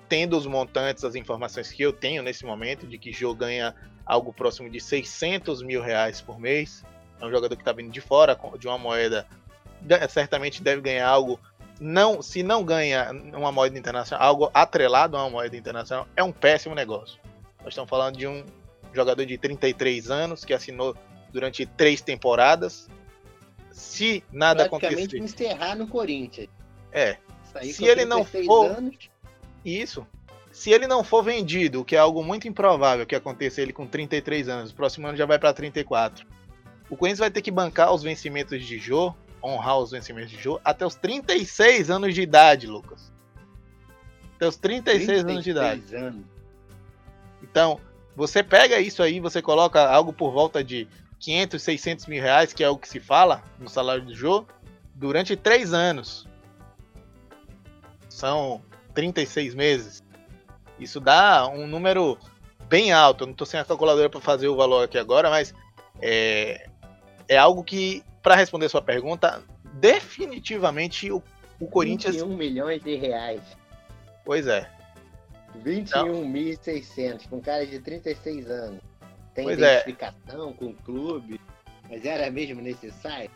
tendo 0.10 0.36
os 0.36 0.46
montantes, 0.46 1.06
as 1.06 1.16
informações 1.16 1.72
que 1.72 1.82
eu 1.82 1.94
tenho 1.94 2.22
nesse 2.22 2.44
momento, 2.44 2.86
de 2.86 2.98
que 2.98 3.14
Jô 3.14 3.34
ganha 3.34 3.74
algo 4.06 4.34
próximo 4.34 4.70
de 4.70 4.82
600 4.82 5.64
mil 5.64 5.82
reais 5.82 6.20
por 6.20 6.38
mês, 6.38 6.84
é 7.22 7.26
um 7.26 7.32
jogador 7.32 7.56
que 7.56 7.62
está 7.62 7.72
vindo 7.72 7.90
de 7.90 8.02
fora 8.02 8.38
de 8.60 8.68
uma 8.68 8.78
moeda, 8.78 9.26
certamente 10.10 10.62
deve 10.62 10.82
ganhar 10.82 11.08
algo, 11.08 11.40
não, 11.80 12.22
se 12.22 12.44
não 12.44 12.62
ganha 12.62 13.10
uma 13.34 13.54
moeda 13.54 13.80
internacional, 13.80 14.28
algo 14.28 14.52
atrelado 14.54 15.16
a 15.16 15.22
uma 15.24 15.30
moeda 15.30 15.56
internacional, 15.56 16.10
é 16.14 16.22
um 16.22 16.32
péssimo 16.34 16.76
negócio. 16.76 17.18
Nós 17.60 17.70
estamos 17.70 17.90
falando 17.90 18.18
de 18.18 18.28
um 18.28 18.44
jogador 18.94 19.26
de 19.26 19.38
33 19.38 20.10
anos 20.10 20.44
que 20.46 20.54
assinou 20.54 20.96
durante 21.32 21.66
três 21.66 22.02
temporadas. 22.02 22.88
Se 23.72 24.24
nada 24.32 24.66
acontecer. 24.66 25.18
encerrar 25.18 25.76
no 25.76 25.88
Corinthians. 25.88 26.50
É. 26.92 27.18
Se 27.72 27.86
ele 27.86 28.06
não 28.06 28.24
36 28.24 28.46
for- 28.46 28.66
anos, 28.72 29.10
Isso. 29.64 30.06
Se 30.52 30.72
ele 30.72 30.88
não 30.88 31.04
for 31.04 31.24
vendido, 31.24 31.86
que 31.86 31.96
é 31.96 32.00
algo 32.00 32.24
muito 32.24 32.48
improvável 32.48 33.06
que 33.06 33.16
aconteça 33.16 33.62
ele 33.62 33.72
com 33.72 33.86
33 33.86 34.50
anos, 34.50 34.72
o 34.72 34.76
próximo 34.76 35.08
ano 35.08 35.16
já 35.18 35.26
vai 35.26 35.38
para 35.40 35.54
34. 35.54 36.26
O 36.90 36.98
Corinthians 36.98 37.20
vai 37.20 37.30
ter 37.32 37.42
que 37.42 37.52
bancar 37.52 37.94
os 37.94 38.02
vencimentos 38.02 38.66
de 38.66 38.80
Jô, 38.80 39.14
honrar 39.44 39.78
os 39.78 39.92
vencimentos 39.92 40.32
de 40.32 40.42
Jô, 40.42 40.60
até 40.64 40.86
os 40.86 40.96
36 40.96 41.90
anos 41.90 42.16
de 42.16 42.22
idade, 42.22 42.66
Lucas. 42.68 43.12
Até 44.36 44.48
os 44.48 44.56
36, 44.58 45.24
anos 45.24 45.44
de 45.44 45.52
idade. 45.52 45.82
36 45.82 46.04
anos. 46.04 46.26
Então, 47.44 47.80
você 48.20 48.44
pega 48.44 48.82
isso 48.82 49.02
aí, 49.02 49.18
você 49.22 49.42
coloca 49.42 49.82
algo 49.90 50.12
por 50.12 50.34
volta 50.34 50.62
de 50.62 50.86
500, 51.22 51.64
600 51.64 52.06
mil 52.08 52.22
reais, 52.22 52.52
que 52.52 52.62
é 52.62 52.68
o 52.68 52.78
que 52.78 52.86
se 52.86 53.00
fala 53.00 53.42
no 53.58 53.70
salário 53.70 54.04
do 54.04 54.14
Jô, 54.14 54.46
durante 54.94 55.38
três 55.38 55.74
anos. 55.74 56.28
São 58.10 58.62
36 58.94 59.56
meses. 59.56 60.04
Isso 60.78 61.00
dá 61.00 61.48
um 61.48 61.66
número 61.66 62.18
bem 62.68 62.92
alto. 62.92 63.24
Eu 63.24 63.28
não 63.28 63.32
estou 63.32 63.48
sem 63.48 63.58
a 63.58 63.64
calculadora 63.64 64.10
para 64.10 64.20
fazer 64.20 64.50
o 64.50 64.58
valor 64.58 64.84
aqui 64.84 64.98
agora, 64.98 65.30
mas 65.30 65.54
é, 66.02 66.68
é 67.26 67.38
algo 67.38 67.64
que, 67.64 68.04
para 68.22 68.36
responder 68.36 68.68
sua 68.68 68.82
pergunta, 68.82 69.42
definitivamente 69.76 71.10
o, 71.10 71.24
o 71.58 71.68
Corinthians. 71.68 72.18
21 72.18 72.36
milhões 72.36 72.84
de 72.84 72.96
reais. 72.96 73.42
Pois 74.26 74.46
é. 74.46 74.70
21.600, 75.64 77.28
com 77.30 77.38
um 77.38 77.42
cara 77.42 77.66
de 77.66 77.80
36 77.80 78.50
anos. 78.50 78.82
Tem 79.34 79.46
Pois 79.46 79.60
é. 79.60 79.82
identificação 79.82 80.54
com 80.54 80.68
o 80.68 80.74
clube, 80.74 81.40
mas 81.90 82.06
era 82.06 82.30
mesmo 82.30 82.62
necessário? 82.62 83.30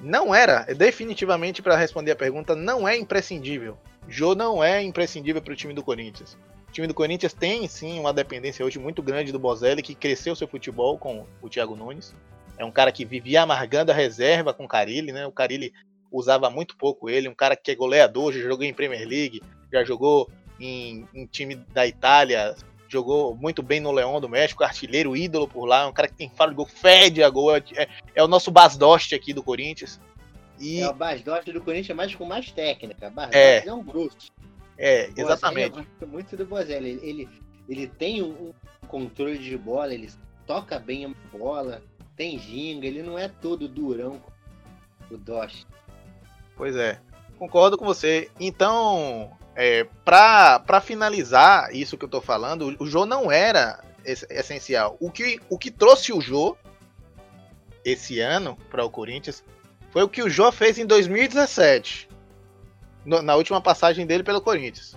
Não 0.00 0.34
era, 0.34 0.62
definitivamente 0.74 1.60
para 1.60 1.76
responder 1.76 2.12
a 2.12 2.16
pergunta, 2.16 2.56
não 2.56 2.88
é 2.88 2.96
imprescindível. 2.96 3.76
Jô 4.08 4.34
não 4.34 4.64
é 4.64 4.82
imprescindível 4.82 5.42
para 5.42 5.52
o 5.52 5.56
time 5.56 5.74
do 5.74 5.82
Corinthians. 5.82 6.36
O 6.68 6.72
time 6.72 6.86
do 6.86 6.94
Corinthians 6.94 7.32
tem 7.32 7.66
sim 7.68 7.98
uma 7.98 8.12
dependência 8.12 8.64
hoje 8.64 8.78
muito 8.78 9.02
grande 9.02 9.32
do 9.32 9.38
Bozelli, 9.38 9.82
que 9.82 9.94
cresceu 9.94 10.34
seu 10.34 10.48
futebol 10.48 10.96
com 10.96 11.26
o 11.42 11.48
Thiago 11.48 11.76
Nunes. 11.76 12.14
É 12.56 12.64
um 12.64 12.70
cara 12.70 12.92
que 12.92 13.04
vivia 13.04 13.42
amargando 13.42 13.90
a 13.90 13.94
reserva 13.94 14.54
com 14.54 14.64
o 14.64 14.68
Carilli, 14.68 15.12
né? 15.12 15.26
O 15.26 15.32
Carilli 15.32 15.72
usava 16.10 16.48
muito 16.50 16.76
pouco 16.76 17.08
ele, 17.08 17.28
um 17.28 17.34
cara 17.34 17.56
que 17.56 17.70
é 17.70 17.74
goleador, 17.74 18.32
já 18.32 18.40
jogou 18.40 18.64
em 18.64 18.74
Premier 18.74 19.06
League, 19.06 19.42
já 19.72 19.84
jogou 19.84 20.30
em, 20.60 21.08
em 21.14 21.26
time 21.26 21.56
da 21.56 21.86
Itália, 21.86 22.54
jogou 22.88 23.34
muito 23.34 23.62
bem 23.62 23.80
no 23.80 23.92
Leão 23.92 24.20
do 24.20 24.28
México, 24.28 24.64
artilheiro, 24.64 25.16
ídolo 25.16 25.48
por 25.48 25.64
lá, 25.64 25.86
um 25.86 25.92
cara 25.92 26.08
que 26.08 26.14
tem 26.14 26.28
faro 26.28 26.50
de 26.50 26.56
gol, 26.56 26.66
fede 26.66 27.22
a 27.22 27.30
gol, 27.30 27.56
é, 27.56 27.62
é 28.14 28.22
o 28.22 28.28
nosso 28.28 28.50
Basdost 28.50 29.14
aqui 29.14 29.32
do 29.32 29.42
Corinthians. 29.42 30.00
E 30.58 30.80
É 30.80 30.88
o 30.88 30.92
Basdost 30.92 31.50
do 31.50 31.60
Corinthians, 31.60 31.96
mas 31.96 32.14
com 32.14 32.26
mais 32.26 32.50
técnica. 32.50 33.08
Basdost 33.08 33.36
É. 33.36 33.66
é, 33.66 33.72
um 33.72 33.82
grosso. 33.82 34.30
é, 34.76 35.06
Bozelli, 35.06 35.20
exatamente. 35.20 35.78
Eu 35.78 35.84
gosto 35.84 36.06
muito 36.06 36.36
do 36.36 36.44
Bozelli. 36.44 36.90
Ele, 36.90 37.00
ele, 37.02 37.28
ele 37.68 37.86
tem 37.86 38.22
um 38.22 38.52
controle 38.86 39.38
de 39.38 39.56
bola, 39.56 39.94
ele 39.94 40.10
toca 40.46 40.78
bem 40.78 41.06
a 41.06 41.38
bola, 41.38 41.82
tem 42.16 42.38
ginga, 42.38 42.86
ele 42.86 43.02
não 43.02 43.18
é 43.18 43.28
todo 43.28 43.68
durão 43.68 44.20
o 45.10 45.16
Dost. 45.16 45.66
Pois 46.56 46.76
é, 46.76 47.00
concordo 47.38 47.78
com 47.78 47.86
você. 47.86 48.30
Então, 48.38 49.30
é, 49.54 49.84
para 50.04 50.80
finalizar 50.80 51.74
isso 51.74 51.96
que 51.98 52.04
eu 52.04 52.08
tô 52.08 52.20
falando, 52.20 52.74
o 52.78 52.86
Jô 52.86 53.04
não 53.04 53.30
era 53.30 53.82
es- 54.04 54.26
essencial. 54.30 54.96
O 55.00 55.10
que, 55.10 55.40
o 55.48 55.58
que 55.58 55.70
trouxe 55.70 56.12
o 56.12 56.20
Jô 56.20 56.56
esse 57.84 58.20
ano 58.20 58.56
para 58.70 58.84
o 58.84 58.90
Corinthians 58.90 59.42
foi 59.90 60.02
o 60.02 60.08
que 60.08 60.22
o 60.22 60.30
Jô 60.30 60.50
fez 60.52 60.78
em 60.78 60.86
2017, 60.86 62.08
no- 63.04 63.22
na 63.22 63.34
última 63.34 63.60
passagem 63.60 64.06
dele 64.06 64.22
pelo 64.22 64.40
Corinthians. 64.40 64.96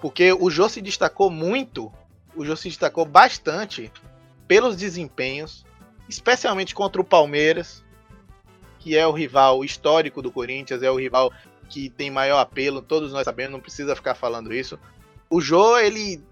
Porque 0.00 0.32
o 0.32 0.50
Jô 0.50 0.68
se 0.68 0.80
destacou 0.80 1.30
muito, 1.30 1.92
o 2.34 2.44
Jô 2.44 2.56
se 2.56 2.68
destacou 2.68 3.04
bastante 3.04 3.90
pelos 4.46 4.76
desempenhos, 4.76 5.64
especialmente 6.08 6.74
contra 6.74 7.00
o 7.00 7.04
Palmeiras, 7.04 7.84
que 8.78 8.96
é 8.96 9.06
o 9.06 9.10
rival 9.12 9.64
histórico 9.64 10.22
do 10.22 10.30
Corinthians, 10.30 10.82
é 10.82 10.90
o 10.90 10.96
rival 10.96 11.32
que 11.68 11.90
tem 11.90 12.10
maior 12.10 12.38
apelo, 12.38 12.82
todos 12.82 13.12
nós 13.12 13.24
sabemos, 13.24 13.52
não 13.52 13.60
precisa 13.60 13.96
ficar 13.96 14.14
falando 14.14 14.52
isso. 14.52 14.78
O 15.28 15.40
Jô, 15.40 15.78
ele, 15.78 16.22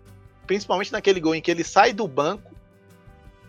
principalmente 0.47 0.93
naquele 0.93 1.21
gol 1.21 1.35
em 1.35 1.43
que 1.43 1.51
ele 1.51 1.65
sai 1.65 1.93
do 1.93 2.07
banco 2.07 2.53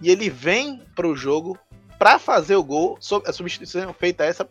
e 0.01 0.09
ele 0.09 0.29
vem 0.29 0.81
pro 0.95 1.15
jogo 1.15 1.57
para 1.97 2.19
fazer 2.19 2.55
o 2.55 2.63
gol, 2.63 2.99
a 3.25 3.31
substituição 3.31 3.93
feita 3.93 4.25
essa 4.25 4.47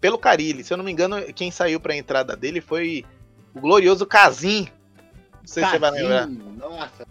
pelo 0.00 0.18
Carilli. 0.18 0.64
Se 0.64 0.72
eu 0.72 0.76
não 0.76 0.84
me 0.84 0.92
engano, 0.92 1.32
quem 1.32 1.50
saiu 1.50 1.78
para 1.78 1.92
a 1.92 1.96
entrada 1.96 2.36
dele 2.36 2.60
foi 2.60 3.04
o 3.54 3.60
glorioso 3.60 4.04
Casim. 4.04 4.68
Não 5.40 5.46
sei 5.46 5.64
se 5.64 5.70
você 5.70 5.78
vai 5.78 5.90
lembrar. 5.92 6.26
Casim, 6.26 6.56
nossa, 6.58 7.06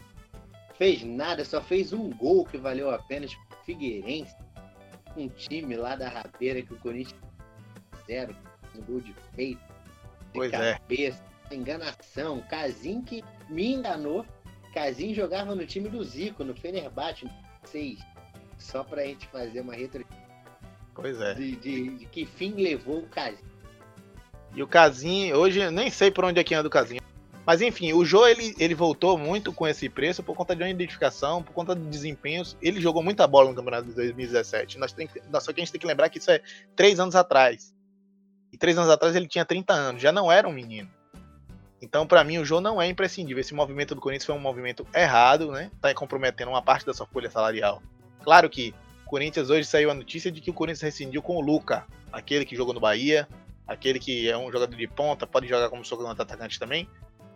fez 0.77 1.03
nada, 1.03 1.43
só 1.45 1.61
fez 1.61 1.93
um 1.93 2.09
gol 2.09 2.45
que 2.45 2.57
valeu 2.57 2.91
a 2.91 2.99
pena, 2.99 3.25
tipo, 3.25 3.41
Figueirense, 3.65 4.35
um 5.15 5.27
time 5.27 5.75
lá 5.75 5.95
da 5.95 6.09
Rabeira 6.09 6.61
que 6.61 6.73
o 6.73 6.77
Corinthians 6.77 7.19
zero, 8.05 8.35
gol 8.79 9.01
de 9.01 9.13
peito, 9.35 9.59
de 10.31 10.33
Pois 10.33 10.53
é. 10.53 10.73
cabeça, 10.73 11.23
enganação, 11.51 12.41
Casim 12.49 13.01
que 13.01 13.23
me 13.49 13.73
enganou, 13.73 14.25
Casim 14.73 15.13
jogava 15.13 15.53
no 15.55 15.65
time 15.65 15.89
do 15.89 16.03
Zico, 16.03 16.43
no 16.43 16.55
Fenerbahçe, 16.55 17.25
no 17.25 17.31
6, 17.65 17.99
só 18.57 18.83
pra 18.83 19.03
gente 19.03 19.27
fazer 19.27 19.59
uma 19.61 19.73
retro 19.73 20.05
Pois 20.93 21.19
é. 21.19 21.33
de, 21.33 21.55
de- 21.57 21.89
de 21.97 22.05
que 22.05 22.25
fim 22.25 22.53
levou 22.53 22.99
o 22.99 23.07
Casim. 23.07 23.43
E 24.53 24.61
o 24.61 24.67
Casim, 24.67 25.31
hoje 25.33 25.59
eu 25.59 25.71
nem 25.71 25.89
sei 25.89 26.11
por 26.11 26.25
onde 26.25 26.39
é 26.39 26.43
que 26.43 26.53
anda 26.53 26.67
o 26.67 26.71
Casim. 26.71 26.97
Mas 27.45 27.59
enfim, 27.61 27.91
o 27.93 28.05
Jô 28.05 28.27
ele, 28.27 28.53
ele 28.59 28.75
voltou 28.75 29.17
muito 29.17 29.51
com 29.51 29.67
esse 29.67 29.89
preço 29.89 30.21
por 30.21 30.35
conta 30.35 30.55
de 30.55 30.61
uma 30.61 30.69
identificação, 30.69 31.41
por 31.41 31.53
conta 31.53 31.75
de 31.75 31.81
desempenhos. 31.87 32.55
Ele 32.61 32.79
jogou 32.79 33.01
muita 33.01 33.25
bola 33.25 33.49
no 33.49 33.55
campeonato 33.55 33.87
de 33.87 33.93
2017. 33.95 34.77
Nós 34.77 34.93
tem, 34.93 35.09
só 35.39 35.51
que 35.51 35.59
a 35.59 35.63
gente 35.63 35.71
tem 35.71 35.81
que 35.81 35.87
lembrar 35.87 36.07
que 36.09 36.19
isso 36.19 36.29
é 36.29 36.39
três 36.75 36.99
anos 36.99 37.15
atrás. 37.15 37.73
Três 38.61 38.77
anos 38.77 38.91
atrás 38.91 39.15
ele 39.15 39.27
tinha 39.27 39.43
30 39.43 39.73
anos, 39.73 40.01
já 40.01 40.11
não 40.11 40.31
era 40.31 40.47
um 40.47 40.53
menino. 40.53 40.87
Então, 41.81 42.05
pra 42.05 42.23
mim, 42.23 42.37
o 42.37 42.45
Jô 42.45 42.61
não 42.61 42.79
é 42.79 42.87
imprescindível. 42.87 43.41
Esse 43.41 43.55
movimento 43.55 43.95
do 43.95 43.99
Corinthians 43.99 44.27
foi 44.27 44.35
um 44.35 44.39
movimento 44.39 44.85
errado, 44.93 45.51
né? 45.51 45.71
Tá 45.81 45.91
comprometendo 45.95 46.49
uma 46.49 46.61
parte 46.61 46.85
da 46.85 46.93
sua 46.93 47.07
folha 47.07 47.27
salarial. 47.27 47.81
Claro 48.23 48.47
que 48.51 48.71
o 49.03 49.09
Corinthians 49.09 49.49
hoje 49.49 49.65
saiu 49.65 49.89
a 49.89 49.95
notícia 49.95 50.31
de 50.31 50.39
que 50.39 50.51
o 50.51 50.53
Corinthians 50.53 50.83
rescindiu 50.83 51.23
com 51.23 51.37
o 51.37 51.41
Luca, 51.41 51.87
aquele 52.13 52.45
que 52.45 52.55
jogou 52.55 52.71
no 52.71 52.79
Bahia, 52.79 53.27
aquele 53.67 53.97
que 53.97 54.29
é 54.29 54.37
um 54.37 54.51
jogador 54.51 54.75
de 54.75 54.87
ponta, 54.87 55.25
pode 55.25 55.47
jogar 55.47 55.67
como 55.69 55.83
segundo 55.83 56.09
atacante 56.09 56.59
também. 56.59 56.87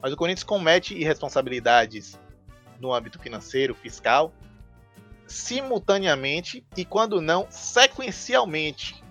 Mas 0.04 0.14
o 0.14 0.16
Corinthians 0.16 0.44
comete 0.44 0.94
irresponsabilidades 0.94 2.20
no 2.80 2.94
âmbito 2.94 3.18
financeiro, 3.18 3.74
fiscal, 3.74 4.32
simultaneamente 5.26 6.64
e, 6.78 6.86
quando 6.86 7.20
não, 7.20 7.48
sequencialmente. 7.50 9.04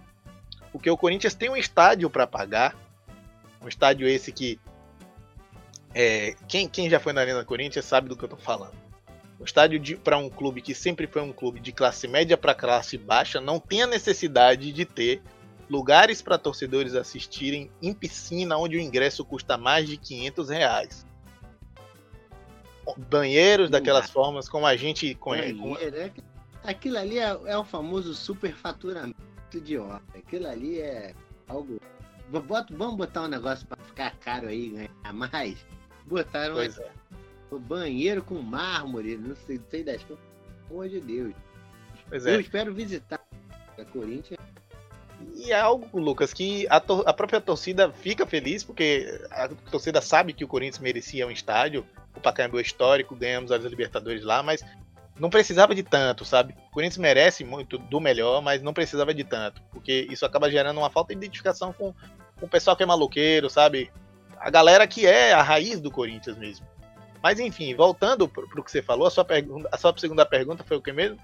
Porque 0.74 0.90
o 0.90 0.96
Corinthians 0.96 1.34
tem 1.34 1.48
um 1.48 1.56
estádio 1.56 2.10
para 2.10 2.26
pagar, 2.26 2.76
um 3.62 3.68
estádio 3.68 4.08
esse 4.08 4.32
que 4.32 4.58
é, 5.94 6.34
quem, 6.48 6.68
quem 6.68 6.90
já 6.90 6.98
foi 6.98 7.12
na 7.12 7.20
Arena 7.20 7.44
Corinthians 7.44 7.84
sabe 7.84 8.08
do 8.08 8.16
que 8.16 8.24
eu 8.24 8.28
tô 8.28 8.36
falando. 8.36 8.74
Um 9.38 9.44
estádio 9.44 10.00
para 10.00 10.18
um 10.18 10.28
clube 10.28 10.60
que 10.60 10.74
sempre 10.74 11.06
foi 11.06 11.22
um 11.22 11.32
clube 11.32 11.60
de 11.60 11.70
classe 11.70 12.08
média 12.08 12.36
para 12.36 12.56
classe 12.56 12.98
baixa 12.98 13.40
não 13.40 13.60
tem 13.60 13.82
a 13.82 13.86
necessidade 13.86 14.72
de 14.72 14.84
ter 14.84 15.22
lugares 15.70 16.20
para 16.20 16.36
torcedores 16.38 16.96
assistirem 16.96 17.70
em 17.80 17.94
piscina 17.94 18.58
onde 18.58 18.76
o 18.76 18.80
ingresso 18.80 19.24
custa 19.24 19.56
mais 19.56 19.88
de 19.88 19.96
500 19.96 20.48
reais. 20.48 21.06
Banheiros 23.08 23.70
daquelas 23.70 24.10
formas 24.10 24.48
como 24.48 24.66
a 24.66 24.76
gente 24.76 25.14
conhece. 25.14 25.52
Banheiro, 25.52 25.96
é- 25.96 26.12
Aquilo 26.64 26.98
ali 26.98 27.18
é, 27.18 27.38
é 27.44 27.56
o 27.56 27.62
famoso 27.62 28.12
superfaturamento 28.12 29.33
de 29.60 29.78
obra. 29.78 30.02
Aquilo 30.14 30.46
ali 30.48 30.80
é 30.80 31.14
algo. 31.48 31.80
Bo- 32.30 32.40
bota- 32.42 32.74
vamos 32.76 32.96
botar 32.96 33.22
um 33.22 33.28
negócio 33.28 33.66
pra 33.66 33.76
ficar 33.84 34.10
caro 34.18 34.48
aí, 34.48 34.68
ganhar 34.70 35.12
mais. 35.12 35.64
Botaram 36.06 36.54
Pois 36.54 36.78
é. 36.78 36.90
o 37.50 37.58
banheiro 37.58 38.22
com 38.22 38.40
mármore, 38.40 39.16
não 39.16 39.34
sei, 39.36 39.58
não 39.58 39.64
sei 39.70 39.84
das 39.84 40.02
coisas. 40.02 40.24
Pelo 40.68 40.80
amor 40.80 40.88
de 40.88 41.00
Deus. 41.00 41.34
Pois 42.08 42.26
Eu 42.26 42.34
é. 42.34 42.40
espero 42.40 42.72
visitar 42.74 43.20
a 43.78 43.84
Corinthians. 43.86 44.38
E 45.36 45.52
é 45.52 45.60
algo, 45.60 45.98
Lucas, 45.98 46.32
que 46.34 46.66
a, 46.68 46.76
a 46.76 47.12
própria 47.12 47.40
torcida 47.40 47.90
fica 47.92 48.26
feliz, 48.26 48.62
porque 48.62 49.20
a 49.30 49.48
torcida 49.70 50.00
sabe 50.00 50.32
que 50.32 50.44
o 50.44 50.48
Corinthians 50.48 50.78
merecia 50.80 51.26
um 51.26 51.30
estádio. 51.30 51.86
O 52.14 52.20
Pacaembu 52.20 52.58
é 52.58 52.62
histórico, 52.62 53.16
ganhamos 53.16 53.50
as 53.50 53.64
Libertadores 53.64 54.22
lá, 54.22 54.42
mas 54.42 54.62
não 55.18 55.30
precisava 55.30 55.74
de 55.74 55.82
tanto, 55.82 56.24
sabe? 56.24 56.54
O 56.68 56.72
Corinthians 56.72 56.98
merece 56.98 57.44
muito 57.44 57.78
do 57.78 58.00
melhor, 58.00 58.42
mas 58.42 58.62
não 58.62 58.74
precisava 58.74 59.14
de 59.14 59.24
tanto, 59.24 59.62
porque 59.70 60.06
isso 60.10 60.26
acaba 60.26 60.50
gerando 60.50 60.78
uma 60.78 60.90
falta 60.90 61.14
de 61.14 61.18
identificação 61.18 61.72
com, 61.72 61.94
com 62.38 62.46
o 62.46 62.48
pessoal 62.48 62.76
que 62.76 62.82
é 62.82 62.86
maluqueiro, 62.86 63.48
sabe? 63.48 63.90
A 64.38 64.50
galera 64.50 64.86
que 64.86 65.06
é 65.06 65.32
a 65.32 65.42
raiz 65.42 65.80
do 65.80 65.90
Corinthians 65.90 66.36
mesmo. 66.36 66.66
Mas 67.22 67.40
enfim, 67.40 67.74
voltando 67.74 68.28
pro, 68.28 68.48
pro 68.48 68.62
que 68.62 68.70
você 68.70 68.82
falou, 68.82 69.06
a 69.06 69.10
sua, 69.10 69.24
pergunta, 69.24 69.68
a 69.72 69.78
sua 69.78 69.96
segunda 69.96 70.26
pergunta 70.26 70.64
foi 70.64 70.76
o 70.76 70.82
que 70.82 70.92
mesmo? 70.92 71.18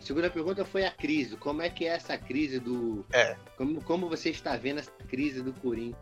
Segunda 0.00 0.28
pergunta 0.30 0.64
foi 0.64 0.84
a 0.84 0.90
crise. 0.90 1.36
Como 1.36 1.62
é 1.62 1.70
que 1.70 1.86
é 1.86 1.88
essa 1.88 2.16
crise 2.16 2.60
do. 2.60 3.04
É. 3.12 3.36
Como, 3.56 3.82
como 3.82 4.08
você 4.08 4.30
está 4.30 4.56
vendo 4.56 4.78
essa 4.78 4.92
crise 5.08 5.42
do 5.42 5.52
Corinthians? 5.52 5.96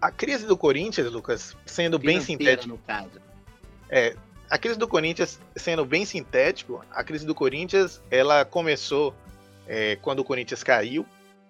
a 0.00 0.10
crise 0.10 0.46
do 0.46 0.56
Corinthians, 0.56 1.10
Lucas, 1.10 1.56
sendo 1.64 1.98
bem 1.98 2.20
sintético. 2.20 2.68
No 2.68 2.78
caso. 2.78 3.20
É, 3.88 4.16
a 4.48 4.58
crise 4.58 4.78
do 4.78 4.86
Corinthians, 4.86 5.40
sendo 5.56 5.84
bem 5.84 6.04
sintético, 6.04 6.84
a 6.90 7.02
crise 7.02 7.26
do 7.26 7.34
Corinthians, 7.34 8.02
ela 8.10 8.44
começou 8.44 9.14
é, 9.66 9.96
quando 9.96 10.20
o 10.20 10.24
Corinthians 10.24 10.62
caiu. 10.62 11.04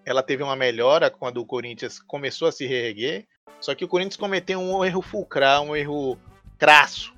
Ela 0.05 0.23
teve 0.23 0.43
uma 0.43 0.57
melhora 0.57 1.11
quando 1.11 1.39
o 1.39 1.47
Corinthians 1.47 2.01
começou 2.01 2.49
a 2.49 2.53
se 2.53 2.67
reerguer. 2.67 3.27
Só 3.61 3.75
que 3.75 3.85
o 3.85 3.89
Corinthians 3.89 4.17
cometeu 4.17 4.61
um 4.61 4.85
erro 4.85 5.03
fulcral, 5.03 5.67
um 5.67 5.77
erro 5.77 6.19
crasso, 6.59 7.15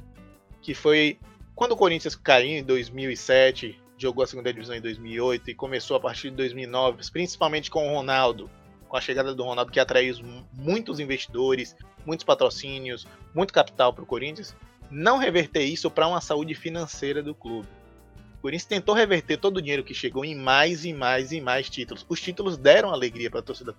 que 0.60 0.74
foi 0.74 1.18
quando 1.54 1.72
o 1.72 1.76
Corinthians 1.76 2.14
caiu 2.14 2.58
em 2.58 2.62
2007, 2.62 3.80
jogou 3.96 4.22
a 4.22 4.26
segunda 4.26 4.52
divisão 4.52 4.76
em 4.76 4.80
2008 4.80 5.50
e 5.50 5.54
começou 5.54 5.96
a 5.96 6.00
partir 6.00 6.30
de 6.30 6.36
2009, 6.36 7.02
principalmente 7.10 7.70
com 7.70 7.88
o 7.88 7.94
Ronaldo, 7.94 8.48
com 8.88 8.96
a 8.96 9.00
chegada 9.00 9.34
do 9.34 9.42
Ronaldo 9.42 9.72
que 9.72 9.80
atraiu 9.80 10.14
muitos 10.52 11.00
investidores, 11.00 11.76
muitos 12.06 12.24
patrocínios, 12.24 13.06
muito 13.34 13.52
capital 13.52 13.92
para 13.92 14.04
o 14.04 14.06
Corinthians, 14.06 14.54
não 14.90 15.18
reverter 15.18 15.64
isso 15.64 15.90
para 15.90 16.06
uma 16.06 16.20
saúde 16.20 16.54
financeira 16.54 17.22
do 17.22 17.34
clube. 17.34 17.68
O 18.38 18.40
Corinthians 18.42 18.66
tentou 18.66 18.94
reverter 18.94 19.36
todo 19.36 19.56
o 19.56 19.60
dinheiro 19.60 19.82
que 19.82 19.92
chegou 19.92 20.24
em 20.24 20.34
mais 20.34 20.84
e 20.84 20.92
mais 20.92 21.32
e 21.32 21.40
mais 21.40 21.68
títulos. 21.68 22.06
Os 22.08 22.20
títulos 22.20 22.56
deram 22.56 22.90
alegria 22.90 23.28
para 23.28 23.40
a 23.40 23.42
torcida 23.42 23.74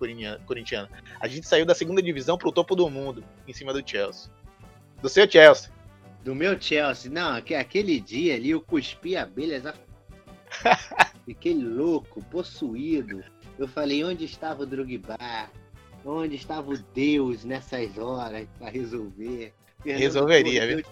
corintiana. 0.46 0.90
A 1.18 1.26
gente 1.26 1.48
saiu 1.48 1.64
da 1.64 1.74
segunda 1.74 2.02
divisão 2.02 2.36
para 2.36 2.48
o 2.48 2.52
topo 2.52 2.76
do 2.76 2.88
mundo, 2.90 3.24
em 3.48 3.54
cima 3.54 3.72
do 3.72 3.82
Chelsea. 3.88 4.30
Do 5.00 5.08
seu 5.08 5.28
Chelsea. 5.28 5.70
Do 6.22 6.34
meu 6.34 6.60
Chelsea. 6.60 7.10
Não, 7.10 7.36
aquele 7.36 7.98
dia 7.98 8.34
ali 8.34 8.50
eu 8.50 8.60
cuspi 8.60 9.16
abelhas. 9.16 9.62
Fiquei 11.24 11.54
louco, 11.54 12.22
possuído. 12.24 13.24
Eu 13.58 13.66
falei, 13.66 14.04
onde 14.04 14.26
estava 14.26 14.64
o 14.64 14.66
Drogba? 14.66 15.16
Onde 16.04 16.36
estava 16.36 16.70
o 16.70 16.78
Deus 16.78 17.44
nessas 17.44 17.96
horas 17.96 18.46
para 18.58 18.68
resolver? 18.70 19.54
Resolveria, 19.84 20.66
viu? 20.66 20.84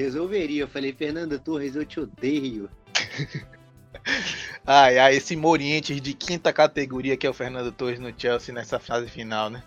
Resolveria. 0.00 0.62
Eu 0.62 0.68
falei, 0.68 0.92
Fernando 0.92 1.38
Torres, 1.38 1.76
eu 1.76 1.84
te 1.84 2.00
odeio. 2.00 2.70
ai, 4.64 4.98
ai, 4.98 5.16
esse 5.16 5.36
Morientes 5.36 6.00
de 6.00 6.14
quinta 6.14 6.52
categoria 6.52 7.16
que 7.16 7.26
é 7.26 7.30
o 7.30 7.34
Fernando 7.34 7.70
Torres 7.70 7.98
no 7.98 8.12
Chelsea 8.16 8.54
nessa 8.54 8.78
fase 8.78 9.08
final, 9.08 9.50
né? 9.50 9.62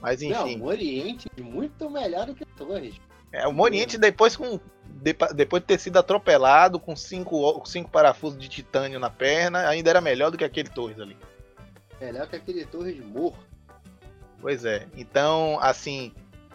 Mas 0.00 0.20
enfim. 0.20 0.34
Não, 0.34 0.54
o 0.54 0.58
Moriente 0.58 1.28
muito 1.40 1.88
melhor 1.88 2.26
do 2.26 2.34
que 2.34 2.42
o 2.42 2.46
Torres. 2.46 3.00
É, 3.32 3.46
o 3.46 3.52
Moriente 3.52 3.96
depois 3.96 4.36
com 4.36 4.58
depois 5.34 5.62
de 5.62 5.66
ter 5.66 5.78
sido 5.78 5.96
atropelado 5.96 6.78
com 6.78 6.94
cinco, 6.94 7.60
cinco 7.64 7.90
parafusos 7.90 8.38
de 8.38 8.48
titânio 8.48 9.00
na 9.00 9.10
perna, 9.10 9.68
ainda 9.68 9.90
era 9.90 10.00
melhor 10.00 10.30
do 10.30 10.36
que 10.36 10.44
aquele 10.44 10.68
Torres 10.68 11.00
ali. 11.00 11.16
Melhor 12.00 12.28
que 12.28 12.36
aquele 12.36 12.64
Torres 12.64 12.98
morto. 12.98 13.38
Pois 14.40 14.64
é. 14.64 14.86
Então, 14.96 15.58
assim, 15.60 16.12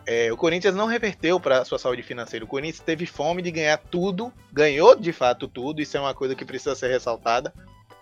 é, 0.10 0.32
o 0.32 0.38
Corinthians 0.38 0.74
não 0.74 0.86
reverteu 0.86 1.38
para 1.38 1.66
sua 1.66 1.78
saúde 1.78 2.02
financeira. 2.02 2.46
O 2.46 2.48
Corinthians 2.48 2.80
teve 2.80 3.06
fome 3.06 3.42
de 3.42 3.52
ganhar 3.52 3.78
tudo, 3.78 4.32
ganhou 4.54 4.96
de 4.96 5.12
fato 5.12 5.50
tudo. 5.50 5.82
Isso 5.82 5.98
é 5.98 6.00
uma 6.00 6.14
coisa 6.14 6.34
que 6.34 6.46
precisa 6.46 6.74
ser 6.76 6.88
ressaltada. 6.88 7.54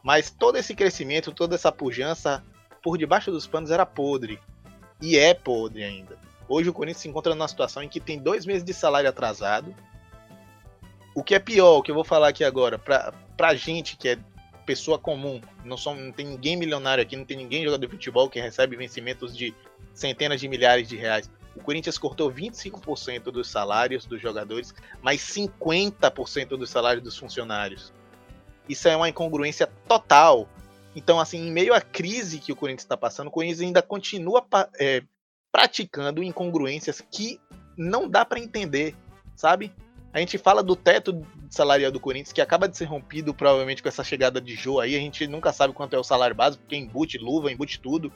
Mas 0.03 0.29
todo 0.29 0.55
esse 0.55 0.75
crescimento, 0.75 1.31
toda 1.31 1.55
essa 1.55 1.71
pujança 1.71 2.43
por 2.83 2.95
debaixo 2.95 3.31
dos 3.31 3.47
panos 3.47 3.71
era 3.71 3.87
podre. 3.87 4.39
E 5.01 5.17
é 5.17 5.33
podre 5.33 5.83
ainda. 5.83 6.15
Hoje 6.47 6.69
o 6.69 6.73
Corinthians 6.73 7.01
se 7.01 7.09
encontra 7.09 7.33
numa 7.33 7.47
situação 7.47 7.81
em 7.81 7.89
que 7.89 7.99
tem 7.99 8.19
dois 8.19 8.45
meses 8.45 8.63
de 8.63 8.71
salário 8.71 9.09
atrasado. 9.09 9.75
O 11.15 11.23
que 11.23 11.33
é 11.33 11.39
pior, 11.39 11.79
o 11.79 11.81
que 11.81 11.89
eu 11.89 11.95
vou 11.95 12.03
falar 12.03 12.27
aqui 12.27 12.43
agora, 12.43 12.77
pra, 12.77 13.15
pra 13.35 13.55
gente 13.55 13.97
que 13.97 14.09
é 14.09 14.19
pessoa 14.63 14.99
comum, 14.99 15.41
não, 15.63 15.75
são, 15.75 15.95
não 15.95 16.11
tem 16.11 16.27
ninguém 16.27 16.55
milionário 16.55 17.01
aqui, 17.01 17.15
não 17.15 17.25
tem 17.25 17.37
ninguém 17.37 17.63
jogador 17.63 17.83
de 17.83 17.91
futebol 17.91 18.29
que 18.29 18.39
recebe 18.39 18.75
vencimentos 18.75 19.35
de 19.35 19.55
centenas 19.91 20.39
de 20.39 20.47
milhares 20.47 20.87
de 20.87 20.95
reais. 20.95 21.27
O 21.55 21.61
Corinthians 21.61 21.97
cortou 21.97 22.31
25% 22.31 23.31
dos 23.31 23.49
salários 23.49 24.05
dos 24.05 24.21
jogadores, 24.21 24.73
mas 25.01 25.21
50% 25.21 26.49
dos 26.57 26.69
salários 26.69 27.03
dos 27.03 27.17
funcionários. 27.17 27.93
Isso 28.67 28.87
é 28.87 28.95
uma 28.95 29.07
incongruência 29.07 29.67
total. 29.87 30.49
Então, 30.95 31.19
assim, 31.19 31.47
em 31.47 31.51
meio 31.51 31.73
à 31.73 31.81
crise 31.81 32.39
que 32.39 32.51
o 32.51 32.55
Corinthians 32.55 32.83
está 32.83 32.97
passando, 32.97 33.27
o 33.27 33.31
Corinthians 33.31 33.61
ainda 33.61 33.81
continua 33.81 34.45
é, 34.79 35.03
praticando 35.51 36.23
incongruências 36.23 37.01
que 37.01 37.39
não 37.77 38.09
dá 38.09 38.25
para 38.25 38.39
entender, 38.39 38.95
sabe? 39.35 39.71
A 40.13 40.19
gente 40.19 40.37
fala 40.37 40.63
do 40.63 40.75
teto 40.75 41.25
salarial 41.49 41.91
do 41.91 41.99
Corinthians, 41.99 42.31
que 42.31 42.41
acaba 42.41 42.67
de 42.67 42.77
ser 42.77 42.85
rompido 42.85 43.33
provavelmente 43.33 43.83
com 43.83 43.89
essa 43.89 44.03
chegada 44.03 44.39
de 44.39 44.55
Jô 44.55 44.79
aí. 44.79 44.95
A 44.95 44.99
gente 44.99 45.27
nunca 45.27 45.51
sabe 45.51 45.73
quanto 45.73 45.95
é 45.95 45.99
o 45.99 46.03
salário 46.03 46.35
básico, 46.35 46.63
porque 46.63 46.75
embute 46.75 47.17
luva, 47.17 47.51
embute 47.51 47.79
tudo. 47.79 48.11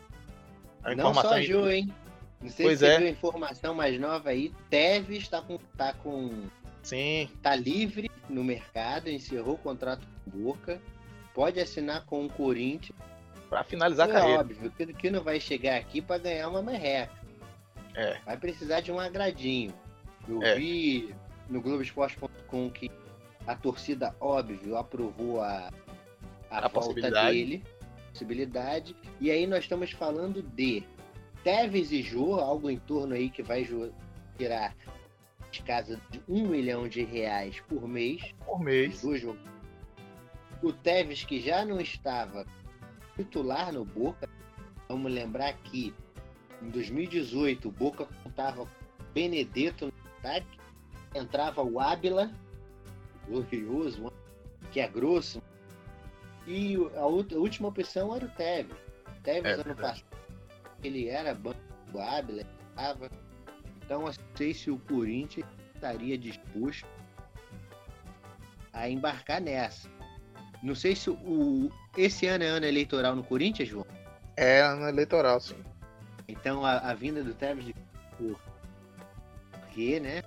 A 0.81 0.95
não 0.95 1.13
só 1.13 1.41
Jô, 1.41 1.69
hein? 1.69 1.93
Não 2.41 2.49
sei 2.49 2.65
pois 2.65 2.79
se 2.79 2.85
você 2.85 2.91
é. 2.91 2.97
viu 2.97 3.07
a 3.07 3.11
informação 3.11 3.73
mais 3.73 3.99
nova 3.99 4.29
aí. 4.29 4.53
Tevez 4.69 5.23
está 5.23 5.41
com, 5.41 5.57
tá 5.77 5.93
com. 5.93 6.47
Sim. 6.81 7.29
Tá 7.41 7.55
livre 7.55 8.09
no 8.29 8.43
mercado, 8.43 9.09
encerrou 9.09 9.55
o 9.55 9.57
contrato 9.57 10.07
com 10.07 10.37
o 10.37 10.43
Boca. 10.43 10.81
Pode 11.33 11.59
assinar 11.59 12.05
com 12.05 12.25
o 12.25 12.29
Corinthians. 12.29 12.97
Para 13.49 13.63
finalizar 13.63 14.07
é 14.07 14.11
a 14.11 14.13
carreira. 14.13 14.39
óbvio 14.41 14.71
que, 14.71 14.93
que 14.93 15.09
não 15.09 15.23
vai 15.23 15.39
chegar 15.39 15.77
aqui 15.77 16.01
para 16.01 16.19
ganhar 16.19 16.47
uma 16.47 16.61
merreca. 16.61 17.13
É. 17.95 18.17
Vai 18.25 18.37
precisar 18.37 18.81
de 18.81 18.91
um 18.91 18.99
agradinho. 18.99 19.73
Eu 20.27 20.41
é. 20.43 20.55
vi 20.55 21.13
no 21.49 21.61
Globoesporte.com 21.61 22.69
que 22.69 22.91
a 23.47 23.55
torcida, 23.55 24.15
óbvio, 24.19 24.77
aprovou 24.77 25.41
a, 25.41 25.71
a, 26.49 26.65
a 26.65 26.67
volta 26.67 27.09
dele. 27.09 27.63
Possibilidade. 28.11 28.95
E 29.19 29.31
aí 29.31 29.47
nós 29.47 29.63
estamos 29.63 29.91
falando 29.91 30.41
de 30.41 30.83
Tevez 31.43 31.91
e 31.91 32.01
Jô, 32.01 32.35
algo 32.35 32.69
em 32.69 32.77
torno 32.79 33.13
aí 33.13 33.29
que 33.29 33.41
vai 33.41 33.67
tirar 34.37 34.75
de 35.51 35.63
casa 35.63 35.99
de 36.09 36.21
um 36.27 36.47
milhão 36.47 36.87
de 36.87 37.03
reais 37.03 37.59
por 37.61 37.87
mês. 37.87 38.33
Por 38.45 38.59
mês. 38.59 39.03
O 40.61 40.73
Tevez, 40.73 41.23
que 41.23 41.39
já 41.39 41.65
não 41.65 41.79
estava 41.79 42.45
titular 43.15 43.71
no 43.71 43.85
Boca, 43.85 44.29
vamos 44.87 45.11
lembrar 45.11 45.53
que 45.53 45.93
em 46.61 46.69
2018 46.69 47.69
o 47.69 47.71
Boca 47.71 48.05
contava 48.23 48.65
com 48.65 49.03
Benedetto 49.13 49.87
no 49.87 49.93
ataque 50.17 50.59
entrava 51.13 51.63
o 51.63 51.79
Ábila, 51.79 52.31
glorioso, 53.27 54.11
que 54.71 54.79
é 54.79 54.87
grosso, 54.87 55.41
e 56.47 56.75
a, 56.95 57.05
outra, 57.05 57.37
a 57.37 57.41
última 57.41 57.67
opção 57.67 58.15
era 58.15 58.25
o 58.25 58.29
Tevez. 58.29 58.77
Tevez 59.23 59.59
é, 59.59 59.61
ano 59.61 59.75
passado, 59.75 60.05
ele 60.84 61.07
era 61.07 61.34
banco 61.34 61.59
do 61.91 61.99
Ábila, 61.99 62.43
estava. 62.69 63.09
Então, 63.84 64.03
não 64.03 64.13
sei 64.36 64.53
se 64.53 64.69
o 64.69 64.77
Corinthians 64.80 65.45
estaria 65.73 66.17
disposto 66.17 66.88
a 68.73 68.89
embarcar 68.89 69.41
nessa. 69.41 69.89
Não 70.61 70.75
sei 70.75 70.95
se 70.95 71.09
o 71.09 71.71
esse 71.97 72.27
ano 72.27 72.43
é 72.43 72.47
ano 72.47 72.65
eleitoral 72.65 73.15
no 73.15 73.23
Corinthians, 73.23 73.69
João. 73.69 73.86
É 74.36 74.61
ano 74.61 74.88
eleitoral, 74.88 75.39
sim. 75.39 75.55
Então 76.27 76.65
a, 76.65 76.77
a 76.77 76.93
vinda 76.93 77.23
do 77.23 77.34
Tevez 77.34 77.73
por 78.17 78.39
quê, 79.71 79.99
né? 79.99 80.21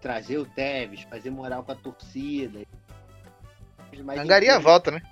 trazer 0.00 0.38
o 0.38 0.46
Tevez, 0.46 1.02
fazer 1.02 1.30
moral 1.30 1.62
com 1.62 1.72
a 1.72 1.76
torcida. 1.76 2.60
Angaria 4.18 4.56
a 4.56 4.58
volta, 4.58 4.90
né? 4.90 5.02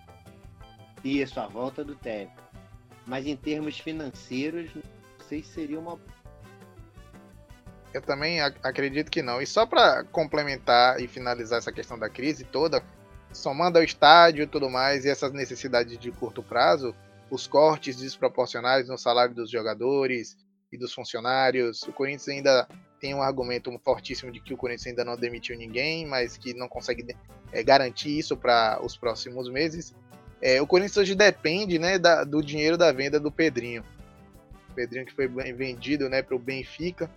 Isso, 1.05 1.39
a 1.39 1.47
volta 1.47 1.85
do 1.85 1.95
Tevez. 1.95 2.31
Mas 3.09 3.27
em 3.27 3.35
termos 3.35 3.79
financeiros, 3.79 4.71
não 4.75 4.83
sei 5.27 5.43
se 5.43 5.55
seria 5.55 5.81
uma. 5.81 5.99
Eu 7.93 8.03
também 8.03 8.39
acredito 8.41 9.11
que 9.11 9.23
não. 9.23 9.41
E 9.41 9.47
só 9.47 9.65
para 9.65 10.05
complementar 10.05 11.01
e 11.01 11.09
finalizar 11.09 11.59
essa 11.59 11.73
questão 11.73 11.99
da 11.99 12.11
crise 12.11 12.45
toda, 12.45 12.85
somando 13.33 13.79
ao 13.79 13.85
estádio 13.85 14.43
e 14.43 14.47
tudo 14.47 14.69
mais, 14.69 15.07
e 15.07 15.09
essas 15.09 15.33
necessidades 15.33 15.99
de 15.99 16.13
curto 16.13 16.43
prazo, 16.43 16.95
os 17.31 17.47
cortes 17.47 17.97
desproporcionais 17.97 18.89
no 18.89 18.99
salário 18.99 19.35
dos 19.35 19.51
jogadores 19.51 20.37
e 20.71 20.77
dos 20.77 20.93
funcionários, 20.93 21.83
o 21.85 21.93
Corinthians 21.95 22.29
ainda 22.29 22.69
tem 23.01 23.15
um 23.15 23.23
argumento 23.23 23.71
fortíssimo 23.83 24.31
de 24.31 24.39
que 24.39 24.53
o 24.53 24.57
Corinthians 24.57 24.89
ainda 24.89 25.05
não 25.05 25.17
demitiu 25.17 25.57
ninguém, 25.57 26.07
mas 26.07 26.37
que 26.37 26.53
não 26.53 26.69
consegue 26.69 27.17
é, 27.53 27.63
garantir 27.63 28.19
isso 28.19 28.37
para 28.37 28.79
os 28.83 28.99
próximos 28.99 29.51
meses. 29.51 29.95
É, 30.41 30.61
o 30.63 30.67
Corinthians 30.67 30.97
hoje 30.97 31.15
depende 31.15 31.79
né, 31.79 31.99
da, 31.99 32.25
do 32.25 32.43
dinheiro 32.43 32.77
da 32.77 32.93
venda 32.93 33.19
do 33.19 33.31
Pedrinho. 33.31 33.85
O 34.71 34.75
Pedrinho 34.75 35.07
que 35.07 35.15
foi 35.15 35.27
vendido 35.27 36.09
né, 36.09 36.23
para 36.23 36.37
o 36.37 36.39
Benfica, 36.39 37.11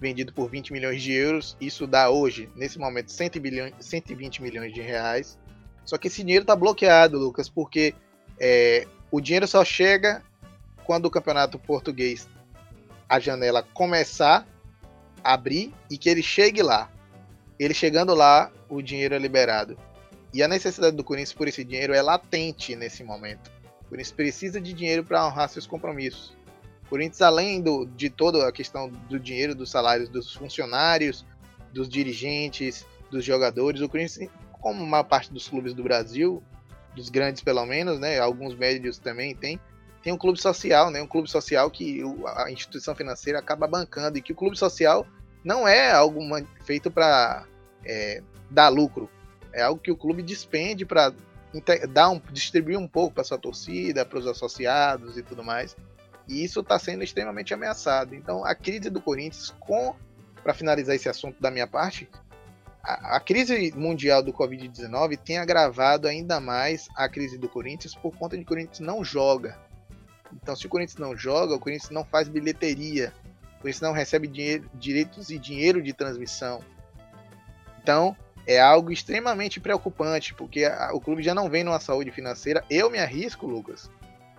vendido 0.00 0.32
por 0.32 0.48
20 0.48 0.72
milhões 0.72 1.02
de 1.02 1.12
euros. 1.12 1.56
Isso 1.60 1.86
dá 1.86 2.08
hoje, 2.08 2.48
nesse 2.56 2.78
momento, 2.78 3.12
100 3.12 3.30
bilhões, 3.40 3.74
120 3.80 4.42
milhões 4.42 4.72
de 4.72 4.80
reais. 4.80 5.38
Só 5.84 5.98
que 5.98 6.08
esse 6.08 6.22
dinheiro 6.22 6.42
está 6.42 6.56
bloqueado, 6.56 7.18
Lucas, 7.18 7.48
porque 7.48 7.94
é, 8.40 8.86
o 9.10 9.20
dinheiro 9.20 9.46
só 9.46 9.64
chega 9.64 10.22
quando 10.84 11.06
o 11.06 11.10
campeonato 11.10 11.58
português, 11.58 12.28
a 13.08 13.20
janela 13.20 13.62
começar 13.62 14.46
abrir 15.26 15.74
e 15.90 15.98
que 15.98 16.08
ele 16.08 16.22
chegue 16.22 16.62
lá. 16.62 16.90
Ele 17.58 17.74
chegando 17.74 18.14
lá, 18.14 18.50
o 18.68 18.80
dinheiro 18.80 19.14
é 19.14 19.18
liberado. 19.18 19.76
E 20.32 20.42
a 20.42 20.48
necessidade 20.48 20.96
do 20.96 21.04
Corinthians 21.04 21.32
por 21.32 21.48
esse 21.48 21.64
dinheiro 21.64 21.94
é 21.94 22.02
latente 22.02 22.74
nesse 22.76 23.02
momento. 23.02 23.50
O 23.82 23.88
Corinthians 23.88 24.12
precisa 24.12 24.60
de 24.60 24.72
dinheiro 24.72 25.04
para 25.04 25.26
honrar 25.26 25.48
seus 25.48 25.66
compromissos. 25.66 26.36
O 26.84 26.88
Corinthians, 26.88 27.22
além 27.22 27.60
do, 27.60 27.86
de 27.86 28.10
toda 28.10 28.46
a 28.46 28.52
questão 28.52 28.88
do 28.88 29.18
dinheiro, 29.18 29.54
dos 29.54 29.70
salários 29.70 30.08
dos 30.08 30.32
funcionários, 30.34 31.24
dos 31.72 31.88
dirigentes, 31.88 32.86
dos 33.10 33.24
jogadores, 33.24 33.80
o 33.80 33.88
Corinthians, 33.88 34.30
como 34.60 34.82
uma 34.82 35.04
parte 35.04 35.32
dos 35.32 35.48
clubes 35.48 35.74
do 35.74 35.82
Brasil, 35.82 36.42
dos 36.94 37.08
grandes 37.08 37.42
pelo 37.42 37.64
menos, 37.66 38.00
né? 38.00 38.18
Alguns 38.18 38.54
médios 38.54 38.98
também 38.98 39.34
tem. 39.34 39.60
Tem 40.02 40.12
um 40.12 40.18
clube 40.18 40.40
social, 40.40 40.90
né? 40.90 41.02
Um 41.02 41.06
clube 41.06 41.28
social 41.28 41.70
que 41.70 42.02
a 42.36 42.50
instituição 42.50 42.94
financeira 42.94 43.38
acaba 43.38 43.66
bancando 43.66 44.18
e 44.18 44.22
que 44.22 44.32
o 44.32 44.36
clube 44.36 44.56
social 44.56 45.06
não 45.44 45.68
é 45.68 45.92
algo 45.92 46.20
feito 46.64 46.90
para 46.90 47.46
é, 47.84 48.22
dar 48.50 48.68
lucro. 48.68 49.10
É 49.56 49.62
algo 49.62 49.80
que 49.80 49.90
o 49.90 49.96
clube 49.96 50.22
despende 50.22 50.84
para 50.84 51.14
dar 51.88 52.10
um, 52.10 52.20
distribuir 52.30 52.78
um 52.78 52.86
pouco 52.86 53.14
para 53.14 53.24
sua 53.24 53.38
torcida, 53.38 54.04
para 54.04 54.18
os 54.18 54.26
associados 54.26 55.16
e 55.16 55.22
tudo 55.22 55.42
mais. 55.42 55.74
E 56.28 56.44
isso 56.44 56.60
está 56.60 56.78
sendo 56.78 57.02
extremamente 57.02 57.54
ameaçado. 57.54 58.14
Então, 58.14 58.44
a 58.44 58.54
crise 58.54 58.90
do 58.90 59.00
Corinthians, 59.00 59.54
com 59.58 59.96
para 60.42 60.52
finalizar 60.52 60.94
esse 60.94 61.08
assunto 61.08 61.40
da 61.40 61.50
minha 61.50 61.66
parte, 61.66 62.06
a, 62.82 63.16
a 63.16 63.20
crise 63.20 63.72
mundial 63.74 64.22
do 64.22 64.30
Covid-19 64.30 65.16
tem 65.16 65.38
agravado 65.38 66.06
ainda 66.06 66.38
mais 66.38 66.86
a 66.94 67.08
crise 67.08 67.38
do 67.38 67.48
Corinthians 67.48 67.94
por 67.94 68.14
conta 68.14 68.36
de 68.36 68.44
que 68.44 68.52
o 68.52 68.54
Corinthians 68.54 68.80
não 68.80 69.02
joga. 69.02 69.58
Então, 70.34 70.54
se 70.54 70.66
o 70.66 70.68
Corinthians 70.68 70.98
não 70.98 71.16
joga, 71.16 71.54
o 71.54 71.58
Corinthians 71.58 71.90
não 71.90 72.04
faz 72.04 72.28
bilheteria, 72.28 73.10
o 73.58 73.62
Corinthians 73.62 73.80
não 73.80 73.92
recebe 73.92 74.28
dinheiro, 74.28 74.68
direitos 74.74 75.30
e 75.30 75.38
dinheiro 75.38 75.82
de 75.82 75.94
transmissão. 75.94 76.60
Então, 77.82 78.14
é 78.46 78.60
algo 78.60 78.92
extremamente 78.92 79.58
preocupante, 79.58 80.32
porque 80.34 80.64
a, 80.64 80.92
o 80.92 81.00
clube 81.00 81.22
já 81.22 81.34
não 81.34 81.50
vem 81.50 81.64
numa 81.64 81.80
saúde 81.80 82.10
financeira. 82.10 82.64
Eu 82.70 82.90
me 82.90 82.98
arrisco, 82.98 83.46
Lucas. 83.46 83.90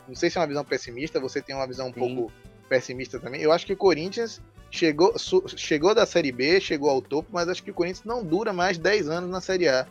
Não 0.08 0.16
sei 0.16 0.30
se 0.30 0.38
é 0.38 0.42
uma 0.42 0.48
visão 0.48 0.64
pessimista, 0.64 1.20
você 1.20 1.42
tem 1.42 1.56
uma 1.56 1.68
visão 1.68 1.90
um 1.90 1.94
Sim. 1.94 2.00
pouco 2.00 2.32
pessimista 2.70 3.20
também. 3.20 3.42
Eu 3.42 3.52
acho 3.52 3.66
que 3.66 3.74
o 3.74 3.78
Corinthians 3.78 4.42
chegou, 4.72 5.18
su, 5.20 5.44
chegou 5.58 5.94
da 5.94 6.06
Série 6.06 6.32
B, 6.32 6.62
chegou 6.62 6.90
ao 6.90 7.02
topo, 7.02 7.30
mas 7.32 7.50
acho 7.50 7.64
que 7.64 7.72
o 7.72 7.74
Corinthians 7.74 8.06
não 8.06 8.24
dura 8.24 8.54
mais 8.54 8.78
10 8.78 9.10
anos 9.10 9.30
na 9.30 9.42
Série 9.42 9.68
A. 9.68 9.86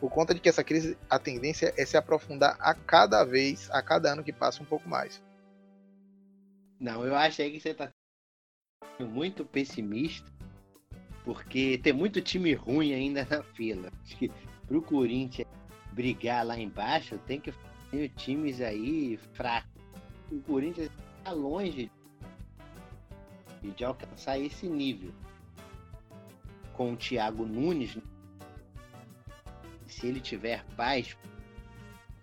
Por 0.00 0.10
conta 0.10 0.34
de 0.34 0.40
que 0.40 0.48
essa 0.48 0.64
crise, 0.64 0.98
a 1.08 1.18
tendência 1.18 1.72
é 1.76 1.86
se 1.86 1.96
aprofundar 1.96 2.56
a 2.60 2.74
cada 2.74 3.24
vez, 3.24 3.70
a 3.70 3.80
cada 3.80 4.12
ano 4.12 4.24
que 4.24 4.32
passa 4.32 4.62
um 4.62 4.66
pouco 4.66 4.88
mais. 4.88 5.22
Não, 6.78 7.04
eu 7.04 7.14
achei 7.14 7.50
que 7.50 7.60
você 7.60 7.70
está 7.70 7.90
muito 9.00 9.44
pessimista, 9.44 10.30
porque 11.26 11.76
tem 11.78 11.92
muito 11.92 12.22
time 12.22 12.54
ruim 12.54 12.94
ainda 12.94 13.26
na 13.28 13.42
fila. 13.42 13.92
Acho 14.04 14.16
que 14.16 14.30
pro 14.68 14.80
Corinthians 14.80 15.48
brigar 15.90 16.46
lá 16.46 16.56
embaixo, 16.56 17.18
tem 17.26 17.40
que 17.40 17.52
ter 17.90 18.10
times 18.10 18.60
aí 18.60 19.18
fracos. 19.32 19.82
O 20.30 20.40
Corinthians 20.42 20.88
está 21.18 21.32
longe 21.32 21.90
de 23.60 23.84
alcançar 23.84 24.38
esse 24.38 24.68
nível. 24.68 25.12
Com 26.74 26.92
o 26.92 26.96
Thiago 26.96 27.44
Nunes, 27.44 27.98
se 29.88 30.06
ele 30.06 30.20
tiver 30.20 30.64
paz, 30.76 31.16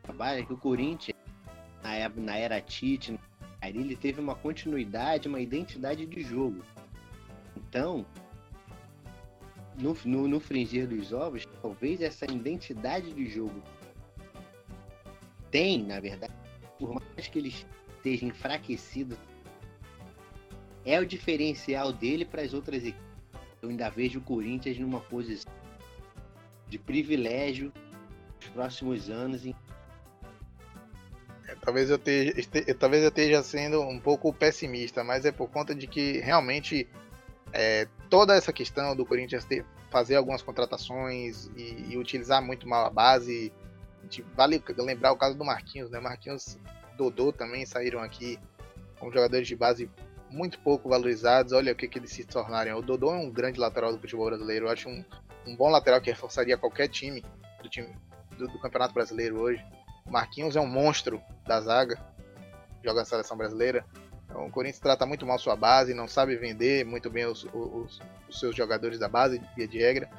trabalha 0.02 0.46
que 0.46 0.54
o 0.54 0.58
Corinthians, 0.58 1.18
na 1.84 2.38
era 2.38 2.62
Tite, 2.62 3.20
ele 3.62 3.98
teve 3.98 4.22
uma 4.22 4.36
continuidade, 4.36 5.28
uma 5.28 5.42
identidade 5.42 6.06
de 6.06 6.22
jogo. 6.22 6.64
Então, 7.58 8.06
no, 9.78 9.98
no, 10.06 10.28
no 10.28 10.40
fringir 10.40 10.88
dos 10.88 11.12
ovos, 11.12 11.48
talvez 11.62 12.02
essa 12.02 12.26
identidade 12.26 13.14
de 13.14 13.30
jogo 13.30 13.62
tem, 15.50 15.84
na 15.84 16.00
verdade, 16.00 16.34
por 16.80 16.94
mais 16.96 17.28
que 17.28 17.40
ele 17.40 17.54
esteja 17.98 18.26
enfraquecido, 18.26 19.18
é 20.86 21.00
o 21.00 21.06
diferencial 21.06 21.94
dele 21.94 22.26
para 22.26 22.42
as 22.42 22.54
outras 22.54 22.84
equipes. 22.84 23.14
Eu 23.62 23.70
ainda 23.70 23.90
vejo 23.90 24.20
o 24.20 24.22
Corinthians 24.22 24.78
numa 24.78 25.00
posição 25.00 25.54
de 26.68 26.78
privilégio 26.78 27.72
nos 28.42 28.50
próximos 28.50 29.10
anos. 29.10 29.46
Em... 29.46 29.56
É, 31.48 31.56
talvez 31.56 31.90
eu 31.90 31.96
esteja, 31.96 32.76
talvez 32.76 33.04
eu 33.04 33.10
esteja 33.10 33.44
sendo 33.44 33.82
um 33.82 34.00
pouco 34.00 34.34
pessimista, 34.34 35.04
mas 35.04 35.24
é 35.24 35.32
por 35.32 35.50
conta 35.50 35.74
de 35.74 35.88
que 35.88 36.20
realmente 36.20 36.88
é, 37.54 37.88
toda 38.14 38.36
essa 38.36 38.54
questão 38.54 38.96
do 38.96 39.08
Corinthians 39.08 39.44
ter, 39.44 39.66
fazer 39.90 40.18
algumas 40.18 40.44
contratações 40.44 41.50
e, 41.58 41.94
e, 41.94 41.98
utilizar 41.98 42.44
muito 42.44 42.68
mal 42.68 42.86
a 42.86 42.90
base. 42.92 43.52
Vale 44.36 44.62
lembrar 44.78 45.14
o 45.14 45.18
caso 45.18 45.36
do 45.36 45.44
Marquinhos, 45.44 45.90
né? 45.90 46.00
Marquinhos, 46.00 46.60
Dodô 46.96 47.34
também 47.34 47.66
saíram 47.66 48.02
aqui 48.02 48.38
como 49.00 49.12
jogadores 49.12 49.48
de 49.48 49.56
base 49.56 49.90
muito 50.30 50.60
pouco 50.60 50.88
valorizados. 50.88 51.54
Olha 51.54 51.74
o 51.74 51.76
que, 51.76 51.88
que 51.88 51.98
eles 51.98 52.12
se 52.12 52.24
tornaram. 52.24 52.78
O 52.78 52.84
Dodô 52.84 53.16
é 53.16 53.18
um 53.18 53.32
grande 53.32 53.60
lateral 53.60 53.92
do 53.92 54.00
futebol 54.00 54.28
brasileiro. 54.28 54.68
Eu 54.68 54.70
acho 54.72 54.90
um, 54.90 55.04
um 55.48 55.56
bom 55.56 55.72
lateral 55.72 56.00
que 56.00 56.12
reforçaria 56.12 56.56
qualquer 56.56 56.90
time 56.90 57.26
do 57.64 57.68
time 57.68 57.98
do, 58.38 58.48
do 58.48 58.60
Campeonato 58.60 58.94
Brasileiro 58.94 59.42
hoje. 59.42 59.66
O 60.06 60.12
Marquinhos 60.12 60.56
é 60.56 60.62
um 60.62 60.68
monstro 60.68 61.20
da 61.48 61.60
zaga, 61.62 62.00
joga 62.84 63.00
na 63.00 63.06
seleção 63.06 63.36
brasileira. 63.36 63.84
O 64.36 64.50
Corinthians 64.50 64.80
trata 64.80 65.06
muito 65.06 65.26
mal 65.26 65.38
sua 65.38 65.56
base, 65.56 65.94
não 65.94 66.08
sabe 66.08 66.36
vender 66.36 66.86
muito 66.86 67.10
bem 67.10 67.26
os, 67.26 67.46
os, 67.54 68.00
os 68.28 68.40
seus 68.40 68.56
jogadores 68.56 68.98
da 68.98 69.08
base, 69.08 69.42
via 69.56 69.68
de 69.68 69.78
regra. 69.78 70.10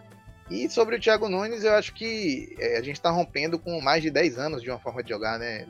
E 0.51 0.69
sobre 0.69 0.97
o 0.97 1.01
Thiago 1.01 1.29
Nunes, 1.29 1.65
eu 1.65 1.73
acho 1.73 1.95
que 1.95 2.55
é, 2.59 2.77
a 2.77 2.83
gente 2.83 2.97
está 2.97 3.11
rompendo 3.11 3.59
com 3.59 3.81
mais 3.81 4.03
de 4.03 4.11
10 4.11 4.39
anos 4.39 4.63
de 4.63 4.71
uma 4.71 4.79
forma 4.79 5.03
de 5.03 5.09
jogar, 5.09 5.39
né? 5.39 5.67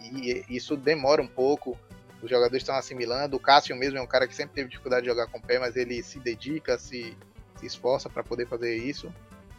E 0.00 0.44
isso 0.48 0.76
demora 0.76 1.20
um 1.20 1.26
pouco, 1.26 1.76
os 2.22 2.30
jogadores 2.30 2.62
estão 2.62 2.76
assimilando. 2.76 3.36
O 3.36 3.40
Cássio 3.40 3.74
mesmo 3.76 3.98
é 3.98 4.02
um 4.02 4.06
cara 4.06 4.28
que 4.28 4.34
sempre 4.34 4.54
teve 4.54 4.68
dificuldade 4.68 5.02
de 5.02 5.08
jogar 5.08 5.26
com 5.26 5.38
o 5.38 5.42
pé, 5.42 5.58
mas 5.58 5.76
ele 5.76 6.02
se 6.02 6.18
dedica, 6.20 6.78
se, 6.78 7.16
se 7.56 7.66
esforça 7.66 8.08
para 8.08 8.22
poder 8.22 8.46
fazer 8.46 8.76
isso. 8.76 9.12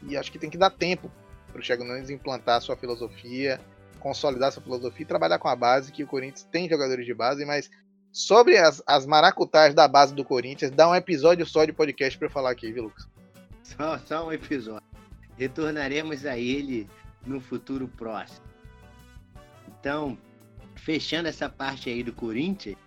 E 0.04 0.16
acho 0.18 0.32
que 0.32 0.39
tem 0.39 0.49
que 0.49 0.58
dar 0.58 0.70
tempo 0.70 1.12
para 1.51 1.60
o 1.60 1.64
Thiago 1.64 1.84
Nunes 1.84 2.10
implantar 2.10 2.58
a 2.58 2.62
sua 2.62 2.76
filosofia, 2.76 3.60
consolidar 4.04 4.49
essa 4.49 4.60
filosofia 4.60 5.04
e 5.04 5.08
trabalhar 5.08 5.39
com 5.39 5.47
a 5.47 5.56
base, 5.56 5.91
que 5.91 6.04
o 6.04 6.08
Corinthians 6.08 6.43
tem 6.51 6.68
jogadores 6.68 7.06
de 7.06 7.14
base, 7.14 7.45
mas 7.45 7.72
sobre 8.12 8.58
as, 8.58 8.84
as 8.86 9.06
maracutás 9.06 9.74
da 9.74 9.88
base 9.88 10.14
do 10.14 10.26
Corinthians, 10.26 10.72
dá 10.72 10.89
um 10.89 10.93
episódio 10.93 11.45
só 11.45 11.64
de 11.64 11.72
podcast 11.72 12.20
para 12.20 12.30
falar 12.30 12.51
aqui, 12.51 12.70
viu, 12.70 12.84
Lucas? 12.84 13.08
Só, 13.64 13.97
só 13.99 14.28
um 14.28 14.32
episódio. 14.34 14.86
Retornaremos 15.38 16.26
a 16.26 16.38
ele 16.38 16.88
no 17.26 17.39
futuro 17.39 17.88
próximo. 17.88 18.45
Então, 19.80 20.18
fechando 20.76 21.30
essa 21.30 21.47
parte 21.47 21.89
aí 21.89 22.04
do 22.04 22.12
Corinthians, 22.12 22.78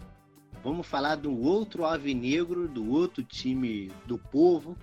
vamos 0.63 0.87
falar 0.87 1.17
do 1.17 1.35
outro 1.35 1.87
alvinegro, 1.87 2.69
do 2.69 2.91
outro 2.93 3.25
time 3.25 3.91
do 4.05 4.19
povo, 4.19 4.77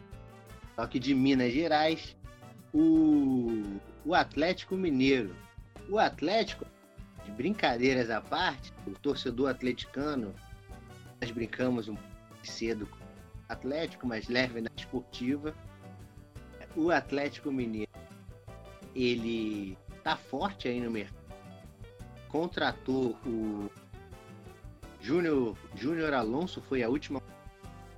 só 0.76 0.88
que 0.88 0.98
de 0.98 1.14
Minas 1.14 1.54
Gerais, 1.54 2.18
o, 2.74 3.62
o 4.04 4.16
Atlético 4.16 4.76
Mineiro. 4.76 5.36
O 5.90 6.00
Atlético, 6.00 6.66
de 7.26 7.32
brincadeiras 7.32 8.10
à 8.10 8.22
parte, 8.22 8.74
o 8.88 8.92
torcedor 8.92 9.50
atleticano, 9.50 10.34
nós 11.22 11.32
brincamos 11.32 11.88
um 11.88 11.96
pouco 11.96 12.48
cedo 12.48 12.86
com 12.88 12.98
o 12.98 13.02
Atlético, 13.50 14.08
mas 14.08 14.28
leve 14.28 14.62
na 14.62 14.70
esportiva. 14.76 15.54
O 16.76 16.90
Atlético 16.90 17.52
Mineiro, 17.52 17.92
ele 18.96 19.78
tá 20.04 20.16
forte 20.16 20.68
aí 20.68 20.80
no 20.80 20.90
mercado. 20.90 21.24
Contratou 22.30 23.18
o 23.26 23.70
Júnior, 25.00 25.56
Júnior 25.76 26.14
Alonso, 26.14 26.62
foi 26.62 26.82
a 26.82 26.90
última 26.90 27.22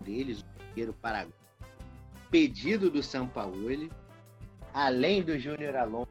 deles, 0.01 0.39
o 0.39 0.67
zagueiro 0.67 0.93
Paraguai. 0.93 1.33
Pedido 2.29 2.89
do 2.89 3.01
São 3.01 3.27
Paulo, 3.27 3.55
além 4.73 5.23
do 5.23 5.39
Júnior 5.39 5.75
Alonso, 5.75 6.04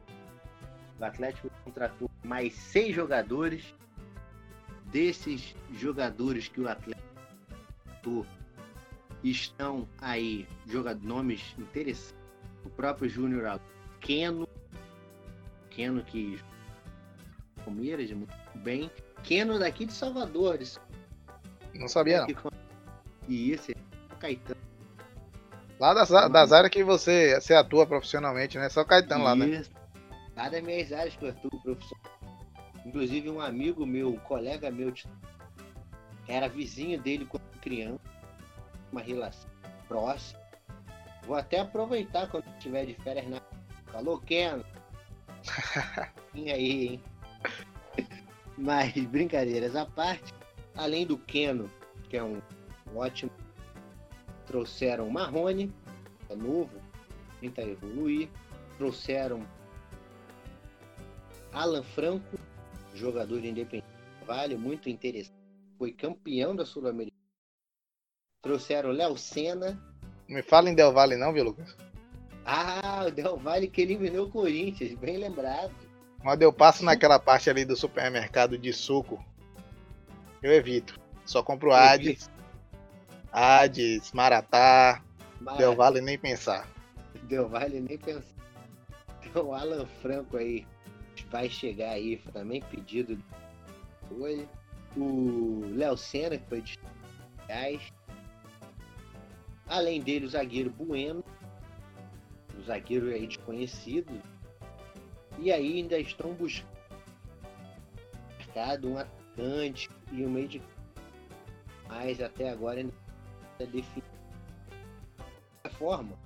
o 1.05 1.07
Atlético 1.07 1.49
contratou 1.63 2.09
mais 2.23 2.53
seis 2.53 2.93
jogadores. 2.93 3.73
Desses 4.85 5.55
jogadores 5.73 6.47
que 6.47 6.61
o 6.61 6.69
Atlético 6.69 7.03
contratou, 7.83 8.25
estão 9.23 9.87
aí 9.99 10.47
jogadores, 10.65 11.07
nomes 11.07 11.55
interessantes. 11.57 12.15
O 12.63 12.69
próprio 12.69 13.09
Júnior 13.09 13.59
Keno, 13.99 14.47
Keno 15.69 16.03
que 16.03 16.39
Palmeiras 17.63 18.09
muito 18.11 18.33
bem. 18.55 18.89
Keno 19.23 19.59
daqui 19.59 19.85
de 19.85 19.93
Salvador. 19.93 20.59
Não 21.73 21.87
sabia 21.87 22.25
não. 22.25 22.51
E 23.27 23.51
isso, 23.51 23.71
é 23.71 23.75
Caetano. 24.19 24.61
Lá 25.79 25.93
das, 25.93 26.09
das 26.09 26.51
áreas 26.53 26.71
que 26.71 26.83
você, 26.83 27.39
você 27.39 27.53
atua 27.53 27.85
profissionalmente, 27.85 28.57
né? 28.57 28.69
Só 28.69 28.83
Caetano 28.85 29.23
lá, 29.23 29.35
né? 29.35 29.63
Lá 30.35 30.49
das 30.49 30.63
minhas 30.63 30.91
áreas 30.91 31.15
que 31.15 31.25
eu 31.25 31.29
atuo 31.29 31.61
profissionalmente. 31.61 32.15
Inclusive 32.85 33.29
um 33.29 33.39
amigo 33.39 33.85
meu, 33.85 34.09
um 34.09 34.17
colega 34.17 34.69
meu, 34.69 34.93
era 36.27 36.47
vizinho 36.47 37.01
dele 37.01 37.25
quando 37.25 37.43
criança, 37.61 37.99
uma 38.91 39.01
relação 39.01 39.49
próxima. 39.87 40.39
Vou 41.25 41.35
até 41.35 41.59
aproveitar 41.59 42.29
quando 42.29 42.47
estiver 42.57 42.85
de 42.85 42.93
férias 42.95 43.27
na. 43.27 43.41
Falou, 43.91 44.19
Ken? 44.19 44.61
e 46.35 46.51
aí, 46.51 46.87
hein? 46.87 47.03
Mas 48.57 48.93
brincadeiras 49.05 49.75
à 49.75 49.85
parte, 49.85 50.33
Além 50.75 51.05
do 51.05 51.17
Keno, 51.17 51.69
que 52.09 52.17
é 52.17 52.23
um 52.23 52.41
ótimo. 52.93 53.31
Trouxeram 54.45 55.09
Marrone, 55.09 55.73
é 56.29 56.35
novo, 56.35 56.81
tenta 57.39 57.61
evoluir. 57.61 58.29
Trouxeram 58.77 59.45
Alan 61.55 61.83
Franco, 61.83 62.37
jogador 62.93 63.39
de 63.39 63.47
Independente 63.47 63.87
Vale, 64.27 64.57
muito 64.57 64.89
interessante. 64.89 65.33
Foi 65.77 65.93
campeão 65.93 66.53
da 66.53 66.65
Sul-Americana. 66.65 67.15
Trouxeram 68.41 68.91
Léo 68.91 69.17
Senna. 69.17 69.79
Não 70.27 70.35
me 70.35 70.43
fala 70.43 70.69
em 70.69 70.75
Del 70.75 70.91
Valle 70.91 71.15
não, 71.15 71.31
viu, 71.31 71.45
Lucas? 71.45 71.77
Ah, 72.43 73.05
o 73.07 73.11
Del 73.11 73.37
Valle 73.37 73.69
que 73.69 73.81
eliminou 73.81 74.27
o 74.27 74.29
Corinthians, 74.31 74.93
bem 74.95 75.17
lembrado. 75.17 75.73
Quando 76.21 76.41
eu 76.41 76.51
passo 76.51 76.83
naquela 76.83 77.19
parte 77.19 77.49
ali 77.49 77.63
do 77.63 77.75
supermercado 77.75 78.57
de 78.57 78.73
suco, 78.73 79.23
eu 80.43 80.51
evito. 80.51 80.99
Só 81.23 81.41
compro 81.41 81.71
Hades, 81.71 82.29
Hades, 83.31 84.11
Maratá, 84.11 85.01
Maratá. 85.39 85.57
Del 85.57 85.75
Valle 85.75 86.01
nem 86.01 86.17
pensar. 86.17 86.67
Del 87.23 87.47
Valle 87.47 87.79
nem 87.79 87.97
pensar. 87.97 88.35
Então 89.23 89.47
o 89.47 89.53
Alan 89.53 89.85
Franco 90.01 90.37
aí 90.37 90.65
vai 91.35 91.49
chegar 91.49 91.89
aí 91.89 92.15
também 92.31 92.61
pedido 92.61 93.21
foi. 94.07 94.47
O 94.95 95.63
Léo 95.75 95.97
Senna, 95.97 96.37
que 96.37 96.47
foi 96.47 96.61
de 96.61 96.79
reais. 97.45 97.91
Além 99.67 99.99
dele, 99.99 100.25
o 100.25 100.29
zagueiro 100.29 100.69
Bueno. 100.69 101.21
O 102.57 102.61
zagueiro 102.61 103.07
aí 103.07 103.27
desconhecido. 103.27 104.21
E 105.37 105.51
aí 105.51 105.79
ainda 105.79 105.99
estão 105.99 106.33
buscando 106.33 106.63
um 108.85 108.97
atacante 108.97 109.89
e 110.13 110.25
um 110.25 110.29
meio 110.29 110.47
de. 110.47 110.61
Mas 111.89 112.21
até 112.21 112.49
agora 112.49 112.79
ainda 112.79 112.93
é 113.59 113.65
definido. 113.65 114.07
De 115.65 115.69
forma, 115.71 116.17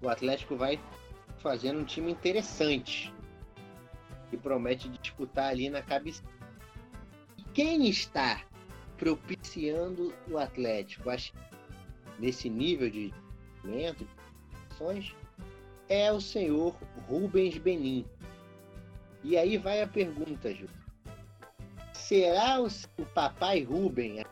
o 0.00 0.08
Atlético 0.08 0.54
vai 0.54 0.78
fazendo 1.38 1.80
um 1.80 1.84
time 1.84 2.12
interessante. 2.12 3.12
Que 4.32 4.36
promete 4.38 4.88
disputar 4.88 5.50
ali 5.50 5.68
na 5.68 5.82
cabeça 5.82 6.24
quem 7.52 7.86
está 7.86 8.42
propiciando 8.96 10.14
o 10.26 10.38
Atlético 10.38 11.10
acho, 11.10 11.34
nesse 12.18 12.48
nível 12.48 12.88
de 12.88 13.12
de 13.62 14.08
ações 14.70 15.14
é 15.88 16.10
o 16.10 16.20
senhor 16.20 16.74
Rubens 17.06 17.58
Benin. 17.58 18.04
E 19.22 19.36
aí 19.36 19.56
vai 19.56 19.82
a 19.82 19.86
pergunta, 19.86 20.52
Ju. 20.52 20.66
Será 21.92 22.60
o, 22.60 22.66
o 22.66 23.06
papai 23.06 23.62
Rubem 23.62 24.24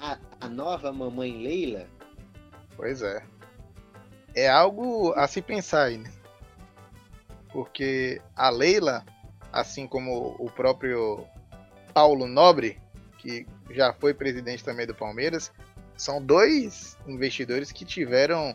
a, 0.00 0.18
a 0.40 0.48
nova 0.48 0.92
mamãe 0.92 1.36
Leila? 1.42 1.86
Pois 2.76 3.02
é. 3.02 3.22
É 4.34 4.48
algo 4.48 5.12
a 5.14 5.26
se 5.26 5.42
pensar 5.42 5.84
aí, 5.84 5.98
né? 5.98 6.10
Porque 7.52 8.22
a 8.34 8.48
Leila, 8.48 9.04
assim 9.56 9.86
como 9.86 10.36
o 10.38 10.50
próprio 10.50 11.24
Paulo 11.94 12.26
Nobre, 12.26 12.78
que 13.18 13.46
já 13.70 13.92
foi 13.94 14.12
presidente 14.12 14.62
também 14.62 14.86
do 14.86 14.94
Palmeiras, 14.94 15.50
são 15.96 16.22
dois 16.22 16.98
investidores 17.08 17.72
que 17.72 17.84
tiveram 17.84 18.54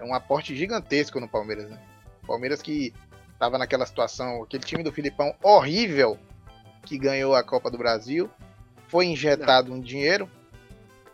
um 0.00 0.14
aporte 0.14 0.54
gigantesco 0.54 1.18
no 1.18 1.28
Palmeiras. 1.28 1.68
Né? 1.68 1.80
Palmeiras 2.24 2.62
que 2.62 2.94
estava 3.32 3.58
naquela 3.58 3.84
situação, 3.84 4.44
aquele 4.44 4.62
time 4.62 4.84
do 4.84 4.92
Filipão 4.92 5.34
horrível 5.42 6.16
que 6.84 6.96
ganhou 6.96 7.34
a 7.34 7.42
Copa 7.42 7.68
do 7.68 7.76
Brasil, 7.76 8.30
foi 8.86 9.06
injetado 9.06 9.70
não. 9.70 9.78
um 9.78 9.80
dinheiro. 9.80 10.30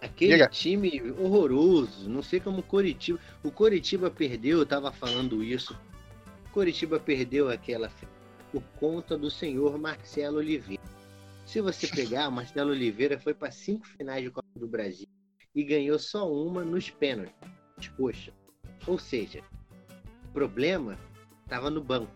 Aquele 0.03 0.35
Diga. 0.35 0.49
time 0.49 1.01
horroroso, 1.19 2.11
não 2.11 2.23
sei 2.23 2.41
como 2.41 2.59
o 2.59 2.63
Coritiba. 2.63 3.19
O 3.43 3.51
Coritiba 3.51 4.11
perdeu, 4.11 4.59
eu 4.59 4.65
estava 4.65 4.93
falando 4.93 5.43
isso. 5.43 5.75
O 6.47 6.51
Coritiba 6.51 7.01
perdeu 7.01 7.49
aquela 7.49 7.89
por 8.55 8.63
conta 8.79 9.19
do 9.19 9.29
senhor 9.29 9.77
Marcelo 9.77 10.39
Oliveira. 10.39 10.83
Se 11.45 11.61
você 11.61 11.89
pegar, 11.89 12.31
Marcelo 12.31 12.71
Oliveira 12.71 13.19
foi 13.19 13.35
para 13.35 13.51
cinco 13.51 13.85
finais 13.85 14.23
de 14.23 14.31
Copa 14.31 14.47
do 14.55 14.69
Brasil 14.69 15.09
e 15.53 15.65
ganhou 15.65 15.99
só 15.99 16.33
uma 16.33 16.65
nos 16.65 16.89
pênaltis. 16.89 17.35
Poxa. 17.97 18.33
Ou 18.87 18.97
seja, 18.97 19.43
o 20.29 20.33
problema 20.33 20.97
estava 21.43 21.69
no 21.69 21.83
banco. 21.83 22.13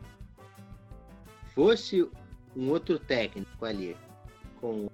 Fosse 1.57 2.09
um 2.55 2.71
outro 2.71 3.01
técnico 3.01 3.65
ali 3.65 3.97
com 4.61 4.89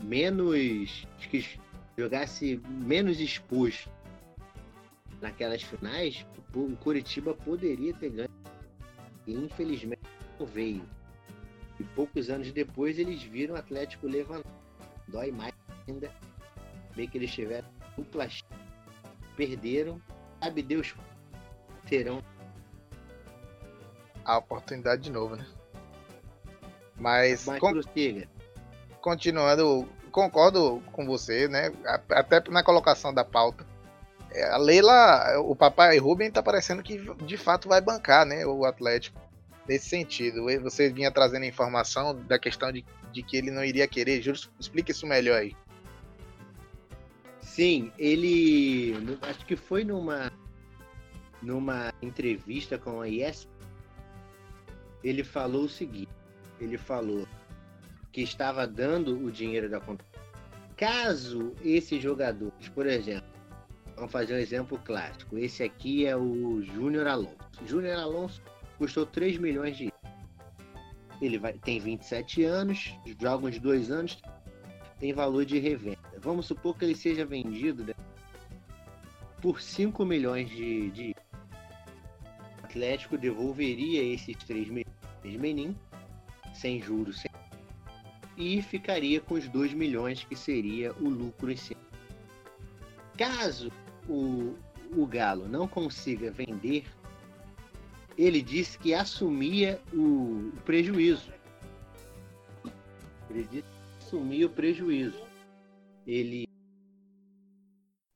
menos 0.00 1.04
que 1.28 1.44
jogasse 1.98 2.60
menos 2.68 3.18
exposto 3.18 3.90
naquelas 5.20 5.62
finais, 5.62 6.24
o 6.54 6.76
Curitiba 6.76 7.34
poderia 7.34 7.92
ter 7.94 8.10
ganho. 8.10 8.30
E 9.26 9.32
infelizmente 9.34 10.05
veio. 10.44 10.84
E 11.78 11.84
poucos 11.84 12.28
anos 12.28 12.52
depois 12.52 12.98
eles 12.98 13.22
viram 13.22 13.54
o 13.54 13.58
Atlético 13.58 14.06
levantar. 14.06 14.50
Dói 15.08 15.30
mais 15.30 15.54
ainda 15.86 16.10
ver 16.94 17.06
que 17.06 17.18
eles 17.18 17.32
tiveram 17.32 17.68
dupla 17.96 18.28
perderam, 19.36 20.00
sabe 20.42 20.62
Deus 20.62 20.94
terão 21.86 22.22
a 24.24 24.38
oportunidade 24.38 25.02
de 25.02 25.10
novo, 25.10 25.36
né? 25.36 25.46
Mas, 26.98 27.46
Mas 27.46 27.60
con 27.60 27.80
continuando, 29.00 29.88
concordo 30.10 30.82
com 30.92 31.06
você, 31.06 31.46
né? 31.46 31.72
Até 32.10 32.42
na 32.50 32.62
colocação 32.62 33.14
da 33.14 33.24
pauta. 33.24 33.64
É, 34.32 34.50
a 34.50 34.56
Leila, 34.56 35.38
o 35.40 35.54
papai 35.54 35.96
Rubem 35.98 36.30
tá 36.30 36.42
parecendo 36.42 36.82
que 36.82 36.98
de 37.24 37.36
fato 37.36 37.68
vai 37.68 37.80
bancar, 37.80 38.26
né? 38.26 38.44
O 38.44 38.64
Atlético 38.64 39.20
nesse 39.68 39.88
sentido. 39.88 40.44
Você 40.62 40.90
vinha 40.90 41.10
trazendo 41.10 41.44
informação 41.44 42.14
da 42.26 42.38
questão 42.38 42.72
de, 42.72 42.84
de 43.12 43.22
que 43.22 43.36
ele 43.36 43.50
não 43.50 43.64
iria 43.64 43.86
querer. 43.86 44.22
Juro, 44.22 44.38
explica 44.58 44.92
isso 44.92 45.06
melhor 45.06 45.38
aí. 45.40 45.56
Sim, 47.40 47.90
ele. 47.98 48.94
Acho 49.22 49.44
que 49.46 49.56
foi 49.56 49.84
numa. 49.84 50.30
Numa 51.42 51.92
entrevista 52.02 52.78
com 52.78 53.00
a 53.00 53.08
ESP. 53.08 53.48
Ele 55.04 55.22
falou 55.22 55.64
o 55.64 55.68
seguinte: 55.68 56.10
ele 56.60 56.78
falou 56.78 57.26
que 58.12 58.22
estava 58.22 58.66
dando 58.66 59.22
o 59.24 59.30
dinheiro 59.30 59.68
da 59.68 59.80
conta. 59.80 60.04
Caso 60.76 61.54
esses 61.64 62.02
jogadores, 62.02 62.68
por 62.68 62.86
exemplo, 62.86 63.28
vamos 63.94 64.12
fazer 64.12 64.34
um 64.34 64.38
exemplo 64.38 64.78
clássico. 64.78 65.38
Esse 65.38 65.62
aqui 65.62 66.06
é 66.06 66.16
o 66.16 66.62
Júnior 66.62 67.06
Alonso. 67.06 67.36
Júnior 67.64 67.98
Alonso 67.98 68.42
custou 68.78 69.06
3 69.06 69.38
milhões 69.38 69.76
de 69.76 69.92
ele 71.20 71.38
vai, 71.38 71.54
tem 71.54 71.78
27 71.78 72.44
anos, 72.44 72.94
joga 73.18 73.46
uns 73.46 73.58
dois 73.58 73.90
anos, 73.90 74.18
tem 74.98 75.12
valor 75.12 75.44
de 75.44 75.58
revenda. 75.58 75.98
Vamos 76.18 76.46
supor 76.46 76.76
que 76.76 76.84
ele 76.84 76.94
seja 76.94 77.24
vendido 77.24 77.84
né, 77.84 77.94
por 79.40 79.60
5 79.60 80.04
milhões 80.04 80.48
de, 80.50 80.90
de. 80.90 81.16
O 82.62 82.64
Atlético 82.66 83.16
devolveria 83.16 84.02
esses 84.02 84.36
3 84.36 84.68
milhões 84.68 84.96
de 85.22 85.38
Menin, 85.38 85.76
sem 86.54 86.80
juros, 86.80 87.20
sem... 87.20 87.30
e 88.36 88.60
ficaria 88.60 89.20
com 89.20 89.34
os 89.34 89.48
2 89.48 89.72
milhões 89.72 90.24
que 90.24 90.36
seria 90.36 90.92
o 90.94 91.08
lucro 91.08 91.50
em 91.50 91.56
si. 91.56 91.76
Caso 93.16 93.72
o, 94.06 94.54
o 94.94 95.06
Galo 95.06 95.48
não 95.48 95.66
consiga 95.66 96.30
vender 96.30 96.84
ele 98.16 98.40
disse 98.40 98.78
que 98.78 98.94
assumia 98.94 99.80
o, 99.92 100.50
o 100.54 100.60
prejuízo. 100.64 101.32
Ele 103.28 103.44
disse 103.44 103.62
que 103.62 104.04
assumia 104.04 104.46
o 104.46 104.50
prejuízo. 104.50 105.22
Ele 106.06 106.48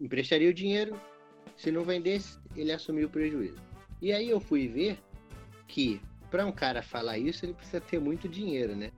emprestaria 0.00 0.48
o 0.48 0.54
dinheiro, 0.54 0.98
se 1.56 1.70
não 1.70 1.84
vendesse, 1.84 2.38
ele 2.56 2.72
assumia 2.72 3.06
o 3.06 3.10
prejuízo. 3.10 3.60
E 4.00 4.12
aí 4.12 4.30
eu 4.30 4.40
fui 4.40 4.66
ver 4.66 4.98
que 5.68 6.00
para 6.30 6.46
um 6.46 6.52
cara 6.52 6.82
falar 6.82 7.18
isso, 7.18 7.44
ele 7.44 7.52
precisa 7.52 7.80
ter 7.80 8.00
muito 8.00 8.28
dinheiro, 8.28 8.74
né? 8.74 8.90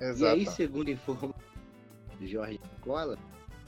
Exato. 0.00 0.36
E 0.36 0.40
aí, 0.40 0.46
segundo 0.46 0.90
informa 0.90 1.34
Jorge 2.20 2.58
Cola, 2.80 3.16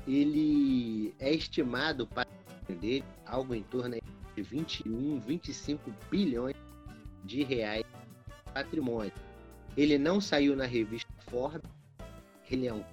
ele 0.08 1.14
é 1.18 1.32
estimado 1.32 2.06
para 2.06 2.26
vender 2.66 3.04
algo 3.26 3.54
em 3.54 3.62
torno 3.62 3.96
de 4.34 4.42
21, 4.42 5.20
25 5.20 5.92
bilhões 6.10 6.56
de 7.30 7.44
reais 7.44 7.84
patrimônio. 8.52 9.12
Ele 9.76 9.96
não 9.96 10.20
saiu 10.20 10.56
na 10.56 10.66
revista 10.66 11.08
Forbes, 11.30 11.70
ele 12.50 12.66
é, 12.66 12.74
um, 12.74 12.84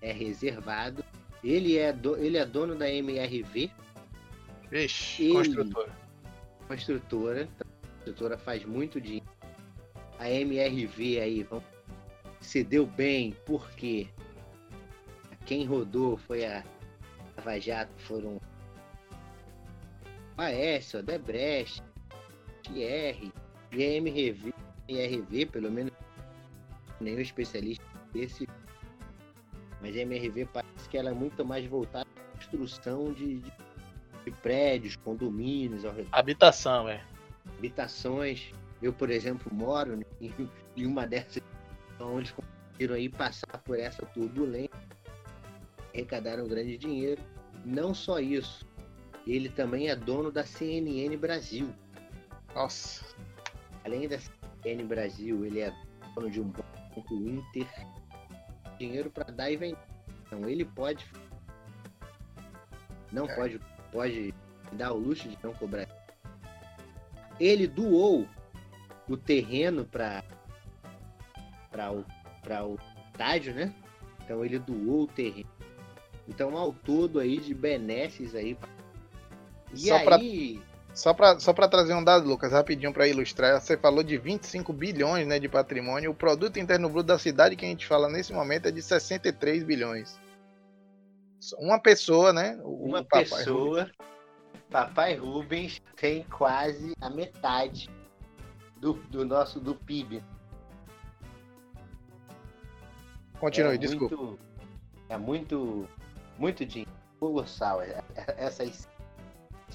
é 0.00 0.12
reservado, 0.12 1.04
ele 1.42 1.76
é, 1.76 1.92
do, 1.92 2.16
ele 2.16 2.38
é 2.38 2.46
dono 2.46 2.76
da 2.76 2.88
MRV. 2.88 3.68
Vixe, 4.70 5.24
ele, 5.24 5.32
construtora. 5.34 5.92
Construtora, 6.68 7.48
a 7.60 7.94
construtora 7.96 8.38
faz 8.38 8.64
muito 8.64 9.00
dinheiro. 9.00 9.26
A 10.20 10.30
MRV 10.30 11.20
aí 11.20 11.42
vamos, 11.42 11.64
se 12.40 12.62
deu 12.62 12.86
bem 12.86 13.36
porque 13.44 14.08
quem 15.44 15.66
rodou 15.66 16.16
foi 16.16 16.46
a 16.46 16.64
Lava 17.36 17.58
Jato, 17.60 17.92
foram 17.98 18.40
Aécio, 20.38 21.02
Debrecht, 21.02 21.82
E 22.74 23.84
a 23.84 23.94
MRV, 23.96 25.46
pelo 25.46 25.70
menos 25.70 25.92
nenhum 27.00 27.20
especialista 27.20 27.84
desse, 28.12 28.48
mas 29.80 29.96
a 29.96 30.00
MRV 30.00 30.46
parece 30.46 30.88
que 30.88 30.96
ela 30.96 31.10
é 31.10 31.14
muito 31.14 31.44
mais 31.44 31.66
voltada 31.66 32.06
à 32.16 32.30
construção 32.32 33.12
de, 33.12 33.38
de, 33.38 33.52
de 34.24 34.30
prédios, 34.42 34.96
condomínios. 34.96 35.84
Habitação, 36.12 36.88
é. 36.88 37.04
Habitações. 37.58 38.52
Eu, 38.82 38.92
por 38.92 39.10
exemplo, 39.10 39.52
moro 39.54 40.00
em, 40.20 40.32
em 40.76 40.86
uma 40.86 41.06
dessas 41.06 41.42
onde 42.00 42.32
conseguiram 42.32 42.94
aí 42.94 43.08
passar 43.08 43.58
por 43.64 43.78
essa 43.78 44.04
turbulência, 44.06 44.70
arrecadaram 45.94 46.46
grande 46.46 46.76
dinheiro. 46.76 47.22
Não 47.64 47.94
só 47.94 48.18
isso, 48.18 48.66
ele 49.26 49.48
também 49.48 49.88
é 49.88 49.96
dono 49.96 50.30
da 50.30 50.44
CNN 50.44 51.16
Brasil. 51.16 51.68
Nossa. 52.56 53.04
Além 53.84 54.08
da 54.08 54.18
CNN 54.18 54.82
Brasil, 54.86 55.44
ele 55.44 55.60
é 55.60 55.72
dono 56.14 56.30
de 56.30 56.40
um 56.40 56.48
banco 56.48 57.14
Inter. 57.14 57.68
Dinheiro 58.78 59.10
para 59.10 59.30
dar 59.30 59.50
e 59.50 59.56
vender. 59.58 59.78
Então 60.22 60.48
ele 60.48 60.64
pode. 60.64 61.06
Não 63.12 63.26
é. 63.26 63.34
pode, 63.34 63.60
pode 63.92 64.34
dar 64.72 64.92
o 64.92 64.98
luxo 64.98 65.28
de 65.28 65.38
não 65.42 65.52
cobrar. 65.52 65.86
Ele 67.38 67.66
doou 67.66 68.26
o 69.06 69.16
terreno 69.16 69.84
para 69.84 70.24
para 71.70 71.92
o, 71.92 72.04
o 72.72 72.78
estádio, 73.12 73.54
né? 73.54 73.74
Então 74.24 74.42
ele 74.42 74.58
doou 74.58 75.02
o 75.02 75.06
terreno. 75.06 75.50
Então 76.26 76.56
ao 76.56 76.72
todo 76.72 77.20
aí 77.20 77.36
de 77.38 77.54
benesses 77.54 78.34
aí. 78.34 78.56
E 79.74 79.78
só 79.78 79.96
aí... 79.98 80.04
Pra, 80.04 80.75
só 80.96 81.12
para 81.12 81.38
só 81.38 81.52
pra 81.52 81.68
trazer 81.68 81.92
um 81.92 82.02
dado, 82.02 82.26
Lucas, 82.26 82.52
rapidinho 82.52 82.90
para 82.90 83.06
ilustrar, 83.06 83.60
você 83.60 83.76
falou 83.76 84.02
de 84.02 84.16
25 84.16 84.72
bilhões 84.72 85.26
né, 85.26 85.38
de 85.38 85.46
patrimônio. 85.46 86.10
O 86.10 86.14
produto 86.14 86.58
interno 86.58 86.88
bruto 86.88 87.08
da 87.08 87.18
cidade 87.18 87.54
que 87.54 87.66
a 87.66 87.68
gente 87.68 87.86
fala 87.86 88.08
nesse 88.08 88.32
momento 88.32 88.66
é 88.66 88.70
de 88.70 88.80
63 88.80 89.62
bilhões. 89.62 90.18
Uma 91.58 91.78
pessoa, 91.78 92.32
né? 92.32 92.58
Uma 92.64 93.04
pessoa, 93.04 93.82
Rubens. 93.82 93.96
Papai 94.70 95.14
Rubens 95.14 95.82
tem 95.96 96.24
quase 96.24 96.94
a 96.98 97.10
metade 97.10 97.90
do, 98.78 98.94
do 98.94 99.22
nosso 99.22 99.60
do 99.60 99.74
PIB. 99.74 100.24
Continue, 103.38 103.74
é 103.74 103.78
desculpa. 103.78 104.16
Muito, 104.16 104.38
é 105.10 105.18
muito, 105.18 105.88
muito 106.38 106.64
dinheiro 106.64 106.90
colossal. 107.20 107.82
É, 107.82 108.02
é, 108.14 108.34
Essas, 108.38 108.88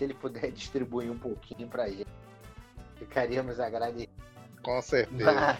se 0.01 0.05
ele 0.05 0.13
puder 0.15 0.49
distribuir 0.51 1.11
um 1.11 1.17
pouquinho 1.17 1.67
pra 1.67 1.87
gente, 1.87 2.07
ficaríamos 2.95 3.59
agradecidos. 3.59 4.15
Com 4.63 4.81
certeza. 4.81 5.31
Mas, 5.31 5.59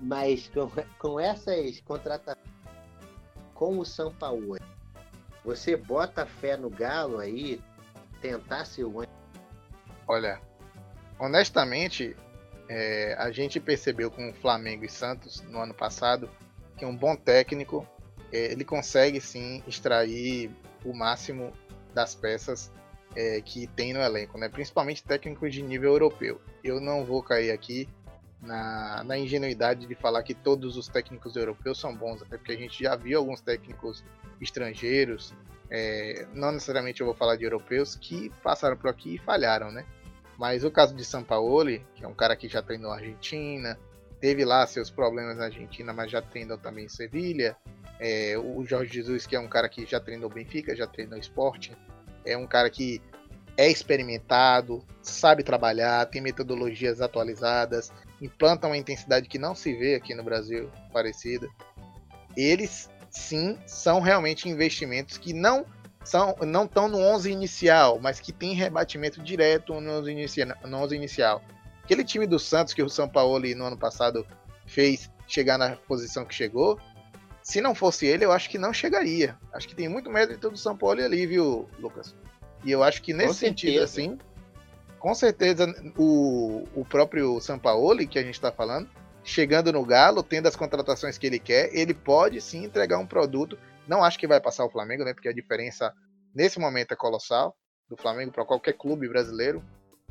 mas 0.00 0.48
com, 0.48 0.70
com 0.98 1.20
essas 1.20 1.80
contratações, 1.80 2.44
com 3.54 3.78
o 3.78 3.84
São 3.84 4.12
Paulo, 4.12 4.58
você 5.44 5.76
bota 5.76 6.26
fé 6.26 6.56
no 6.56 6.68
Galo 6.68 7.18
aí, 7.18 7.60
tentar 8.20 8.64
ser 8.64 8.84
o 8.84 9.04
Olha, 10.06 10.40
honestamente, 11.18 12.16
é, 12.68 13.14
a 13.18 13.30
gente 13.30 13.60
percebeu 13.60 14.10
com 14.10 14.30
o 14.30 14.34
Flamengo 14.34 14.84
e 14.84 14.88
Santos 14.88 15.40
no 15.42 15.60
ano 15.60 15.72
passado 15.72 16.28
que 16.76 16.84
um 16.84 16.94
bom 16.94 17.14
técnico 17.14 17.86
é, 18.32 18.52
ele 18.52 18.64
consegue 18.64 19.20
sim 19.20 19.62
extrair 19.66 20.50
o 20.84 20.92
máximo 20.92 21.52
das 21.94 22.14
peças 22.14 22.70
é, 23.16 23.40
que 23.40 23.66
tem 23.68 23.92
no 23.92 24.00
elenco, 24.00 24.38
né? 24.38 24.48
principalmente 24.48 25.02
técnicos 25.02 25.52
de 25.52 25.62
nível 25.62 25.92
europeu. 25.92 26.40
Eu 26.62 26.80
não 26.80 27.04
vou 27.04 27.22
cair 27.22 27.50
aqui 27.50 27.88
na, 28.40 29.02
na, 29.04 29.18
ingenuidade 29.18 29.86
de 29.86 29.94
falar 29.94 30.22
que 30.22 30.34
todos 30.34 30.76
os 30.76 30.88
técnicos 30.88 31.34
europeus 31.36 31.78
são 31.78 31.94
bons, 31.94 32.22
até 32.22 32.36
porque 32.36 32.52
a 32.52 32.56
gente 32.56 32.82
já 32.82 32.94
viu 32.94 33.18
alguns 33.18 33.40
técnicos 33.40 34.04
estrangeiros, 34.40 35.32
é, 35.70 36.26
não 36.34 36.52
necessariamente 36.52 37.00
eu 37.00 37.06
vou 37.06 37.14
falar 37.14 37.36
de 37.36 37.44
europeus, 37.44 37.96
que 37.96 38.30
passaram 38.42 38.76
por 38.76 38.90
aqui 38.90 39.14
e 39.14 39.18
falharam, 39.18 39.70
né? 39.70 39.84
Mas 40.38 40.64
o 40.64 40.70
caso 40.70 40.94
de 40.94 41.04
Sampaoli, 41.04 41.84
que 41.94 42.04
é 42.04 42.08
um 42.08 42.14
cara 42.14 42.36
que 42.36 42.48
já 42.48 42.60
treinou 42.60 42.90
Argentina, 42.90 43.78
teve 44.20 44.44
lá 44.44 44.66
seus 44.66 44.90
problemas 44.90 45.36
na 45.36 45.44
Argentina, 45.44 45.92
mas 45.92 46.10
já 46.10 46.20
treinou 46.20 46.58
também 46.58 46.86
em 46.86 46.88
Sevilha. 46.88 47.56
É, 48.00 48.36
o 48.36 48.64
Jorge 48.64 48.92
Jesus, 48.92 49.26
que 49.26 49.36
é 49.36 49.40
um 49.40 49.46
cara 49.46 49.68
que 49.68 49.86
já 49.86 50.00
treinou 50.00 50.28
Benfica, 50.28 50.74
já 50.74 50.86
treinou 50.86 51.18
esporte, 51.18 51.76
é 52.24 52.36
um 52.36 52.46
cara 52.46 52.70
que 52.70 53.00
é 53.56 53.70
experimentado, 53.70 54.84
sabe 55.00 55.42
trabalhar, 55.42 56.06
tem 56.06 56.20
metodologias 56.20 57.00
atualizadas, 57.00 57.92
implanta 58.20 58.66
uma 58.66 58.76
intensidade 58.76 59.28
que 59.28 59.38
não 59.38 59.54
se 59.54 59.74
vê 59.74 59.94
aqui 59.94 60.14
no 60.14 60.24
Brasil 60.24 60.70
parecida. 60.92 61.48
Eles 62.36 62.90
sim 63.10 63.56
são 63.66 64.00
realmente 64.00 64.48
investimentos 64.48 65.18
que 65.18 65.32
não 65.32 65.64
são, 66.04 66.36
não 66.42 66.64
estão 66.64 66.88
no 66.88 66.98
11 66.98 67.30
inicial, 67.30 67.98
mas 68.00 68.20
que 68.20 68.32
tem 68.32 68.54
rebatimento 68.54 69.22
direto 69.22 69.80
no 69.80 69.98
11, 70.00 70.10
inicia, 70.10 70.46
no 70.64 70.76
11 70.78 70.96
inicial. 70.96 71.42
Aquele 71.82 72.04
time 72.04 72.26
do 72.26 72.38
Santos 72.38 72.74
que 72.74 72.82
o 72.82 72.88
São 72.88 73.08
Paulo 73.08 73.46
no 73.54 73.64
ano 73.64 73.78
passado 73.78 74.26
fez 74.66 75.10
chegar 75.26 75.58
na 75.58 75.76
posição 75.76 76.24
que 76.24 76.34
chegou, 76.34 76.78
se 77.44 77.60
não 77.60 77.76
fosse 77.76 78.06
ele, 78.06 78.24
eu 78.24 78.32
acho 78.32 78.50
que 78.50 78.58
não 78.58 78.72
chegaria. 78.72 79.38
Acho 79.52 79.68
que 79.68 79.76
tem 79.76 79.88
muito 79.88 80.10
mérito 80.10 80.50
do 80.50 80.56
São 80.56 80.76
Paulo 80.76 81.00
ali, 81.00 81.26
viu, 81.26 81.68
Lucas? 81.78 82.16
E 82.64 82.72
eu 82.72 82.82
acho 82.82 83.00
que 83.00 83.12
nesse 83.12 83.34
sentido, 83.34 83.84
assim, 83.84 84.18
com 84.98 85.14
certeza 85.14 85.72
o, 85.96 86.64
o 86.74 86.84
próprio 86.84 87.40
São 87.40 87.58
Paulo 87.58 88.04
que 88.08 88.18
a 88.18 88.22
gente 88.22 88.34
está 88.34 88.50
falando, 88.50 88.88
chegando 89.22 89.72
no 89.72 89.84
Galo, 89.84 90.24
tendo 90.24 90.48
as 90.48 90.56
contratações 90.56 91.16
que 91.16 91.26
ele 91.26 91.38
quer, 91.38 91.70
ele 91.72 91.94
pode 91.94 92.40
sim 92.40 92.64
entregar 92.64 92.98
um 92.98 93.06
produto 93.06 93.56
não 93.86 94.02
acho 94.02 94.18
que 94.18 94.26
vai 94.26 94.40
passar 94.40 94.64
o 94.64 94.70
Flamengo, 94.70 95.04
né? 95.04 95.12
Porque 95.12 95.28
a 95.28 95.32
diferença 95.32 95.92
nesse 96.34 96.58
momento 96.58 96.92
é 96.92 96.96
colossal 96.96 97.56
do 97.88 97.96
Flamengo 97.96 98.32
para 98.32 98.44
qualquer 98.44 98.74
clube 98.74 99.08
brasileiro. 99.08 99.62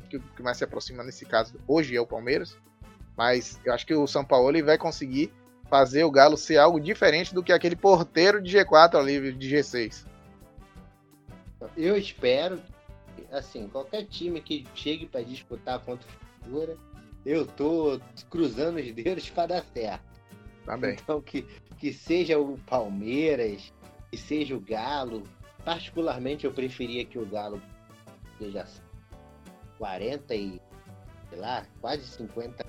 Que, 0.08 0.18
que 0.18 0.42
mais 0.42 0.58
se 0.58 0.64
aproxima 0.64 1.02
nesse 1.02 1.24
caso 1.24 1.58
hoje 1.66 1.96
é 1.96 2.00
o 2.00 2.06
Palmeiras. 2.06 2.56
Mas 3.16 3.60
eu 3.64 3.72
acho 3.72 3.86
que 3.86 3.94
o 3.94 4.06
São 4.06 4.24
Paulo 4.24 4.64
vai 4.64 4.78
conseguir 4.78 5.32
fazer 5.68 6.04
o 6.04 6.10
Galo 6.10 6.36
ser 6.36 6.58
algo 6.58 6.80
diferente 6.80 7.34
do 7.34 7.42
que 7.42 7.52
aquele 7.52 7.76
porteiro 7.76 8.42
de 8.42 8.56
G4 8.56 8.96
ali, 8.96 9.32
de 9.32 9.50
G6. 9.50 10.06
Eu 11.76 11.96
espero, 11.96 12.60
assim, 13.32 13.68
qualquer 13.68 14.04
time 14.04 14.40
que 14.40 14.66
chegue 14.74 15.06
para 15.06 15.22
disputar 15.22 15.80
contra 15.80 16.06
o 16.06 16.44
Figura, 16.44 16.76
eu 17.24 17.46
tô 17.46 18.00
cruzando 18.28 18.78
os 18.78 18.92
dedos 18.92 19.30
para 19.30 19.54
dar 19.54 19.64
certo. 19.72 20.04
Tá 20.64 20.76
bem. 20.76 20.96
Então 21.02 21.20
que, 21.20 21.42
que 21.78 21.92
seja 21.92 22.38
o 22.38 22.58
Palmeiras, 22.66 23.72
que 24.10 24.16
seja 24.16 24.54
o 24.54 24.60
Galo. 24.60 25.22
Particularmente 25.64 26.44
eu 26.44 26.52
preferia 26.52 27.04
que 27.04 27.18
o 27.18 27.26
Galo 27.26 27.60
seja 28.38 28.66
40 29.78 30.34
e, 30.34 30.60
sei 31.30 31.38
lá, 31.38 31.66
quase 31.80 32.06
50 32.06 32.64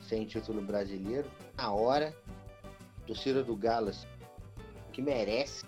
sem 0.00 0.24
título 0.24 0.62
brasileiro. 0.62 1.30
Na 1.56 1.72
hora, 1.72 2.14
torcida 3.06 3.42
do 3.42 3.54
Galo 3.54 3.90
assim, 3.90 4.06
que 4.92 5.02
merece 5.02 5.64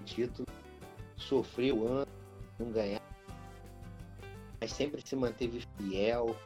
o 0.00 0.04
título, 0.04 0.46
sofreu 1.16 1.86
ano, 1.86 2.10
não 2.58 2.70
ganhar, 2.70 3.02
mas 4.60 4.72
sempre 4.72 5.00
se 5.06 5.14
manteve 5.14 5.64
fiel, 5.78 6.36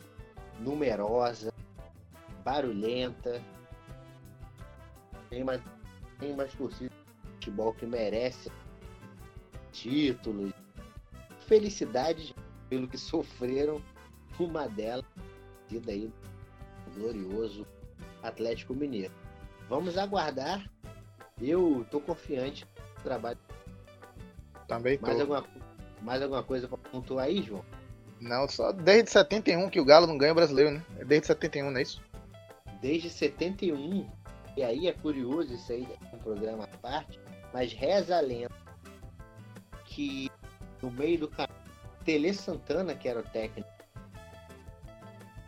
numerosa, 0.60 1.52
barulhenta, 2.44 3.42
tem 5.30 5.42
mais, 5.42 5.62
tem 6.18 6.36
mais 6.36 6.52
torcida 6.54 6.90
de 6.90 7.32
futebol 7.32 7.74
que 7.74 7.86
merece 7.86 8.50
títulos, 9.72 10.52
felicidades 11.46 12.34
pelo 12.68 12.88
que 12.88 12.98
sofreram. 12.98 13.82
Uma 14.38 14.68
delas, 14.68 15.04
vida 15.68 15.92
aí, 15.92 16.12
glorioso 16.96 17.64
Atlético 18.24 18.74
Mineiro. 18.74 19.12
Vamos 19.68 19.96
aguardar. 19.96 20.68
Eu 21.40 21.86
tô 21.90 22.00
confiante 22.00 22.66
no 22.96 23.02
trabalho. 23.02 23.38
Também 24.66 24.98
tô. 24.98 25.06
Mais 25.06 25.20
alguma, 25.20 25.44
mais 26.00 26.22
alguma 26.22 26.42
coisa 26.42 26.66
para 26.66 26.78
pontuar 26.78 27.26
aí, 27.26 27.42
João? 27.42 27.64
Não, 28.20 28.48
só 28.48 28.72
desde 28.72 29.10
71 29.10 29.68
que 29.68 29.80
o 29.80 29.84
Galo 29.84 30.06
não 30.06 30.16
ganha 30.16 30.32
o 30.32 30.36
brasileiro, 30.36 30.70
né? 30.70 30.82
É 30.98 31.04
desde 31.04 31.26
71, 31.26 31.70
não 31.70 31.78
é 31.78 31.82
isso? 31.82 32.02
Desde 32.80 33.10
71 33.10 34.08
e 34.56 34.62
aí 34.62 34.86
é 34.86 34.92
curioso, 34.92 35.52
isso 35.52 35.72
aí 35.72 35.86
é 36.12 36.16
um 36.16 36.18
programa 36.18 36.64
à 36.64 36.78
parte, 36.78 37.18
mas 37.52 37.72
reza 37.72 38.16
a 38.16 38.20
lenda 38.20 38.54
que 39.84 40.30
no 40.80 40.90
meio 40.90 41.20
do 41.20 41.28
caminho, 41.28 41.58
Tele 42.04 42.32
Santana, 42.32 42.94
que 42.94 43.08
era 43.08 43.20
o 43.20 43.22
técnico, 43.22 43.68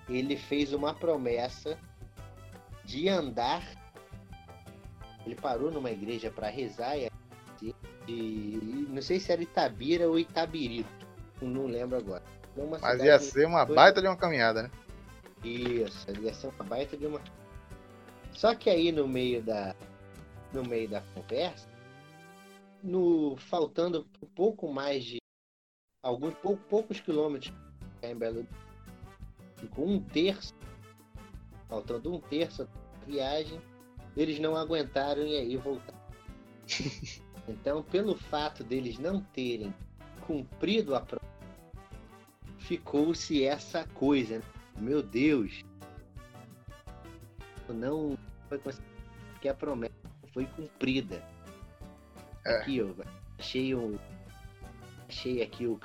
ele 0.09 0.37
fez 0.37 0.73
uma 0.73 0.95
promessa 0.95 1.79
de 2.87 3.09
andar. 3.09 3.63
Ele 5.27 5.35
parou 5.35 5.71
numa 5.71 5.91
igreja 5.91 6.31
para 6.31 6.49
rezar 6.49 6.97
e 6.97 7.11
de. 7.61 8.87
Não 8.89 9.03
sei 9.03 9.19
se 9.19 9.33
era 9.33 9.43
Itabira 9.43 10.09
ou 10.09 10.19
Itabirito. 10.19 10.89
Não 11.43 11.67
lembro 11.67 11.99
agora. 11.99 12.23
Mas 12.81 13.03
ia 13.03 13.19
ser 13.19 13.47
uma 13.47 13.67
baita 13.67 14.01
de 14.01 14.09
uma 14.09 14.17
caminhada, 14.17 14.63
né? 14.63 14.71
Isso, 15.45 16.07
ia 16.23 16.33
ser 16.33 16.47
uma 16.47 16.65
baita 16.65 16.97
de 16.97 17.07
uma. 17.07 17.21
Só 18.33 18.55
que 18.55 18.71
aí 18.71 18.93
no 18.93 19.07
meio 19.07 19.43
da. 19.43 19.75
No 20.53 20.63
meio 20.63 20.89
da 20.89 21.03
conversa, 21.13 21.69
no 22.83 23.37
faltando 23.37 24.07
um 24.23 24.27
pouco 24.27 24.73
mais 24.73 25.05
de 25.05 25.19
alguns 26.03 26.35
pou, 26.35 26.57
poucos 26.57 27.01
quilômetros 27.01 27.53
em 28.01 28.15
Belo 28.15 28.47
com 29.75 29.87
um 29.87 30.01
terço, 30.01 30.55
faltando 31.69 32.15
um 32.15 32.21
terço 32.21 32.65
da 32.65 33.07
viagem, 33.07 33.61
eles 34.17 34.39
não 34.39 34.57
aguentaram 34.57 35.23
e 35.23 35.37
aí 35.37 35.57
voltaram. 35.57 35.99
então, 37.49 37.83
pelo 37.83 38.17
fato 38.17 38.65
deles 38.65 38.99
não 38.99 39.21
terem 39.21 39.75
cumprido 40.27 40.95
a 40.95 41.01
prova, 41.01 41.27
ficou-se 42.59 43.45
essa 43.45 43.87
coisa. 43.89 44.39
Né? 44.39 44.45
Meu 44.79 45.03
Deus, 45.03 45.65
não 47.69 48.17
foi 48.49 48.61
que 49.41 49.49
a 49.49 49.55
promessa 49.55 49.95
foi 50.33 50.47
cumprida. 50.47 51.23
É. 52.45 52.57
Aqui, 52.57 52.79
eu 52.79 52.97
achei 53.39 53.75
um. 53.75 53.99
Achei 55.09 55.43
aqui 55.43 55.67
o 55.67 55.79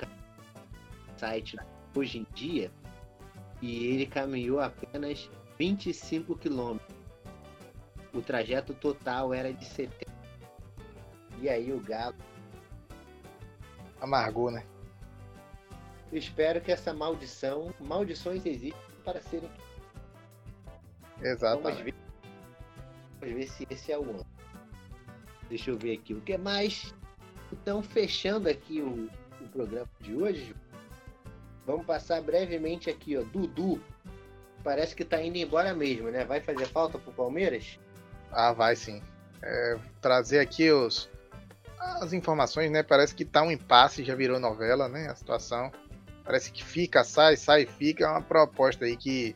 site 1.16 1.56
hoje 1.96 2.20
em 2.20 2.28
dia 2.34 2.72
e 3.62 3.86
ele 3.86 4.08
caminhou 4.08 4.60
apenas 4.60 5.30
25 5.62 6.36
quilômetros. 6.40 6.98
O 8.16 8.20
trajeto 8.20 8.74
total 8.74 9.32
era 9.32 9.54
de 9.54 9.64
70. 9.64 10.12
E 11.40 11.48
aí 11.48 11.72
o 11.72 11.80
Galo. 11.80 12.16
Amargou, 14.02 14.50
né? 14.50 14.66
Eu 16.12 16.18
espero 16.18 16.60
que 16.62 16.72
essa 16.72 16.92
maldição. 16.96 17.72
Maldições 17.80 18.44
existem 18.44 18.74
para 19.06 19.22
serem. 19.22 19.52
Vamos 21.40 21.78
ver, 21.82 21.94
vamos 23.20 23.36
ver 23.36 23.48
se 23.48 23.68
esse 23.70 23.92
é 23.92 24.00
o 24.00 24.02
ano. 24.02 24.26
Deixa 25.48 25.70
eu 25.70 25.78
ver 25.78 25.94
aqui 25.94 26.16
o 26.16 26.22
que 26.22 26.36
mais. 26.40 26.92
Então, 27.54 27.84
fechando 27.84 28.50
aqui 28.50 28.82
o, 28.82 29.08
o 29.40 29.48
programa 29.50 29.88
de 30.00 30.16
hoje, 30.16 30.56
vamos 31.68 31.86
passar 31.86 32.20
brevemente 32.24 32.90
aqui, 32.90 33.16
ó. 33.16 33.22
Dudu. 33.22 33.80
Parece 34.64 34.96
que 34.96 35.04
tá 35.04 35.22
indo 35.22 35.38
embora 35.38 35.74
mesmo, 35.74 36.10
né? 36.10 36.24
Vai 36.24 36.40
fazer 36.40 36.68
falta 36.68 36.98
pro 36.98 37.12
Palmeiras? 37.12 37.80
Ah, 38.32 38.54
vai 38.54 38.76
sim. 38.76 39.02
É, 39.42 39.78
trazer 40.00 40.40
aqui 40.40 40.72
os, 40.72 41.10
as 41.80 42.14
informações, 42.14 42.72
né? 42.72 42.84
Parece 42.84 43.16
que 43.16 43.26
tá 43.26 43.42
um 43.42 43.52
impasse, 43.52 44.04
já 44.04 44.16
virou 44.16 44.40
novela, 44.40 44.88
né? 44.88 45.08
A 45.10 45.16
situação. 45.16 45.72
Parece 46.24 46.52
que 46.52 46.64
fica, 46.64 47.04
sai, 47.04 47.36
sai, 47.36 47.66
fica. 47.66 48.06
É 48.06 48.08
uma 48.08 48.22
proposta 48.22 48.86
aí 48.86 48.96
que 48.96 49.36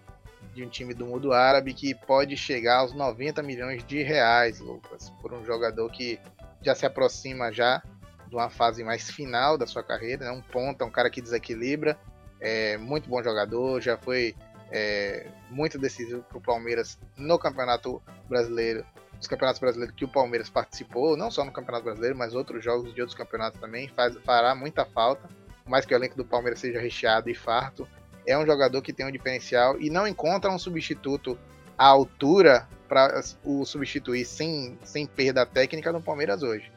de 0.53 0.63
um 0.63 0.69
time 0.69 0.93
do 0.93 1.05
mundo 1.05 1.33
árabe 1.33 1.73
que 1.73 1.93
pode 1.93 2.37
chegar 2.37 2.77
aos 2.77 2.93
90 2.93 3.43
milhões 3.43 3.83
de 3.83 4.01
reais, 4.01 4.59
Lucas, 4.59 5.11
por 5.21 5.33
um 5.33 5.43
jogador 5.43 5.91
que 5.91 6.17
já 6.61 6.73
se 6.73 6.85
aproxima 6.85 7.51
já 7.51 7.83
de 8.27 8.35
uma 8.35 8.49
fase 8.49 8.83
mais 8.83 9.11
final 9.11 9.57
da 9.57 9.67
sua 9.67 9.83
carreira, 9.83 10.25
né? 10.25 10.31
um 10.31 10.41
ponta, 10.41 10.85
um 10.85 10.89
cara 10.89 11.09
que 11.09 11.21
desequilibra, 11.21 11.99
é 12.39 12.77
muito 12.77 13.09
bom 13.09 13.21
jogador, 13.21 13.81
já 13.81 13.97
foi 13.97 14.33
é, 14.75 15.25
muito 15.49 15.79
decisivo 15.79 16.21
para 16.23 16.37
o 16.37 16.41
Palmeiras 16.41 16.99
no 17.15 17.39
Campeonato 17.39 18.03
Brasileiro, 18.27 18.85
os 19.17 19.25
campeonatos 19.25 19.61
brasileiros 19.61 19.95
que 19.95 20.03
o 20.03 20.07
Palmeiras 20.09 20.49
participou, 20.49 21.15
não 21.15 21.31
só 21.31 21.45
no 21.45 21.51
Campeonato 21.51 21.85
Brasileiro, 21.85 22.17
mas 22.17 22.35
outros 22.35 22.61
jogos 22.61 22.93
de 22.93 22.99
outros 22.99 23.17
campeonatos 23.17 23.57
também, 23.57 23.87
faz, 23.87 24.17
fará 24.25 24.53
muita 24.53 24.83
falta, 24.83 25.29
mais 25.65 25.85
que 25.85 25.93
o 25.93 25.95
elenco 25.95 26.17
do 26.17 26.25
Palmeiras 26.25 26.59
seja 26.59 26.77
recheado 26.77 27.29
e 27.29 27.33
farto, 27.33 27.87
é 28.27 28.37
um 28.37 28.45
jogador 28.45 28.81
que 28.81 28.91
tem 28.91 29.05
um 29.05 29.11
diferencial 29.11 29.79
e 29.79 29.89
não 29.89 30.05
encontra 30.05 30.51
um 30.51 30.59
substituto 30.59 31.39
à 31.77 31.85
altura 31.85 32.67
para 32.89 33.21
o 33.45 33.63
substituir 33.63 34.25
sem, 34.25 34.77
sem 34.83 35.07
perda 35.07 35.45
técnica 35.45 35.93
no 35.93 36.01
Palmeiras 36.01 36.43
hoje. 36.43 36.69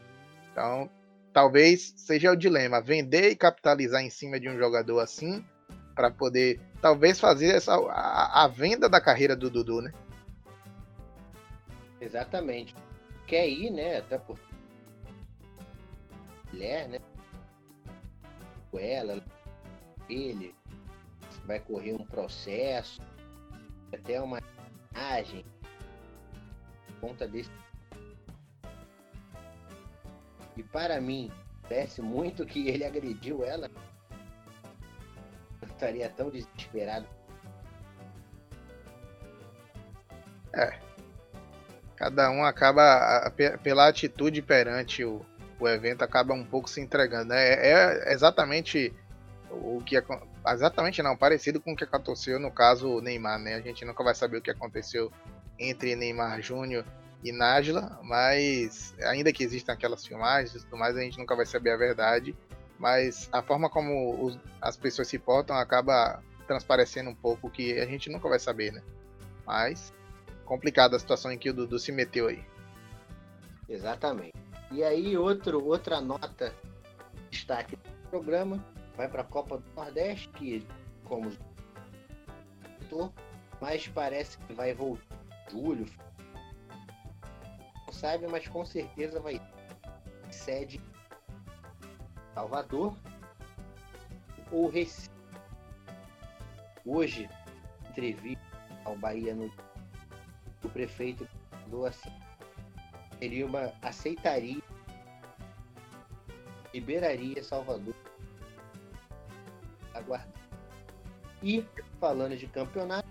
Então, 0.52 0.88
talvez 1.32 1.94
seja 1.96 2.30
o 2.30 2.36
dilema: 2.36 2.80
vender 2.80 3.30
e 3.30 3.36
capitalizar 3.36 4.02
em 4.02 4.10
cima 4.10 4.38
de 4.38 4.48
um 4.48 4.56
jogador 4.56 5.00
assim, 5.00 5.44
para 5.98 6.12
poder 6.12 6.60
talvez 6.80 7.18
fazer 7.18 7.56
essa, 7.56 7.74
a, 7.74 8.44
a, 8.44 8.46
venda 8.46 8.88
da 8.88 9.00
carreira 9.00 9.34
do 9.34 9.50
Dudu, 9.50 9.82
né? 9.82 9.92
Exatamente. 12.00 12.72
Quer 13.26 13.48
ir, 13.48 13.68
né? 13.72 13.96
Até 13.96 14.16
por 14.16 14.38
mulher, 16.52 16.88
né? 16.88 17.00
Ela, 18.72 19.20
ele, 20.08 20.54
vai 21.44 21.58
correr 21.58 21.94
um 21.94 22.06
processo, 22.06 23.02
até 23.92 24.20
uma 24.20 24.40
imagem, 24.92 25.44
conta 27.00 27.26
desse. 27.26 27.50
E 30.56 30.62
para 30.62 31.00
mim, 31.00 31.32
parece 31.62 32.00
muito 32.00 32.46
que 32.46 32.68
ele 32.68 32.84
agrediu 32.84 33.44
ela. 33.44 33.68
Estaria 35.78 36.08
tão 36.10 36.28
desesperado. 36.28 37.06
É. 40.52 40.76
Cada 41.94 42.30
um 42.32 42.44
acaba, 42.44 43.32
pela 43.62 43.86
atitude 43.86 44.42
perante 44.42 45.04
o, 45.04 45.24
o 45.60 45.68
evento, 45.68 46.02
acaba 46.02 46.34
um 46.34 46.44
pouco 46.44 46.68
se 46.68 46.80
entregando. 46.80 47.28
Né? 47.28 47.54
É, 47.54 48.10
é 48.10 48.12
exatamente 48.12 48.92
o 49.50 49.80
que 49.86 49.96
exatamente 50.48 51.00
não, 51.00 51.16
parecido 51.16 51.60
com 51.60 51.72
o 51.72 51.76
que 51.76 51.84
aconteceu 51.84 52.40
no 52.40 52.50
caso 52.50 53.00
Neymar, 53.00 53.38
né? 53.38 53.54
A 53.54 53.60
gente 53.60 53.84
nunca 53.84 54.02
vai 54.02 54.16
saber 54.16 54.38
o 54.38 54.42
que 54.42 54.50
aconteceu 54.50 55.12
entre 55.58 55.94
Neymar 55.94 56.42
Júnior 56.42 56.84
e 57.22 57.30
Nájila, 57.30 58.00
mas 58.02 58.94
ainda 59.04 59.32
que 59.32 59.44
existam 59.44 59.72
aquelas 59.72 60.04
filmagens 60.04 60.54
e 60.54 60.64
tudo 60.64 60.76
mais, 60.76 60.96
a 60.96 61.00
gente 61.00 61.18
nunca 61.18 61.36
vai 61.36 61.46
saber 61.46 61.70
a 61.70 61.76
verdade. 61.76 62.36
Mas 62.78 63.28
a 63.32 63.42
forma 63.42 63.68
como 63.68 64.24
os, 64.24 64.38
as 64.60 64.76
pessoas 64.76 65.08
se 65.08 65.18
portam 65.18 65.56
acaba 65.56 66.22
transparecendo 66.46 67.10
um 67.10 67.14
pouco 67.14 67.50
que 67.50 67.78
a 67.78 67.86
gente 67.86 68.08
nunca 68.10 68.28
vai 68.28 68.38
saber, 68.38 68.72
né? 68.72 68.82
Mas 69.46 69.92
complicada 70.44 70.96
a 70.96 70.98
situação 70.98 71.32
em 71.32 71.38
que 71.38 71.50
o 71.50 71.52
Dudu 71.52 71.78
se 71.78 71.92
meteu 71.92 72.28
aí. 72.28 72.44
Exatamente. 73.68 74.34
E 74.70 74.82
aí 74.82 75.16
outro, 75.16 75.64
outra 75.64 76.00
nota 76.00 76.54
destaque 77.30 77.76
do 77.76 78.08
programa 78.10 78.64
vai 78.96 79.08
para 79.08 79.22
a 79.22 79.24
Copa 79.24 79.58
do 79.58 79.64
Nordeste, 79.74 80.28
que 80.30 80.66
como 81.04 81.30
mas 83.60 83.88
parece 83.88 84.38
que 84.38 84.52
vai 84.54 84.72
voltar 84.72 85.16
em 85.46 85.50
julho. 85.50 85.86
Não 87.86 87.92
sabe, 87.92 88.26
mas 88.26 88.46
com 88.48 88.64
certeza 88.64 89.20
vai 89.20 89.40
sede 90.30 90.80
Salvador 92.38 92.96
ou 94.52 94.68
Recife. 94.68 95.10
Hoje, 96.86 97.28
entrevista 97.90 98.46
ao 98.84 98.96
Bahia 98.96 99.34
no 99.34 99.52
o 100.62 100.68
prefeito 100.68 101.28
do 101.66 101.84
assim, 101.84 102.12
seria 103.18 103.44
uma 103.44 103.72
aceitaria 103.82 104.62
liberaria 106.72 107.42
Salvador 107.42 107.94
aguardar. 109.92 110.28
E 111.42 111.66
falando 111.98 112.36
de 112.36 112.46
campeonato, 112.46 113.08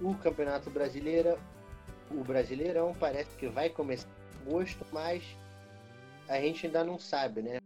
o 0.00 0.16
Campeonato 0.16 0.68
Brasileiro, 0.68 1.38
o 2.10 2.24
Brasileirão 2.24 2.92
parece 2.92 3.36
que 3.36 3.46
vai 3.46 3.70
começar 3.70 4.08
em 4.08 4.48
agosto, 4.48 4.84
mas 4.92 5.22
a 6.28 6.40
gente 6.40 6.66
ainda 6.66 6.82
não 6.82 6.98
sabe, 6.98 7.42
né? 7.42 7.59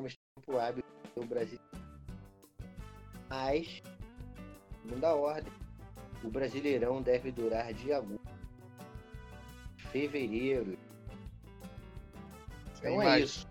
Teremos 0.00 0.18
tempo 0.34 0.58
hábil 0.58 0.84
do 1.14 1.26
Brasil. 1.26 1.58
Mas, 3.28 3.82
segundo 4.82 5.04
a 5.04 5.14
ordem, 5.14 5.52
o 6.24 6.30
Brasileirão 6.30 7.02
deve 7.02 7.30
durar 7.30 7.72
de 7.74 7.92
agosto, 7.92 8.20
fevereiro. 9.76 10.78
Então 12.78 13.02
é 13.02 13.20
isso. 13.20 13.46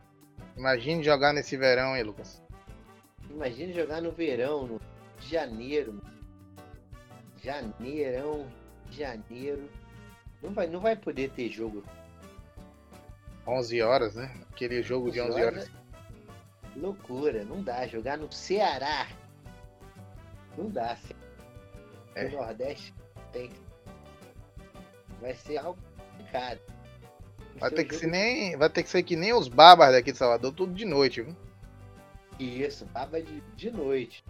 Imagine 0.58 1.04
jogar 1.04 1.34
nesse 1.34 1.56
verão, 1.56 1.96
hein, 1.96 2.04
Lucas? 2.04 2.42
Imagine 3.30 3.74
jogar 3.74 4.02
no 4.02 4.12
verão, 4.12 4.66
no 4.66 4.82
janeiro. 5.22 6.02
Janeirão, 7.44 8.52
janeiro. 8.90 9.70
Não 10.42 10.52
vai, 10.52 10.68
não 10.68 10.80
vai 10.80 10.96
poder 10.96 11.30
ter 11.32 11.50
jogo. 11.50 11.84
11 13.46 13.82
horas, 13.82 14.16
né? 14.16 14.34
Aquele 14.52 14.82
jogo 14.82 15.10
11 15.10 15.14
de 15.14 15.22
11 15.22 15.32
horas. 15.32 15.54
horas. 15.54 15.79
Loucura, 16.76 17.44
não 17.44 17.62
dá. 17.62 17.88
Jogar 17.88 18.18
no 18.18 18.32
Ceará. 18.32 19.08
Não 20.58 20.70
dá. 20.70 20.98
É. 22.16 22.30
No 22.30 22.38
Nordeste 22.38 22.94
tem. 23.32 23.52
Vai 25.22 25.34
ser 25.36 25.58
algo 25.58 25.80
complicado. 25.98 26.60
Vai 27.58 27.72
ter, 27.72 27.84
que 27.84 27.96
ser 27.96 28.08
nem, 28.08 28.56
vai 28.56 28.70
ter 28.70 28.84
que 28.84 28.90
ser 28.90 29.04
que 29.04 29.18
nem 29.18 29.34
os 29.34 29.50
babas 29.50 29.92
daqui 29.92 30.14
de 30.14 30.18
Salvador, 30.18 30.54
tudo 30.54 30.74
de 30.74 30.86
noite, 30.86 31.22
viu? 31.22 31.36
Isso, 32.40 32.86
baba 32.86 33.22
de, 33.22 33.42
de 33.58 33.70
noite. 33.70 34.24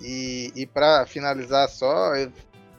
E, 0.00 0.50
e 0.54 0.66
para 0.66 1.04
finalizar 1.04 1.68
só, 1.68 2.12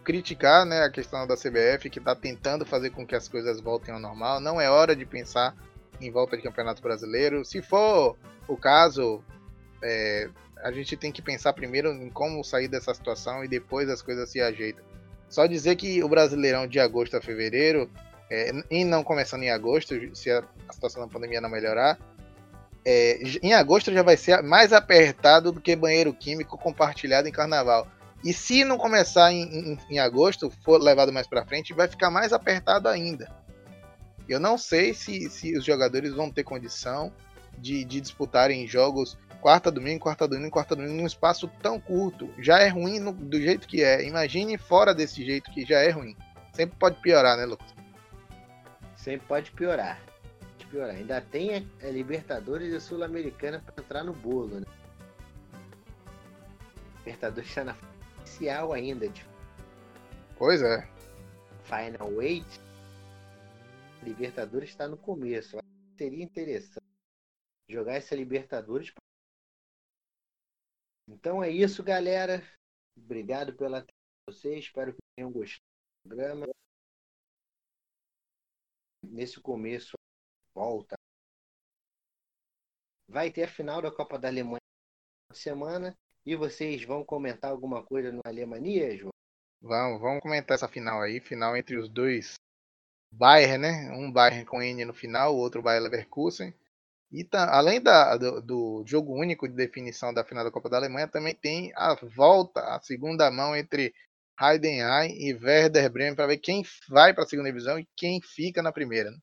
criticar 0.04 0.66
né, 0.66 0.82
a 0.84 0.90
questão 0.90 1.28
da 1.28 1.36
CBF 1.36 1.90
que 1.92 2.00
está 2.00 2.16
tentando 2.16 2.66
fazer 2.66 2.90
com 2.90 3.06
que 3.06 3.16
as 3.16 3.28
coisas 3.28 3.62
voltem 3.62 3.94
ao 3.94 4.00
normal. 4.00 4.40
Não 4.40 4.60
é 4.60 4.68
hora 4.68 4.96
de 4.96 5.06
pensar 5.06 5.56
em 6.00 6.12
volta 6.12 6.36
de 6.38 6.44
campeonato 6.44 6.82
brasileiro. 6.82 7.44
Se 7.44 7.62
for 7.62 8.18
o 8.48 8.58
caso, 8.58 9.24
é, 9.84 10.30
a 10.64 10.72
gente 10.72 10.98
tem 10.98 11.12
que 11.12 11.22
pensar 11.22 11.54
primeiro 11.54 11.92
em 11.92 12.10
como 12.10 12.44
sair 12.44 12.68
dessa 12.68 12.94
situação 12.94 13.44
e 13.44 13.48
depois 13.48 13.90
as 13.90 14.02
coisas 14.02 14.30
se 14.30 14.42
ajeitam. 14.42 14.84
Só 15.30 15.46
dizer 15.46 15.76
que 15.76 16.04
o 16.04 16.10
Brasileirão 16.10 16.68
de 16.68 16.80
agosto 16.80 17.16
a 17.16 17.22
fevereiro, 17.22 17.90
é, 18.30 18.52
e 18.70 18.84
não 18.84 19.04
começando 19.04 19.44
em 19.44 19.52
agosto, 19.52 19.96
se 20.16 20.32
a, 20.32 20.44
a 20.68 20.74
situação 20.74 21.02
da 21.02 21.08
pandemia 21.08 21.40
não 21.40 21.50
melhorar, 21.50 22.00
é, 22.84 23.20
em 23.42 23.54
agosto 23.54 23.94
já 23.94 24.02
vai 24.02 24.18
ser 24.18 24.42
mais 24.42 24.74
apertado 24.74 25.52
do 25.52 25.62
que 25.62 25.76
banheiro 25.76 26.14
químico 26.14 26.58
compartilhado 26.58 27.28
em 27.28 27.32
carnaval. 27.32 27.88
E 28.24 28.34
se 28.34 28.66
não 28.66 28.78
começar 28.78 29.32
em, 29.32 29.44
em, 29.44 29.80
em 29.90 30.00
agosto, 30.00 30.52
for 30.64 30.82
levado 30.82 31.14
mais 31.14 31.28
para 31.28 31.46
frente, 31.46 31.74
vai 31.74 31.88
ficar 31.88 32.10
mais 32.10 32.34
apertado 32.34 32.88
ainda. 32.90 33.30
Eu 34.30 34.40
não 34.40 34.58
sei 34.58 34.94
se, 34.94 35.30
se 35.30 35.58
os 35.58 35.66
jogadores 35.66 36.14
vão 36.14 36.32
ter 36.32 36.44
condição 36.44 37.12
de, 37.58 37.84
de 37.84 38.00
disputarem 38.00 38.68
jogos 38.68 39.18
quarta, 39.42 39.72
domingo, 39.72 40.00
quarta, 40.00 40.28
domingo, 40.28 40.52
quarta, 40.52 40.76
domingo, 40.76 40.94
num 40.94 41.08
espaço 41.08 41.48
tão 41.62 41.80
curto. 41.80 42.30
Já 42.38 42.60
é 42.60 42.68
ruim 42.68 43.00
no, 43.00 43.12
do 43.12 43.42
jeito 43.42 43.68
que 43.68 43.84
é. 43.84 44.06
Imagine 44.06 44.58
fora 44.58 44.94
desse 44.94 45.26
jeito 45.26 45.52
que 45.52 45.66
já 45.66 45.80
é 45.80 45.90
ruim. 45.90 46.16
Sempre 46.54 46.78
pode 46.78 47.02
piorar, 47.02 47.38
né, 47.38 47.46
Lucas? 47.46 47.74
Sempre 48.96 49.28
pode 49.28 49.52
piorar. 49.52 50.00
Pode 50.40 50.66
piorar. 50.68 50.96
Ainda 50.96 51.22
tem 51.22 51.56
a, 51.56 51.88
a 51.88 51.90
Libertadores 51.90 52.72
e 52.72 52.76
a 52.76 52.80
Sul-Americana 52.80 53.64
para 53.66 53.84
entrar 53.84 54.04
no 54.04 54.14
bolo, 54.14 54.60
né? 54.60 54.66
Libertadores 57.00 57.50
está 57.50 57.64
na 57.64 57.76
inicial 58.18 58.74
ainda. 58.74 59.08
De... 59.08 59.26
Pois 60.38 60.62
é. 60.62 60.88
Final 61.64 62.22
Eight. 62.22 62.69
Libertadores 64.04 64.70
está 64.70 64.88
no 64.88 64.98
começo. 64.98 65.58
Seria 65.98 66.24
interessante 66.24 66.86
jogar 67.68 67.96
essa 67.96 68.16
Libertadores. 68.16 68.94
Então 71.08 71.44
é 71.44 71.50
isso, 71.50 71.84
galera. 71.84 72.42
Obrigado 72.98 73.54
pela 73.56 73.80
atenção 73.80 73.96
de 74.28 74.34
vocês. 74.34 74.66
Espero 74.66 74.94
que 74.94 75.00
tenham 75.16 75.32
gostado 75.32 75.62
do 76.04 76.10
programa. 76.10 76.48
Nesse 79.04 79.40
começo, 79.42 79.98
volta. 80.54 80.96
Vai 83.08 83.32
ter 83.32 83.44
a 83.44 83.48
final 83.48 83.82
da 83.82 83.92
Copa 83.92 84.18
da 84.18 84.28
Alemanha 84.28 84.60
semana. 85.34 85.98
E 86.26 86.36
vocês 86.36 86.84
vão 86.84 87.04
comentar 87.04 87.52
alguma 87.52 87.84
coisa 87.84 88.12
no 88.12 88.22
Alemanha, 88.24 88.96
João? 88.96 89.12
Vamos, 89.62 90.00
vamos 90.00 90.22
comentar 90.22 90.56
essa 90.56 90.68
final 90.68 91.02
aí. 91.02 91.20
Final 91.20 91.58
entre 91.58 91.78
os 91.78 91.90
dois 91.90 92.36
Bayern, 93.12 93.58
né? 93.58 93.92
Um 93.92 94.12
Bayern 94.12 94.46
com 94.46 94.62
N 94.62 94.86
no 94.86 94.94
final, 94.94 95.36
o 95.36 95.40
outro 95.40 95.62
Bayern 95.62 95.84
Leverkusen. 95.84 96.54
E 97.12 97.24
tá, 97.24 97.52
além 97.56 97.82
da, 97.82 98.16
do, 98.18 98.42
do, 98.42 98.84
jogo 98.86 99.14
único 99.14 99.48
de 99.48 99.56
definição 99.56 100.14
da 100.14 100.24
final 100.24 100.44
da 100.44 100.52
Copa 100.52 100.70
da 100.70 100.78
Alemanha, 100.78 101.08
também 101.08 101.34
tem 101.34 101.72
a 101.76 101.96
volta, 101.96 102.62
a 102.62 102.80
segunda 102.82 103.32
mão 103.32 103.56
entre 103.56 103.94
Heidenheim 104.40 105.12
e 105.18 105.34
Werder 105.34 105.92
Bremen 105.92 106.16
para 106.16 106.28
ver 106.28 106.38
quem 106.38 106.64
vai 106.88 107.14
para 107.14 107.24
a 107.24 107.28
segunda 107.28 107.50
divisão 107.50 107.80
e 107.80 107.88
quem 107.96 108.22
fica 108.22 108.62
na 108.62 108.72
primeira. 108.72 109.10
Né? 109.10 109.18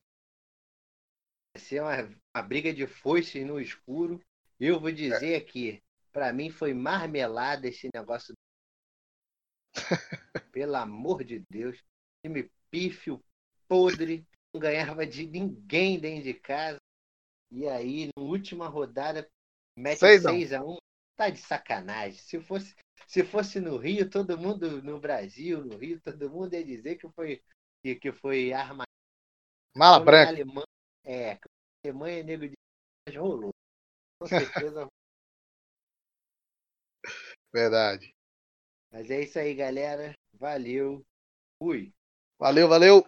Vai 1.54 1.62
ser 1.62 1.80
uma, 1.80 2.02
uma 2.34 2.42
briga 2.42 2.74
de 2.74 2.86
foice 2.88 3.44
no 3.44 3.60
escuro. 3.60 4.20
Eu 4.58 4.80
vou 4.80 4.90
dizer 4.90 5.34
é. 5.34 5.36
aqui, 5.36 5.80
para 6.12 6.32
mim 6.32 6.50
foi 6.50 6.74
marmelada 6.74 7.68
esse 7.68 7.88
negócio. 7.94 8.34
Pelo 10.50 10.74
amor 10.74 11.22
de 11.22 11.44
Deus, 11.48 11.78
time 12.24 12.50
pífio, 12.70 13.22
podre, 13.68 14.26
não 14.52 14.60
ganhava 14.60 15.06
de 15.06 15.26
ninguém 15.26 15.98
dentro 15.98 16.24
de 16.24 16.34
casa. 16.34 16.78
E 17.50 17.66
aí, 17.68 18.10
na 18.16 18.22
última 18.22 18.68
rodada, 18.68 19.28
mete 19.76 19.98
6 19.98 20.52
a 20.52 20.64
1 20.64 20.76
Tá 21.16 21.30
de 21.30 21.38
sacanagem. 21.38 22.18
Se 22.18 22.38
fosse, 22.40 22.76
se 23.06 23.24
fosse 23.24 23.58
no 23.58 23.78
Rio, 23.78 24.08
todo 24.08 24.36
mundo 24.36 24.82
no 24.82 25.00
Brasil, 25.00 25.64
no 25.64 25.78
Rio, 25.78 25.98
todo 26.02 26.30
mundo 26.30 26.52
ia 26.52 26.62
dizer 26.62 26.96
que 26.96 27.08
foi, 27.08 27.42
que, 27.82 27.94
que 27.96 28.12
foi 28.12 28.52
arma. 28.52 28.84
Mala 29.74 29.98
branca. 29.98 30.30
Alemanha, 30.30 30.66
é, 31.04 31.38
Alemanha 31.82 32.22
nego 32.22 32.46
de 32.48 33.16
rolou. 33.16 33.50
Com 34.20 34.26
certeza. 34.26 34.86
Verdade. 37.52 38.14
Mas 38.92 39.10
é 39.10 39.22
isso 39.22 39.38
aí, 39.38 39.54
galera. 39.54 40.14
Valeu. 40.34 41.02
Fui. 41.58 41.94
Valeu, 42.38 42.68
valeu. 42.68 43.06